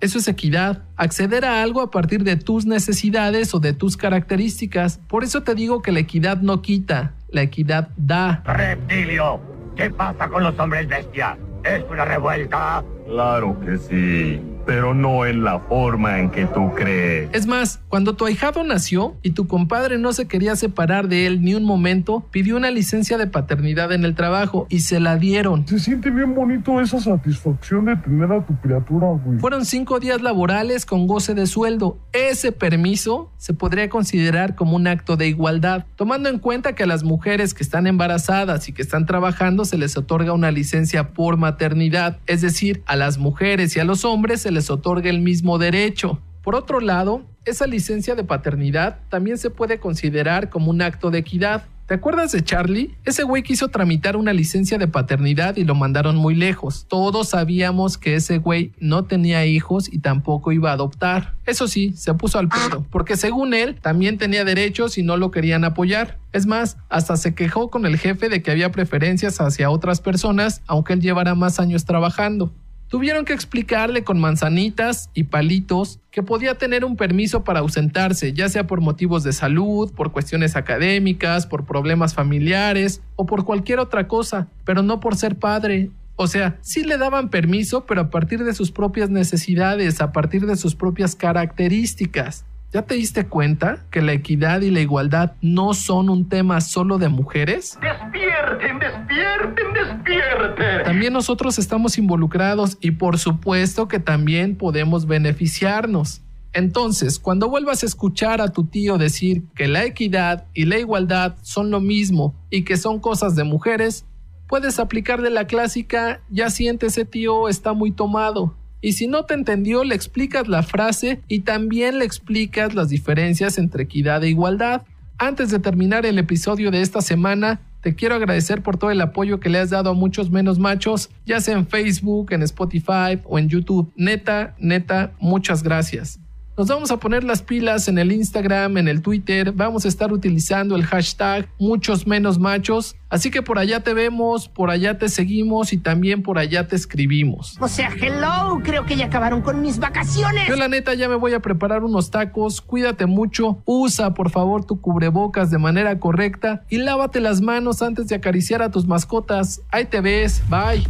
Eso 0.00 0.18
es 0.18 0.28
equidad, 0.28 0.82
acceder 0.96 1.44
a 1.44 1.62
algo 1.62 1.80
a 1.80 1.90
partir 1.90 2.24
de 2.24 2.36
tus 2.36 2.66
necesidades 2.66 3.54
o 3.54 3.60
de 3.60 3.72
tus 3.72 3.96
características. 3.96 4.98
Por 5.08 5.24
eso 5.24 5.42
te 5.42 5.54
digo 5.54 5.82
que 5.82 5.92
la 5.92 6.00
equidad 6.00 6.38
no 6.38 6.62
quita, 6.62 7.14
la 7.28 7.42
equidad 7.42 7.90
da. 7.96 8.42
Reptilio, 8.44 9.40
¿qué 9.76 9.90
pasa 9.90 10.28
con 10.28 10.42
los 10.42 10.58
hombres 10.58 10.88
bestia? 10.88 11.36
¿Es 11.64 11.84
una 11.90 12.04
revuelta? 12.04 12.84
Claro 13.06 13.58
que 13.60 13.76
sí, 13.78 14.40
pero 14.66 14.94
no 14.94 15.26
en 15.26 15.44
la 15.44 15.60
forma 15.60 16.20
en 16.20 16.30
que 16.30 16.46
tú 16.46 16.72
crees. 16.74 17.30
Es 17.32 17.46
más, 17.46 17.80
cuando 17.88 18.14
tu 18.14 18.26
ahijado 18.26 18.64
nació 18.64 19.16
y 19.22 19.30
tu 19.30 19.46
compadre 19.46 19.98
no 19.98 20.12
se 20.12 20.26
quería 20.26 20.56
separar 20.56 21.08
de 21.08 21.26
él 21.26 21.42
ni 21.42 21.54
un 21.54 21.64
momento, 21.64 22.26
pidió 22.30 22.56
una 22.56 22.70
licencia 22.70 23.18
de 23.18 23.26
paternidad 23.26 23.92
en 23.92 24.04
el 24.04 24.14
trabajo 24.14 24.66
y 24.68 24.80
se 24.80 25.00
la 25.00 25.16
dieron. 25.16 25.66
Se 25.66 25.78
siente 25.78 26.10
bien 26.10 26.34
bonito 26.34 26.80
esa 26.80 27.00
satisfacción 27.00 27.86
de 27.86 27.96
tener 27.96 28.30
a 28.32 28.44
tu 28.44 28.56
criatura, 28.60 29.08
güey. 29.08 29.38
Fueron 29.38 29.64
cinco 29.64 30.00
días 30.00 30.22
laborales 30.22 30.86
con 30.86 31.06
goce 31.06 31.34
de 31.34 31.46
sueldo. 31.46 31.98
Ese 32.12 32.52
permiso 32.52 33.30
se 33.38 33.54
podría 33.54 33.88
considerar 33.88 34.54
como 34.54 34.76
un 34.76 34.86
acto 34.86 35.16
de 35.16 35.26
igualdad, 35.26 35.86
tomando 35.96 36.28
en 36.28 36.38
cuenta 36.38 36.74
que 36.74 36.84
a 36.84 36.86
las 36.86 37.02
mujeres 37.02 37.54
que 37.54 37.62
están 37.62 37.86
embarazadas 37.86 38.68
y 38.68 38.72
que 38.72 38.82
están 38.82 39.06
trabajando 39.06 39.64
se 39.64 39.78
les 39.78 39.96
otorga 39.96 40.32
una 40.32 40.50
licencia 40.50 41.08
por 41.08 41.36
maternidad, 41.36 42.18
es 42.26 42.40
decir, 42.40 42.82
a 42.86 42.96
las 42.96 43.18
mujeres 43.18 43.76
y 43.76 43.80
a 43.80 43.84
los 43.84 44.04
hombres 44.04 44.42
se 44.42 44.51
les 44.52 44.70
otorga 44.70 45.10
el 45.10 45.20
mismo 45.20 45.58
derecho. 45.58 46.20
Por 46.42 46.54
otro 46.54 46.80
lado, 46.80 47.22
esa 47.44 47.66
licencia 47.66 48.14
de 48.14 48.24
paternidad 48.24 49.00
también 49.08 49.38
se 49.38 49.50
puede 49.50 49.78
considerar 49.78 50.48
como 50.48 50.70
un 50.70 50.82
acto 50.82 51.10
de 51.10 51.18
equidad. 51.18 51.64
¿Te 51.86 51.94
acuerdas 51.94 52.32
de 52.32 52.42
Charlie? 52.42 52.94
Ese 53.04 53.24
güey 53.24 53.42
quiso 53.42 53.68
tramitar 53.68 54.16
una 54.16 54.32
licencia 54.32 54.78
de 54.78 54.88
paternidad 54.88 55.56
y 55.56 55.64
lo 55.64 55.74
mandaron 55.74 56.16
muy 56.16 56.34
lejos. 56.34 56.86
Todos 56.88 57.30
sabíamos 57.30 57.98
que 57.98 58.14
ese 58.14 58.38
güey 58.38 58.72
no 58.78 59.04
tenía 59.04 59.44
hijos 59.44 59.92
y 59.92 59.98
tampoco 59.98 60.52
iba 60.52 60.70
a 60.70 60.74
adoptar. 60.74 61.34
Eso 61.44 61.68
sí, 61.68 61.92
se 61.96 62.14
puso 62.14 62.38
al 62.38 62.48
pedo, 62.48 62.86
porque 62.90 63.16
según 63.16 63.52
él 63.52 63.78
también 63.80 64.16
tenía 64.16 64.44
derechos 64.44 64.96
y 64.96 65.02
no 65.02 65.16
lo 65.16 65.30
querían 65.30 65.64
apoyar. 65.64 66.18
Es 66.32 66.46
más, 66.46 66.78
hasta 66.88 67.16
se 67.16 67.34
quejó 67.34 67.68
con 67.68 67.84
el 67.84 67.98
jefe 67.98 68.28
de 68.28 68.42
que 68.42 68.52
había 68.52 68.70
preferencias 68.70 69.40
hacia 69.40 69.68
otras 69.68 70.00
personas, 70.00 70.62
aunque 70.66 70.94
él 70.94 71.00
llevara 71.00 71.34
más 71.34 71.60
años 71.60 71.84
trabajando. 71.84 72.52
Tuvieron 72.92 73.24
que 73.24 73.32
explicarle 73.32 74.04
con 74.04 74.20
manzanitas 74.20 75.08
y 75.14 75.22
palitos 75.24 75.98
que 76.10 76.22
podía 76.22 76.58
tener 76.58 76.84
un 76.84 76.96
permiso 76.96 77.42
para 77.42 77.60
ausentarse, 77.60 78.34
ya 78.34 78.50
sea 78.50 78.66
por 78.66 78.82
motivos 78.82 79.24
de 79.24 79.32
salud, 79.32 79.90
por 79.94 80.12
cuestiones 80.12 80.56
académicas, 80.56 81.46
por 81.46 81.64
problemas 81.64 82.12
familiares 82.12 83.00
o 83.16 83.24
por 83.24 83.46
cualquier 83.46 83.78
otra 83.78 84.08
cosa, 84.08 84.48
pero 84.66 84.82
no 84.82 85.00
por 85.00 85.16
ser 85.16 85.36
padre. 85.36 85.88
O 86.16 86.26
sea, 86.26 86.58
sí 86.60 86.84
le 86.84 86.98
daban 86.98 87.30
permiso, 87.30 87.86
pero 87.86 88.02
a 88.02 88.10
partir 88.10 88.44
de 88.44 88.52
sus 88.52 88.70
propias 88.70 89.08
necesidades, 89.08 90.02
a 90.02 90.12
partir 90.12 90.44
de 90.44 90.56
sus 90.56 90.74
propias 90.74 91.16
características. 91.16 92.44
¿Ya 92.72 92.80
te 92.80 92.94
diste 92.94 93.26
cuenta 93.26 93.84
que 93.90 94.00
la 94.00 94.14
equidad 94.14 94.62
y 94.62 94.70
la 94.70 94.80
igualdad 94.80 95.32
no 95.42 95.74
son 95.74 96.08
un 96.08 96.30
tema 96.30 96.62
solo 96.62 96.96
de 96.96 97.10
mujeres? 97.10 97.78
¡Despierten, 97.82 98.78
despierten, 98.78 99.74
despierten! 99.74 100.84
También 100.84 101.12
nosotros 101.12 101.58
estamos 101.58 101.98
involucrados 101.98 102.78
y 102.80 102.92
por 102.92 103.18
supuesto 103.18 103.88
que 103.88 103.98
también 103.98 104.56
podemos 104.56 105.06
beneficiarnos. 105.06 106.22
Entonces, 106.54 107.18
cuando 107.18 107.50
vuelvas 107.50 107.82
a 107.82 107.86
escuchar 107.86 108.40
a 108.40 108.48
tu 108.48 108.64
tío 108.64 108.96
decir 108.96 109.42
que 109.54 109.68
la 109.68 109.84
equidad 109.84 110.46
y 110.54 110.64
la 110.64 110.78
igualdad 110.78 111.36
son 111.42 111.70
lo 111.70 111.80
mismo 111.80 112.34
y 112.48 112.64
que 112.64 112.78
son 112.78 113.00
cosas 113.00 113.36
de 113.36 113.44
mujeres, 113.44 114.06
puedes 114.48 114.78
aplicarle 114.78 115.28
la 115.28 115.46
clásica, 115.46 116.22
ya 116.30 116.48
siente 116.48 116.86
ese 116.86 117.04
tío 117.04 117.50
está 117.50 117.74
muy 117.74 117.90
tomado. 117.90 118.54
Y 118.82 118.92
si 118.92 119.06
no 119.06 119.24
te 119.24 119.34
entendió, 119.34 119.84
le 119.84 119.94
explicas 119.94 120.48
la 120.48 120.62
frase 120.62 121.22
y 121.28 121.40
también 121.40 121.98
le 122.00 122.04
explicas 122.04 122.74
las 122.74 122.88
diferencias 122.88 123.56
entre 123.56 123.84
equidad 123.84 124.22
e 124.24 124.28
igualdad. 124.28 124.82
Antes 125.18 125.50
de 125.50 125.60
terminar 125.60 126.04
el 126.04 126.18
episodio 126.18 126.72
de 126.72 126.82
esta 126.82 127.00
semana, 127.00 127.60
te 127.80 127.94
quiero 127.94 128.16
agradecer 128.16 128.60
por 128.60 128.76
todo 128.76 128.90
el 128.90 129.00
apoyo 129.00 129.38
que 129.38 129.48
le 129.48 129.58
has 129.58 129.70
dado 129.70 129.90
a 129.90 129.94
muchos 129.94 130.30
menos 130.30 130.58
machos, 130.58 131.10
ya 131.24 131.40
sea 131.40 131.56
en 131.56 131.66
Facebook, 131.66 132.32
en 132.32 132.42
Spotify 132.42 133.20
o 133.24 133.38
en 133.38 133.48
YouTube. 133.48 133.92
Neta, 133.96 134.56
neta, 134.58 135.12
muchas 135.20 135.62
gracias. 135.62 136.18
Nos 136.56 136.68
vamos 136.68 136.90
a 136.90 136.98
poner 136.98 137.24
las 137.24 137.40
pilas 137.42 137.88
en 137.88 137.96
el 137.96 138.12
Instagram, 138.12 138.76
en 138.76 138.86
el 138.86 139.00
Twitter. 139.00 139.52
Vamos 139.52 139.86
a 139.86 139.88
estar 139.88 140.12
utilizando 140.12 140.76
el 140.76 140.84
hashtag 140.84 141.48
muchos 141.58 142.06
menos 142.06 142.38
machos. 142.38 142.94
Así 143.08 143.30
que 143.30 143.40
por 143.40 143.58
allá 143.58 143.80
te 143.80 143.94
vemos, 143.94 144.48
por 144.48 144.70
allá 144.70 144.98
te 144.98 145.08
seguimos 145.08 145.72
y 145.72 145.78
también 145.78 146.22
por 146.22 146.38
allá 146.38 146.68
te 146.68 146.76
escribimos. 146.76 147.56
O 147.58 147.68
sea, 147.68 147.90
hello, 147.98 148.60
creo 148.62 148.84
que 148.84 148.96
ya 148.96 149.06
acabaron 149.06 149.40
con 149.40 149.62
mis 149.62 149.78
vacaciones. 149.78 150.46
Yo 150.46 150.56
la 150.56 150.68
neta 150.68 150.92
ya 150.92 151.08
me 151.08 151.14
voy 151.14 151.32
a 151.32 151.40
preparar 151.40 151.84
unos 151.84 152.10
tacos. 152.10 152.60
Cuídate 152.60 153.06
mucho. 153.06 153.62
Usa 153.64 154.12
por 154.12 154.30
favor 154.30 154.66
tu 154.66 154.80
cubrebocas 154.80 155.50
de 155.50 155.58
manera 155.58 155.98
correcta 155.98 156.64
y 156.68 156.78
lávate 156.78 157.20
las 157.20 157.40
manos 157.40 157.80
antes 157.80 158.08
de 158.08 158.16
acariciar 158.16 158.60
a 158.60 158.70
tus 158.70 158.86
mascotas. 158.86 159.62
Ahí 159.70 159.86
te 159.86 160.02
ves. 160.02 160.42
Bye. 160.50 160.84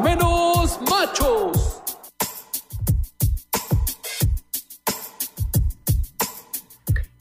Menos 0.00 0.80
machos. 0.88 1.82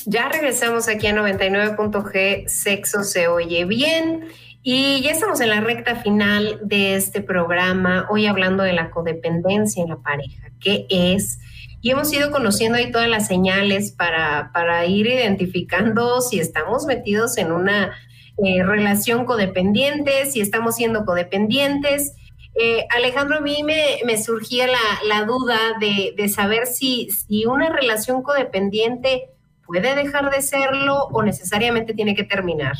Ya 0.05 0.29
regresamos 0.29 0.87
aquí 0.87 1.07
a 1.07 1.13
99.g, 1.13 2.47
sexo 2.47 3.03
se 3.03 3.27
oye 3.27 3.65
bien. 3.65 4.29
Y 4.63 5.01
ya 5.01 5.11
estamos 5.11 5.41
en 5.41 5.49
la 5.49 5.59
recta 5.59 5.95
final 5.95 6.59
de 6.63 6.95
este 6.95 7.21
programa, 7.21 8.07
hoy 8.09 8.27
hablando 8.27 8.63
de 8.63 8.73
la 8.73 8.91
codependencia 8.91 9.83
en 9.83 9.89
la 9.89 9.97
pareja, 9.97 10.49
qué 10.59 10.85
es. 10.89 11.39
Y 11.81 11.89
hemos 11.89 12.13
ido 12.13 12.31
conociendo 12.31 12.77
ahí 12.77 12.91
todas 12.91 13.09
las 13.09 13.27
señales 13.27 13.91
para, 13.91 14.51
para 14.53 14.85
ir 14.85 15.07
identificando 15.07 16.21
si 16.21 16.39
estamos 16.39 16.85
metidos 16.85 17.37
en 17.37 17.51
una 17.51 17.91
eh, 18.37 18.63
relación 18.63 19.25
codependiente, 19.25 20.25
si 20.27 20.41
estamos 20.41 20.75
siendo 20.75 21.05
codependientes. 21.05 22.13
Eh, 22.55 22.85
Alejandro, 22.95 23.37
a 23.37 23.41
mí 23.41 23.63
me, 23.63 24.17
surgía 24.17 24.67
la, 24.67 25.25
duda 25.25 25.57
de, 25.79 26.29
saber 26.29 26.67
si, 26.67 27.09
si 27.09 27.45
una 27.45 27.69
relación 27.69 28.23
codependiente 28.23 29.29
puede 29.65 29.95
dejar 29.95 30.29
de 30.31 30.41
serlo 30.41 31.05
o 31.11 31.23
necesariamente 31.23 31.93
tiene 31.93 32.13
que 32.13 32.23
terminar. 32.23 32.75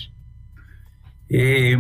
Eh, 1.30 1.78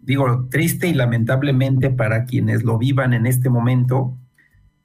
digo, 0.00 0.48
triste 0.50 0.88
y 0.88 0.94
lamentablemente 0.94 1.90
para 1.90 2.24
quienes 2.24 2.62
lo 2.62 2.78
vivan 2.78 3.12
en 3.12 3.26
este 3.26 3.50
momento, 3.50 4.16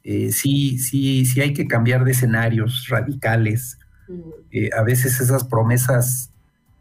eh, 0.03 0.31
sí, 0.31 0.77
sí, 0.77 1.25
sí 1.25 1.39
hay 1.39 1.53
que 1.53 1.67
cambiar 1.67 2.03
de 2.03 2.11
escenarios 2.11 2.87
radicales. 2.89 3.77
Mm. 4.09 4.77
a 4.77 4.81
veces 4.81 5.21
esas 5.21 5.45
promesas 5.45 6.33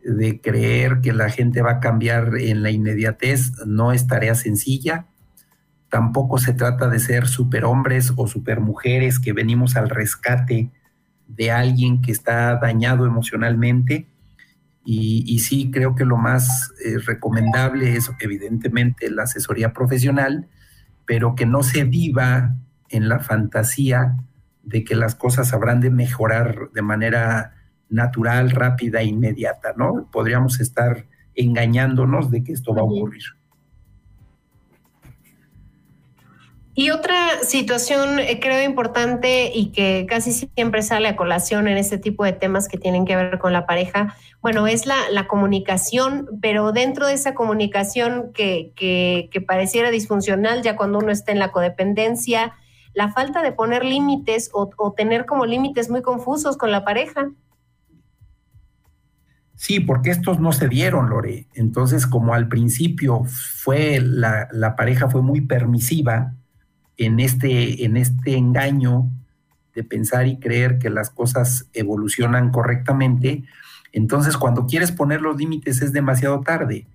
de 0.03 0.41
creer 0.41 1.01
que 1.01 1.12
la 1.12 1.29
gente 1.29 1.62
va 1.62 1.73
a 1.73 1.81
cambiar 1.81 2.33
en 2.39 2.62
la 2.62 2.71
inmediatez 2.71 3.53
no 3.66 3.93
es 3.93 4.09
tarea 4.09 4.35
sencilla. 4.35 5.07
Tampoco 5.91 6.38
se 6.38 6.55
trata 6.55 6.88
de 6.88 7.01
ser 7.01 7.26
superhombres 7.26 8.12
o 8.16 8.28
supermujeres 8.28 9.18
que 9.18 9.32
venimos 9.32 9.76
al 9.76 9.91
rescate 9.91 10.70
de 11.26 11.51
alguien 11.51 12.01
que 12.01 12.12
está 12.12 12.57
dañado 12.57 13.07
emocionalmente. 13.07 14.07
Y, 14.84 15.38
sí 15.41 15.70
creo 15.70 15.95
que 15.95 16.05
lo 16.05 16.16
más 16.16 16.72
eh, 16.84 16.99
recomendable 16.99 17.97
es 17.97 18.11
evidentemente 18.20 19.11
la 19.11 19.24
asesoría 19.24 19.72
profesional, 19.72 20.49
pero 21.07 21.34
que 21.34 21.47
no 21.47 21.62
se 21.62 21.84
viva 21.84 22.57
en 22.88 23.09
la 23.09 23.20
fantasía 23.20 24.16
de 24.62 24.82
que 24.84 24.97
las 24.97 25.14
cosas 25.14 25.53
habrán 25.53 25.80
de 25.80 25.91
mejorar 25.91 26.70
de 26.72 26.82
manera 26.82 27.55
natural, 27.88 28.51
rápida, 28.51 29.03
inmediata, 29.03 29.74
¿no? 29.76 30.09
Podríamos 30.11 30.61
estar 30.61 31.07
engañándonos 31.34 32.30
de 32.30 32.43
que 32.43 32.53
esto 32.53 32.74
va 32.74 32.80
a 32.80 32.84
ocurrir. 32.84 33.22
Y 36.81 36.93
otra 36.93 37.45
situación 37.45 38.20
eh, 38.20 38.41
creo 38.41 38.64
importante 38.64 39.53
y 39.55 39.66
que 39.66 40.07
casi 40.09 40.33
siempre 40.33 40.81
sale 40.81 41.09
a 41.09 41.14
colación 41.14 41.68
en 41.68 41.76
este 41.76 41.99
tipo 41.99 42.24
de 42.24 42.33
temas 42.33 42.68
que 42.68 42.78
tienen 42.78 43.05
que 43.05 43.16
ver 43.16 43.39
con 43.39 43.53
la 43.53 43.66
pareja, 43.66 44.16
bueno, 44.41 44.66
es 44.66 44.87
la, 44.87 45.26
comunicación, 45.28 46.26
pero 46.41 46.72
dentro 46.72 47.07
de 47.07 47.12
esa 47.12 47.35
comunicación 47.35 48.33
que, 48.33 49.28
pareciera 49.47 49.91
disfuncional 49.91 50.62
ya 50.62 50.74
cuando 50.74 51.01
uno 51.01 51.12
está 51.12 51.33
en 51.33 51.39
la 51.39 51.53
codependencia, 51.53 52.55
la 52.95 53.12
falta 53.12 53.43
de 53.43 53.53
poner 53.53 53.85
límites 53.85 54.49
o, 54.55 54.70
o 54.78 54.93
tener 54.95 55.26
como 55.26 55.45
límites 55.45 55.91
muy 55.91 56.01
confusos 56.01 56.57
con 56.57 56.72
la 56.72 56.83
pareja. 56.83 57.28
Sí, 59.61 59.78
porque 59.78 60.09
estos 60.09 60.41
no 60.41 60.53
se 60.53 60.68
dieron, 60.68 61.11
Lore. 61.11 61.47
Entonces, 61.53 62.07
como 62.07 62.33
al 62.33 62.49
principio 62.49 63.24
fue 63.26 64.01
la, 64.01 64.74
pareja 64.74 65.11
fue 65.11 65.20
muy 65.20 65.43
permisiva 65.43 66.33
en 67.05 67.20
este, 67.20 67.84
en 67.84 67.96
este 67.96 68.36
engaño 68.36 69.11
de 69.74 69.84
pensar 69.84 70.26
y 70.26 70.38
creer 70.38 70.78
que 70.78 70.90
las 70.90 71.11
cosas 71.11 71.68
evolucionan 71.72 72.51
correctamente, 72.51 73.44
entonces 73.92 74.36
cuando 74.36 74.66
quieres 74.66 74.92
poner 74.92 75.20
los 75.20 75.36
límites 75.36 75.82
es 75.82 75.92
demasiado 75.92 76.40
tarde. 76.40 76.86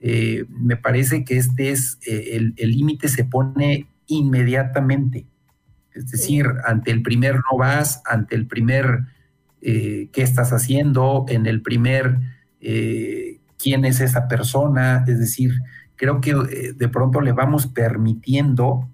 Eh, 0.00 0.44
me 0.48 0.76
parece 0.76 1.24
que 1.24 1.36
este 1.36 1.70
es, 1.70 1.98
eh, 2.06 2.52
el 2.56 2.70
límite 2.70 3.08
se 3.08 3.24
pone 3.24 3.88
inmediatamente. 4.06 5.26
Es 5.94 6.10
decir, 6.10 6.46
ante 6.66 6.90
el 6.90 7.02
primer 7.02 7.36
no 7.36 7.58
vas, 7.58 8.02
ante 8.04 8.34
el 8.34 8.46
primer 8.46 9.04
eh, 9.62 10.08
qué 10.12 10.22
estás 10.22 10.52
haciendo, 10.52 11.24
en 11.28 11.46
el 11.46 11.62
primer 11.62 12.18
eh, 12.60 13.38
quién 13.56 13.84
es 13.84 14.00
esa 14.00 14.26
persona, 14.28 15.04
es 15.06 15.18
decir, 15.18 15.54
creo 15.96 16.20
que 16.20 16.32
eh, 16.32 16.72
de 16.76 16.88
pronto 16.88 17.20
le 17.20 17.32
vamos 17.32 17.68
permitiendo 17.68 18.90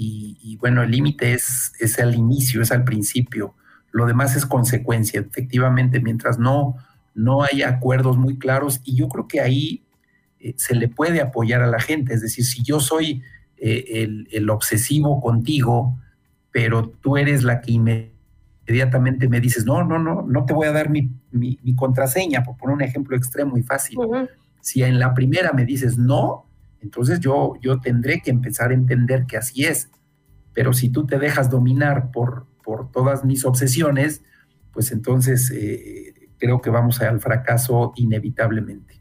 y, 0.00 0.56
bueno, 0.56 0.82
el 0.82 0.90
límite 0.90 1.32
es, 1.32 1.72
es 1.80 1.98
al 1.98 2.14
inicio, 2.14 2.62
es 2.62 2.72
al 2.72 2.84
principio, 2.84 3.54
lo 3.90 4.06
demás 4.06 4.36
es 4.36 4.46
consecuencia, 4.46 5.20
efectivamente, 5.20 6.00
mientras 6.00 6.38
no, 6.38 6.76
no 7.14 7.42
haya 7.42 7.68
acuerdos 7.68 8.16
muy 8.16 8.38
claros 8.38 8.80
y 8.84 8.94
yo 8.96 9.08
creo 9.08 9.26
que 9.26 9.40
ahí 9.40 9.82
se 10.56 10.74
le 10.74 10.88
puede 10.88 11.20
apoyar 11.20 11.62
a 11.62 11.66
la 11.66 11.80
gente, 11.80 12.14
es 12.14 12.20
decir, 12.20 12.44
si 12.44 12.62
yo 12.62 12.80
soy 12.80 13.22
el, 13.56 14.28
el 14.30 14.50
obsesivo 14.50 15.20
contigo, 15.20 15.98
pero 16.52 16.88
tú 16.88 17.16
eres 17.16 17.42
la 17.42 17.60
que 17.60 17.78
me 17.78 18.18
inmediatamente 18.68 19.28
me 19.28 19.40
dices, 19.40 19.64
no, 19.64 19.82
no, 19.82 19.98
no, 19.98 20.22
no 20.22 20.44
te 20.44 20.52
voy 20.52 20.66
a 20.66 20.72
dar 20.72 20.90
mi, 20.90 21.10
contraseña, 21.74 22.42
por 22.42 22.56
poner 22.56 22.76
un 22.76 22.82
ejemplo 22.82 23.16
extremo 23.16 23.56
y 23.56 23.62
fácil. 23.62 23.98
Si 24.60 24.82
en 24.82 24.98
la 24.98 25.14
primera 25.14 25.52
me 25.52 25.64
dices 25.64 25.96
no, 25.96 26.44
entonces 26.80 27.20
yo, 27.20 27.54
yo 27.60 27.80
tendré 27.80 28.20
que 28.20 28.30
empezar 28.30 28.70
a 28.70 28.74
entender 28.74 29.26
que 29.26 29.36
así 29.36 29.64
es. 29.64 29.90
Pero 30.52 30.72
si 30.72 30.90
tú 30.90 31.06
te 31.06 31.18
dejas 31.18 31.50
dominar 31.50 32.10
por, 32.10 32.46
por 32.64 32.90
todas 32.90 33.24
mis 33.24 33.44
obsesiones, 33.44 34.22
pues 34.72 34.92
entonces 34.92 35.50
eh, 35.50 36.30
creo 36.38 36.60
que 36.60 36.70
vamos 36.70 37.00
al 37.00 37.20
fracaso 37.20 37.92
inevitablemente. 37.96 39.00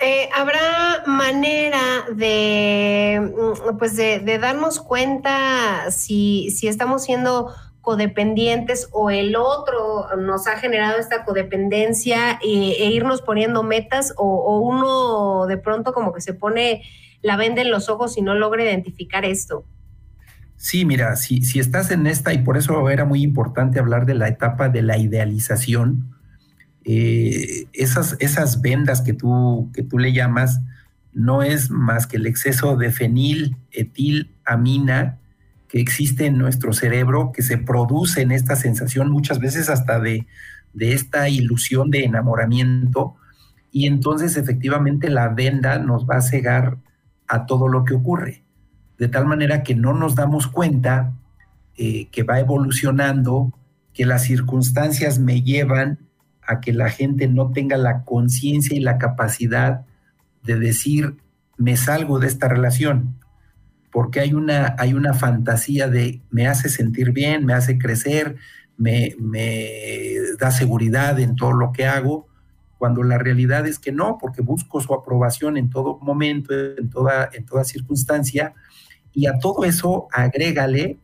Eh, 0.00 0.28
¿Habrá 0.32 1.02
manera 1.06 2.06
de, 2.14 3.20
mm, 3.20 3.78
pues 3.78 3.96
de, 3.96 4.20
de, 4.20 4.38
darnos 4.38 4.78
cuenta 4.78 5.90
si, 5.90 6.50
si 6.52 6.68
estamos 6.68 7.02
siendo 7.02 7.52
o 8.92 9.10
el 9.10 9.36
otro 9.36 10.06
nos 10.16 10.46
ha 10.46 10.58
generado 10.58 10.98
esta 10.98 11.24
codependencia 11.24 12.38
e, 12.42 12.90
irnos 12.90 13.22
poniendo 13.22 13.62
metas 13.62 14.12
o, 14.16 14.58
uno 14.60 15.46
de 15.46 15.56
pronto 15.56 15.92
como 15.92 16.12
que 16.12 16.20
se 16.20 16.34
pone 16.34 16.82
la 17.22 17.36
venda 17.36 17.62
en 17.62 17.70
los 17.70 17.88
ojos 17.88 18.16
y 18.18 18.22
no 18.22 18.34
logra 18.34 18.64
identificar 18.64 19.24
esto. 19.24 19.64
Sí, 20.56 20.84
mira, 20.84 21.14
si, 21.16 21.42
si 21.42 21.60
estás 21.60 21.90
en 21.90 22.06
esta, 22.06 22.32
y 22.32 22.38
por 22.38 22.56
eso 22.56 22.90
era 22.90 23.04
muy 23.04 23.22
importante 23.22 23.78
hablar 23.78 24.06
de 24.06 24.14
la 24.14 24.28
etapa 24.28 24.68
de 24.68 24.82
la 24.82 24.98
idealización, 24.98 26.14
eh, 26.84 27.66
esas, 27.72 28.16
esas 28.18 28.60
vendas 28.60 29.02
que 29.02 29.12
tú, 29.12 29.70
que 29.72 29.82
tú 29.82 29.98
le 29.98 30.12
llamas, 30.12 30.60
no 31.12 31.42
es 31.42 31.70
más 31.70 32.06
que 32.06 32.16
el 32.16 32.26
exceso 32.26 32.76
de 32.76 32.90
fenil, 32.90 33.56
etil, 33.70 34.34
amina, 34.44 35.18
que 35.68 35.80
existe 35.80 36.26
en 36.26 36.38
nuestro 36.38 36.72
cerebro, 36.72 37.30
que 37.32 37.42
se 37.42 37.58
produce 37.58 38.22
en 38.22 38.32
esta 38.32 38.56
sensación 38.56 39.10
muchas 39.10 39.38
veces 39.38 39.68
hasta 39.68 40.00
de, 40.00 40.26
esta 40.78 41.28
ilusión 41.28 41.90
de 41.90 42.04
enamoramiento, 42.04 43.16
y 43.70 43.86
entonces 43.86 44.36
efectivamente 44.36 45.10
la 45.10 45.28
venda 45.28 45.78
nos 45.78 46.08
va 46.08 46.16
a 46.16 46.22
cegar 46.22 46.78
a 47.26 47.44
todo 47.44 47.68
lo 47.68 47.84
que 47.84 47.94
ocurre, 47.94 48.44
de 48.96 49.08
tal 49.08 49.26
manera 49.26 49.62
que 49.62 49.74
no 49.74 49.92
nos 49.92 50.14
damos 50.14 50.46
cuenta 50.46 51.12
eh, 51.76 52.08
que 52.10 52.22
va 52.22 52.40
evolucionando, 52.40 53.52
que 53.92 54.06
las 54.06 54.22
circunstancias 54.22 55.18
me 55.18 55.42
llevan 55.42 55.98
a 56.46 56.60
que 56.60 56.72
la 56.72 56.88
gente 56.88 57.28
no 57.28 57.50
tenga 57.50 57.76
la 57.76 58.04
conciencia 58.04 58.74
y 58.74 58.80
la 58.80 58.96
capacidad 58.96 59.84
de 60.44 60.58
decir, 60.58 61.16
me 61.58 61.76
salgo 61.76 62.18
de 62.18 62.28
esta 62.28 62.48
relación 62.48 63.18
porque 63.90 64.20
hay 64.20 64.34
una, 64.34 64.74
hay 64.78 64.94
una 64.94 65.14
fantasía 65.14 65.88
de 65.88 66.20
me 66.30 66.46
hace 66.46 66.68
sentir 66.68 67.12
bien, 67.12 67.44
me 67.46 67.54
hace 67.54 67.78
crecer, 67.78 68.36
me, 68.76 69.16
da 70.38 70.50
seguridad 70.50 71.18
en 71.18 71.34
todo 71.34 71.52
lo 71.52 71.72
que 71.72 71.86
hago, 71.86 72.28
cuando 72.76 73.02
la 73.02 73.18
realidad 73.18 73.66
es 73.66 73.78
que 73.78 73.90
no, 73.90 74.18
porque 74.20 74.40
busco 74.40 74.80
su 74.80 74.94
aprobación 74.94 75.56
en 75.56 75.68
todo 75.68 75.98
momento, 76.00 76.54
en 76.54 76.88
toda, 76.90 77.28
en 77.32 77.44
toda 77.44 77.64
circunstancia, 77.64 78.54
y 79.12 79.26
a 79.26 79.38
todo 79.38 79.64
eso 79.64 80.06
agrégale 80.12 80.98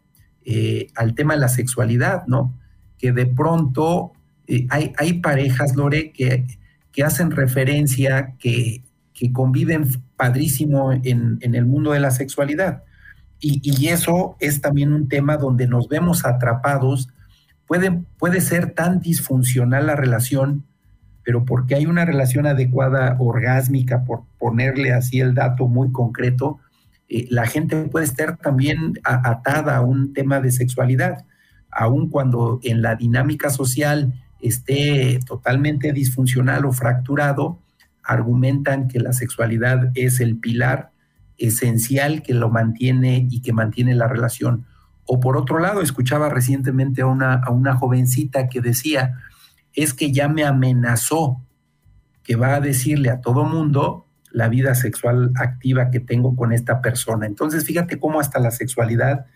eh, 0.44 0.86
al 0.94 1.14
tema 1.14 1.34
de 1.34 1.40
la 1.40 1.48
sexualidad, 1.48 2.26
¿no? 2.28 2.54
Que 2.96 3.10
de 3.10 3.26
pronto 3.26 4.12
eh, 4.46 4.66
hay, 4.70 4.92
hay, 4.98 5.14
parejas, 5.14 5.74
Lore, 5.74 6.12
que, 6.12 6.46
que 6.92 7.02
hacen 7.02 7.32
referencia, 7.32 8.36
que, 8.38 8.83
que 9.14 9.32
conviven 9.32 9.88
padrísimo 10.16 10.92
en, 10.92 11.38
el 11.40 11.64
mundo 11.64 11.92
de 11.92 12.00
la 12.00 12.10
sexualidad. 12.10 12.82
Y, 13.40 13.88
eso 13.88 14.36
es 14.40 14.60
también 14.60 14.92
un 14.92 15.08
tema 15.08 15.36
donde 15.36 15.66
nos 15.66 15.88
vemos 15.88 16.24
atrapados. 16.24 17.08
Puede, 17.66 18.02
puede 18.18 18.40
ser 18.40 18.72
tan 18.72 19.00
disfuncional 19.00 19.86
la 19.86 19.96
relación, 19.96 20.64
pero 21.22 21.44
porque 21.44 21.74
hay 21.74 21.86
una 21.86 22.04
relación 22.04 22.46
adecuada 22.46 23.16
orgásmica, 23.18 24.04
por 24.04 24.24
ponerle 24.38 24.92
así 24.92 25.20
el 25.20 25.34
dato 25.34 25.68
muy 25.68 25.92
concreto, 25.92 26.58
eh, 27.08 27.26
la 27.30 27.46
gente 27.46 27.76
puede 27.84 28.06
estar 28.06 28.38
también 28.38 28.94
atada 29.04 29.76
a 29.76 29.82
un 29.82 30.12
tema 30.12 30.40
de 30.40 30.50
sexualidad, 30.50 31.24
aun 31.70 32.08
cuando 32.08 32.60
en 32.62 32.82
la 32.82 32.94
dinámica 32.94 33.50
social 33.50 34.14
esté 34.40 35.20
totalmente 35.26 35.92
disfuncional 35.92 36.64
o 36.64 36.72
fracturado, 36.72 37.58
argumentan 38.04 38.88
que 38.88 39.00
la 39.00 39.12
sexualidad 39.12 39.90
es 39.94 40.20
el 40.20 40.38
pilar 40.38 40.90
esencial 41.38 42.22
que 42.22 42.34
lo 42.34 42.50
mantiene 42.50 43.26
y 43.30 43.40
que 43.42 43.52
mantiene 43.52 43.94
la 43.94 44.08
relación. 44.08 44.66
O 45.06 45.20
por 45.20 45.36
otro 45.36 45.58
lado, 45.58 45.82
escuchaba 45.82 46.28
recientemente 46.28 47.02
a 47.02 47.06
una, 47.06 47.34
a 47.34 47.50
una 47.50 47.74
jovencita 47.76 48.48
que 48.48 48.60
decía, 48.60 49.18
es 49.74 49.94
que 49.94 50.12
ya 50.12 50.28
me 50.28 50.44
amenazó 50.44 51.42
que 52.22 52.36
va 52.36 52.54
a 52.54 52.60
decirle 52.60 53.10
a 53.10 53.20
todo 53.20 53.44
mundo 53.44 54.06
la 54.30 54.48
vida 54.48 54.74
sexual 54.74 55.30
activa 55.36 55.90
que 55.90 56.00
tengo 56.00 56.34
con 56.34 56.52
esta 56.52 56.80
persona. 56.80 57.26
Entonces, 57.26 57.64
fíjate 57.64 57.98
cómo 57.98 58.18
hasta 58.18 58.40
la 58.40 58.50
sexualidad 58.50 59.26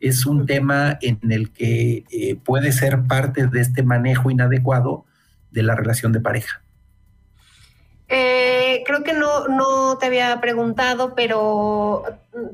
es 0.00 0.26
un 0.26 0.46
tema 0.46 0.98
en 1.00 1.18
el 1.30 1.50
que 1.52 2.04
eh, 2.10 2.36
puede 2.36 2.72
ser 2.72 3.04
parte 3.04 3.46
de 3.46 3.60
este 3.60 3.82
manejo 3.82 4.30
inadecuado 4.30 5.04
de 5.50 5.62
la 5.62 5.74
relación 5.74 6.12
de 6.12 6.20
pareja. 6.20 6.62
Eh, 8.10 8.82
creo 8.86 9.04
que 9.04 9.12
no, 9.12 9.48
no 9.48 9.98
te 9.98 10.06
había 10.06 10.40
preguntado, 10.40 11.14
pero 11.14 12.04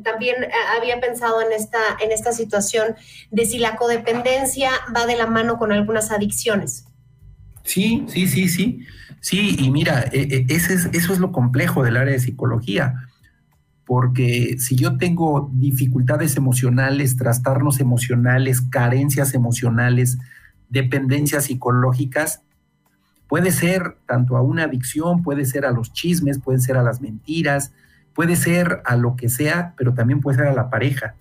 también 0.03 0.35
había 0.77 1.01
pensado 1.01 1.41
en 1.43 1.53
esta, 1.53 1.79
en 2.01 2.11
esta 2.11 2.33
situación 2.33 2.97
de 3.31 3.45
si 3.47 3.59
la 3.59 3.77
codependencia 3.77 4.71
va 4.95 5.07
de 5.07 5.17
la 5.17 5.27
mano 5.27 5.59
con 5.59 5.71
algunas 5.71 6.11
adicciones. 6.11 6.87
Sí, 7.63 8.05
sí, 8.09 8.27
sí, 8.27 8.49
sí. 8.49 8.81
Sí, 9.21 9.57
y 9.59 9.71
mira, 9.71 10.05
e, 10.13 10.21
e, 10.21 10.55
ese 10.55 10.75
es, 10.75 10.87
eso 10.93 11.13
es 11.13 11.19
lo 11.19 11.33
complejo 11.33 11.83
del 11.83 11.97
área 11.97 12.13
de 12.13 12.21
psicología, 12.21 13.09
porque 13.87 14.57
si 14.59 14.77
yo 14.77 14.99
tengo 14.99 15.51
dificultades 15.55 16.37
emocionales, 16.37 17.17
trastornos 17.17 17.81
emocionales, 17.81 18.61
carencias 18.61 19.33
emocionales, 19.35 20.19
dependencias 20.69 21.45
psicológicas, 21.45 22.43
puede 23.29 23.51
ser 23.51 23.97
tanto 24.07 24.37
a 24.37 24.43
una 24.43 24.65
adicción, 24.65 25.23
puede 25.23 25.45
ser 25.45 25.65
a 25.65 25.73
los 25.73 25.93
chismes, 25.93 26.39
puede 26.39 26.59
ser 26.59 26.77
a 26.77 26.83
las 26.83 27.01
mentiras, 27.01 27.73
puede 28.15 28.37
ser 28.37 28.83
a 28.85 28.97
lo 28.97 29.17
que 29.17 29.29
sea, 29.29 29.75
pero 29.77 29.95
también 29.95 30.21
puede 30.21 30.39
ser 30.39 30.47
a 30.47 30.55
la 30.55 30.71
pareja. 30.71 31.15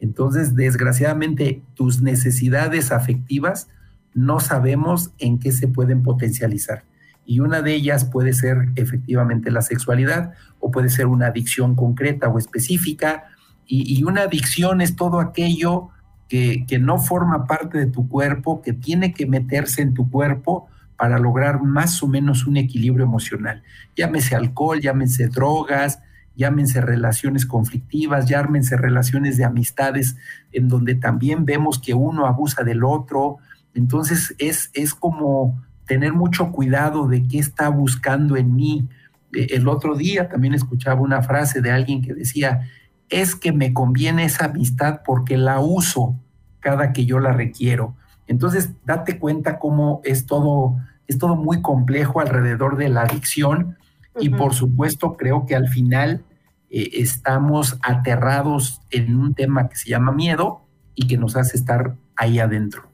Entonces, 0.00 0.56
desgraciadamente, 0.56 1.62
tus 1.74 2.02
necesidades 2.02 2.90
afectivas 2.90 3.68
no 4.14 4.40
sabemos 4.40 5.12
en 5.18 5.38
qué 5.38 5.52
se 5.52 5.68
pueden 5.68 6.02
potencializar 6.02 6.84
y 7.24 7.40
una 7.40 7.62
de 7.62 7.74
ellas 7.74 8.04
puede 8.04 8.32
ser 8.32 8.68
efectivamente 8.76 9.50
la 9.50 9.62
sexualidad 9.62 10.32
o 10.60 10.70
puede 10.70 10.88
ser 10.88 11.06
una 11.06 11.28
adicción 11.28 11.74
concreta 11.74 12.28
o 12.28 12.38
específica 12.38 13.24
y, 13.64 14.02
una 14.04 14.22
adicción 14.22 14.82
es 14.82 14.96
todo 14.96 15.18
aquello 15.18 15.88
que, 16.28 16.66
que, 16.66 16.78
no 16.78 16.98
forma 16.98 17.46
parte 17.46 17.78
de 17.78 17.86
tu 17.86 18.06
cuerpo, 18.06 18.60
que 18.60 18.74
tiene 18.74 19.14
que 19.14 19.24
meterse 19.24 19.80
en 19.80 19.94
tu 19.94 20.10
cuerpo 20.10 20.68
para 20.96 21.18
lograr 21.18 21.62
más 21.62 22.02
o 22.02 22.08
menos 22.08 22.46
un 22.46 22.56
equilibrio 22.56 23.04
emocional. 23.04 23.62
Llámese 23.96 24.36
alcohol, 24.36 24.80
llámense 24.80 25.28
drogas, 25.28 26.00
llámense 26.36 26.80
relaciones 26.80 27.46
conflictivas, 27.46 28.26
llámense 28.26 28.76
relaciones 28.76 29.36
de 29.36 29.44
amistades 29.44 30.16
en 30.52 30.68
donde 30.68 30.94
también 30.94 31.44
vemos 31.44 31.78
que 31.78 31.94
uno 31.94 32.26
abusa 32.26 32.62
del 32.62 32.84
otro. 32.84 33.38
Entonces 33.74 34.34
es, 34.38 34.70
es 34.74 34.94
como 34.94 35.60
tener 35.86 36.12
mucho 36.12 36.52
cuidado 36.52 37.08
de 37.08 37.26
qué 37.26 37.38
está 37.38 37.68
buscando 37.68 38.36
en 38.36 38.54
mí. 38.54 38.88
Eh, 39.34 39.48
el 39.50 39.68
otro 39.68 39.96
día 39.96 40.28
también 40.28 40.54
escuchaba 40.54 41.00
una 41.00 41.22
frase 41.22 41.60
de 41.60 41.70
alguien 41.70 42.02
que 42.02 42.14
decía, 42.14 42.68
es 43.08 43.34
que 43.34 43.52
me 43.52 43.72
conviene 43.74 44.24
esa 44.24 44.46
amistad 44.46 45.00
porque 45.04 45.36
la 45.36 45.60
uso 45.60 46.16
cada 46.60 46.92
que 46.92 47.04
yo 47.04 47.18
la 47.18 47.32
requiero. 47.32 47.94
Entonces, 48.26 48.70
date 48.84 49.18
cuenta 49.18 49.58
cómo 49.58 50.00
es 50.04 50.26
todo, 50.26 50.76
es 51.06 51.18
todo 51.18 51.36
muy 51.36 51.62
complejo 51.62 52.20
alrededor 52.20 52.76
de 52.76 52.88
la 52.88 53.02
adicción 53.02 53.76
y 54.18 54.28
por 54.28 54.54
supuesto 54.54 55.16
creo 55.16 55.46
que 55.46 55.56
al 55.56 55.68
final 55.68 56.22
eh, 56.70 56.90
estamos 56.94 57.78
aterrados 57.82 58.80
en 58.90 59.16
un 59.16 59.34
tema 59.34 59.68
que 59.68 59.76
se 59.76 59.90
llama 59.90 60.12
miedo 60.12 60.62
y 60.94 61.06
que 61.06 61.16
nos 61.16 61.36
hace 61.36 61.56
estar 61.56 61.94
ahí 62.16 62.38
adentro. 62.38 62.92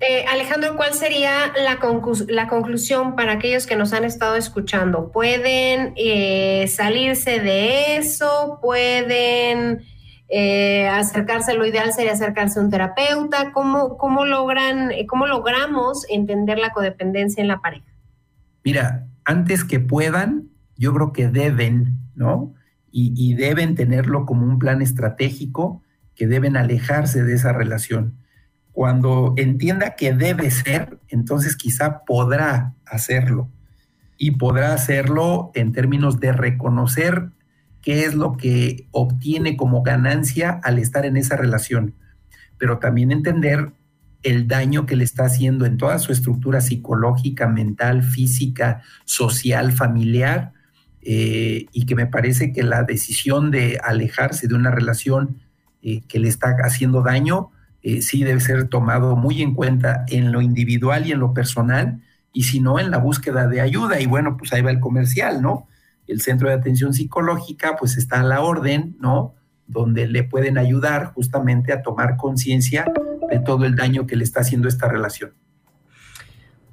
Eh, 0.00 0.24
Alejandro, 0.26 0.76
¿cuál 0.76 0.92
sería 0.92 1.52
la, 1.56 1.78
la, 2.28 2.48
conclusión 2.48 3.16
para 3.16 3.32
aquellos 3.32 3.66
que 3.66 3.76
nos 3.76 3.92
han 3.92 4.04
estado 4.04 4.36
escuchando? 4.36 5.10
¿Pueden 5.10 5.94
eh, 5.96 6.66
salirse 6.68 7.40
de 7.40 7.96
eso? 7.96 8.58
¿Pueden 8.60 9.84
eh, 10.28 10.88
acercarse? 10.88 11.54
Lo 11.54 11.66
ideal 11.66 11.92
sería 11.92 12.12
acercarse 12.12 12.58
a 12.58 12.62
un 12.62 12.70
terapeuta. 12.70 13.52
¿Cómo, 13.52 13.96
cómo, 13.96 14.24
logran, 14.24 14.90
¿Cómo 15.08 15.26
logramos 15.26 16.04
entender 16.08 16.58
la 16.58 16.70
codependencia 16.70 17.40
en 17.40 17.48
la 17.48 17.60
pareja? 17.60 17.86
Mira, 18.64 19.06
antes 19.24 19.64
que 19.64 19.80
puedan, 19.80 20.48
yo 20.76 20.92
creo 20.94 21.12
que 21.12 21.28
deben, 21.28 21.98
¿no? 22.14 22.54
Y 22.98 23.34
deben 23.34 23.74
tenerlo 23.74 24.24
como 24.24 24.46
un 24.46 24.58
plan 24.58 24.80
estratégico, 24.80 25.82
que 26.14 26.26
deben 26.26 26.56
alejarse 26.56 27.24
de 27.24 27.34
esa 27.34 27.52
relación 27.52 28.16
cuando 28.76 29.32
entienda 29.38 29.94
que 29.96 30.12
debe 30.12 30.50
ser, 30.50 30.98
entonces 31.08 31.56
quizá 31.56 32.04
podrá 32.04 32.74
hacerlo. 32.84 33.48
Y 34.18 34.32
podrá 34.32 34.74
hacerlo 34.74 35.50
en 35.54 35.72
términos 35.72 36.20
de 36.20 36.32
reconocer 36.32 37.30
qué 37.86 38.04
es 38.04 38.16
lo 38.16 38.36
que 38.36 38.88
obtiene 38.90 39.56
como 39.56 39.84
ganancia 39.84 40.58
al 40.64 40.80
estar 40.80 41.06
en 41.06 41.16
esa 41.16 41.36
relación, 41.36 41.94
pero 42.58 42.78
también 42.78 43.12
entender 43.12 43.74
el 44.24 44.48
daño 44.48 44.86
que 44.86 44.96
le 44.96 45.04
está 45.04 45.26
haciendo 45.26 45.66
en 45.66 45.76
toda 45.76 46.00
su 46.00 46.10
estructura 46.10 46.60
psicológica, 46.60 47.46
mental, 47.46 48.02
física, 48.02 48.82
social, 49.04 49.70
familiar, 49.70 50.52
eh, 51.00 51.66
y 51.70 51.86
que 51.86 51.94
me 51.94 52.06
parece 52.06 52.52
que 52.52 52.64
la 52.64 52.82
decisión 52.82 53.52
de 53.52 53.78
alejarse 53.80 54.48
de 54.48 54.56
una 54.56 54.72
relación 54.72 55.38
eh, 55.80 56.02
que 56.08 56.18
le 56.18 56.26
está 56.26 56.56
haciendo 56.64 57.02
daño, 57.02 57.52
eh, 57.84 58.02
sí 58.02 58.24
debe 58.24 58.40
ser 58.40 58.66
tomado 58.66 59.14
muy 59.14 59.42
en 59.42 59.54
cuenta 59.54 60.04
en 60.08 60.32
lo 60.32 60.42
individual 60.42 61.06
y 61.06 61.12
en 61.12 61.20
lo 61.20 61.32
personal, 61.32 62.02
y 62.32 62.42
si 62.42 62.58
no, 62.58 62.80
en 62.80 62.90
la 62.90 62.98
búsqueda 62.98 63.46
de 63.46 63.60
ayuda. 63.60 64.00
Y 64.00 64.06
bueno, 64.06 64.36
pues 64.36 64.52
ahí 64.52 64.62
va 64.62 64.72
el 64.72 64.80
comercial, 64.80 65.40
¿no? 65.40 65.68
El 66.06 66.20
centro 66.20 66.48
de 66.48 66.54
atención 66.54 66.94
psicológica, 66.94 67.76
pues 67.76 67.96
está 67.96 68.20
a 68.20 68.24
la 68.24 68.42
orden, 68.42 68.96
¿no? 69.00 69.34
Donde 69.66 70.06
le 70.06 70.22
pueden 70.22 70.58
ayudar 70.58 71.12
justamente 71.14 71.72
a 71.72 71.82
tomar 71.82 72.16
conciencia 72.16 72.84
de 73.28 73.40
todo 73.40 73.64
el 73.64 73.74
daño 73.74 74.06
que 74.06 74.16
le 74.16 74.24
está 74.24 74.40
haciendo 74.40 74.68
esta 74.68 74.88
relación. 74.88 75.34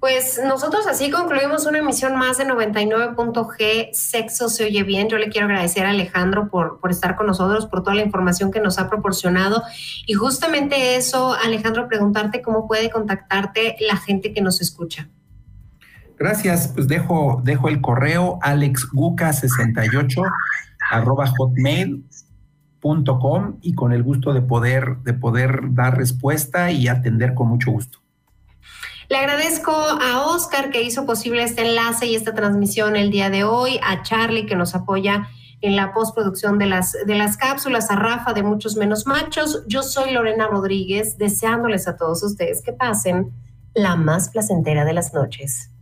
Pues 0.04 0.38
nosotros 0.46 0.86
así 0.86 1.10
concluimos 1.10 1.66
una 1.66 1.78
emisión 1.78 2.18
más 2.18 2.38
de 2.38 2.46
99.g 2.46 3.94
Sexo 3.94 4.50
se 4.50 4.66
oye 4.66 4.84
bien. 4.84 5.08
Yo 5.08 5.18
le 5.18 5.30
quiero 5.30 5.48
agradecer 5.48 5.86
a 5.86 5.92
Alejandro 5.92 6.50
por, 6.50 6.82
por 6.82 6.92
estar 6.92 7.16
con 7.16 7.26
nosotros, 7.26 7.68
por 7.68 7.84
toda 7.84 7.96
la 7.96 8.02
información 8.02 8.52
que 8.52 8.60
nos 8.60 8.80
ha 8.80 8.90
proporcionado. 8.90 9.64
Y 10.06 10.14
justamente 10.16 10.98
eso, 10.98 11.34
Alejandro, 11.34 11.88
preguntarte 11.88 12.42
cómo 12.42 12.68
puede 12.68 12.90
contactarte 12.90 13.78
la 13.80 13.96
gente 13.96 14.34
que 14.34 14.42
nos 14.42 14.60
escucha. 14.60 15.08
Gracias, 16.18 16.70
pues 16.70 16.88
dejo, 16.88 17.42
el 17.46 17.82
correo 17.82 18.40
alexguca68 18.42 20.32
arroba 20.92 21.28
hotmail.com 21.28 22.04
y 23.62 23.74
con 23.74 23.94
el 23.94 24.04
gusto 24.04 24.34
de 24.34 24.42
poder, 24.42 24.98
de 25.04 25.14
poder 25.14 25.74
dar 25.74 25.98
respuesta 25.98 26.72
y 26.72 26.88
atender 26.88 27.34
con 27.34 27.48
mucho 27.48 27.72
gusto. 27.72 28.00
Le 29.10 29.18
agradezco 29.18 29.72
a 29.72 30.28
Oscar 30.28 30.70
que 30.70 30.82
hizo 30.82 31.06
posible 31.06 31.44
este 31.44 31.68
enlace 31.68 32.06
y 32.06 32.16
esta 32.16 32.34
transmisión 32.34 32.96
el 32.96 33.12
día 33.12 33.30
de 33.30 33.44
hoy, 33.44 33.80
a 33.84 34.02
Charlie 34.02 34.46
que 34.46 34.56
nos 34.56 34.76
apoya 34.76 35.28
en 35.62 35.76
la 35.76 35.94
postproducción 35.94 36.58
de 36.60 36.66
las, 36.68 36.94
de 37.06 37.16
las 37.16 37.38
cápsulas, 37.38 37.90
a 37.90 37.96
Rafa 37.96 38.34
de 38.34 38.44
Muchos 38.44 38.76
Menos 38.76 39.08
Machos. 39.08 39.64
Yo 39.68 39.82
soy 39.82 40.12
Lorena 40.12 40.48
Rodríguez, 40.48 41.18
deseándoles 41.18 41.88
a 41.88 41.96
todos 41.96 42.22
ustedes 42.24 42.62
que 42.62 42.74
pasen 42.74 43.32
la 43.74 43.96
más 43.96 44.30
placentera 44.30 44.86
de 44.86 44.94
las 44.94 45.14
noches. 45.14 45.73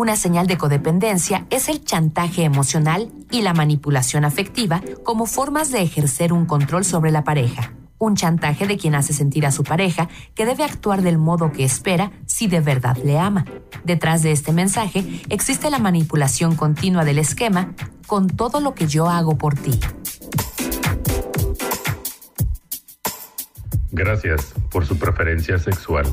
Una 0.00 0.14
señal 0.14 0.46
de 0.46 0.56
codependencia 0.56 1.44
es 1.50 1.68
el 1.68 1.84
chantaje 1.84 2.44
emocional 2.44 3.10
y 3.32 3.42
la 3.42 3.52
manipulación 3.52 4.24
afectiva 4.24 4.80
como 5.02 5.26
formas 5.26 5.72
de 5.72 5.82
ejercer 5.82 6.32
un 6.32 6.46
control 6.46 6.84
sobre 6.84 7.10
la 7.10 7.24
pareja. 7.24 7.72
Un 7.98 8.14
chantaje 8.14 8.68
de 8.68 8.76
quien 8.76 8.94
hace 8.94 9.12
sentir 9.12 9.44
a 9.44 9.50
su 9.50 9.64
pareja 9.64 10.08
que 10.36 10.46
debe 10.46 10.62
actuar 10.62 11.02
del 11.02 11.18
modo 11.18 11.50
que 11.50 11.64
espera 11.64 12.12
si 12.26 12.46
de 12.46 12.60
verdad 12.60 12.96
le 12.98 13.18
ama. 13.18 13.44
Detrás 13.82 14.22
de 14.22 14.30
este 14.30 14.52
mensaje 14.52 15.04
existe 15.30 15.68
la 15.68 15.80
manipulación 15.80 16.54
continua 16.54 17.04
del 17.04 17.18
esquema 17.18 17.74
con 18.06 18.28
todo 18.28 18.60
lo 18.60 18.74
que 18.74 18.86
yo 18.86 19.08
hago 19.08 19.36
por 19.36 19.56
ti. 19.56 19.80
Gracias 23.90 24.54
por 24.70 24.86
su 24.86 24.96
preferencia 24.96 25.58
sexual. 25.58 26.06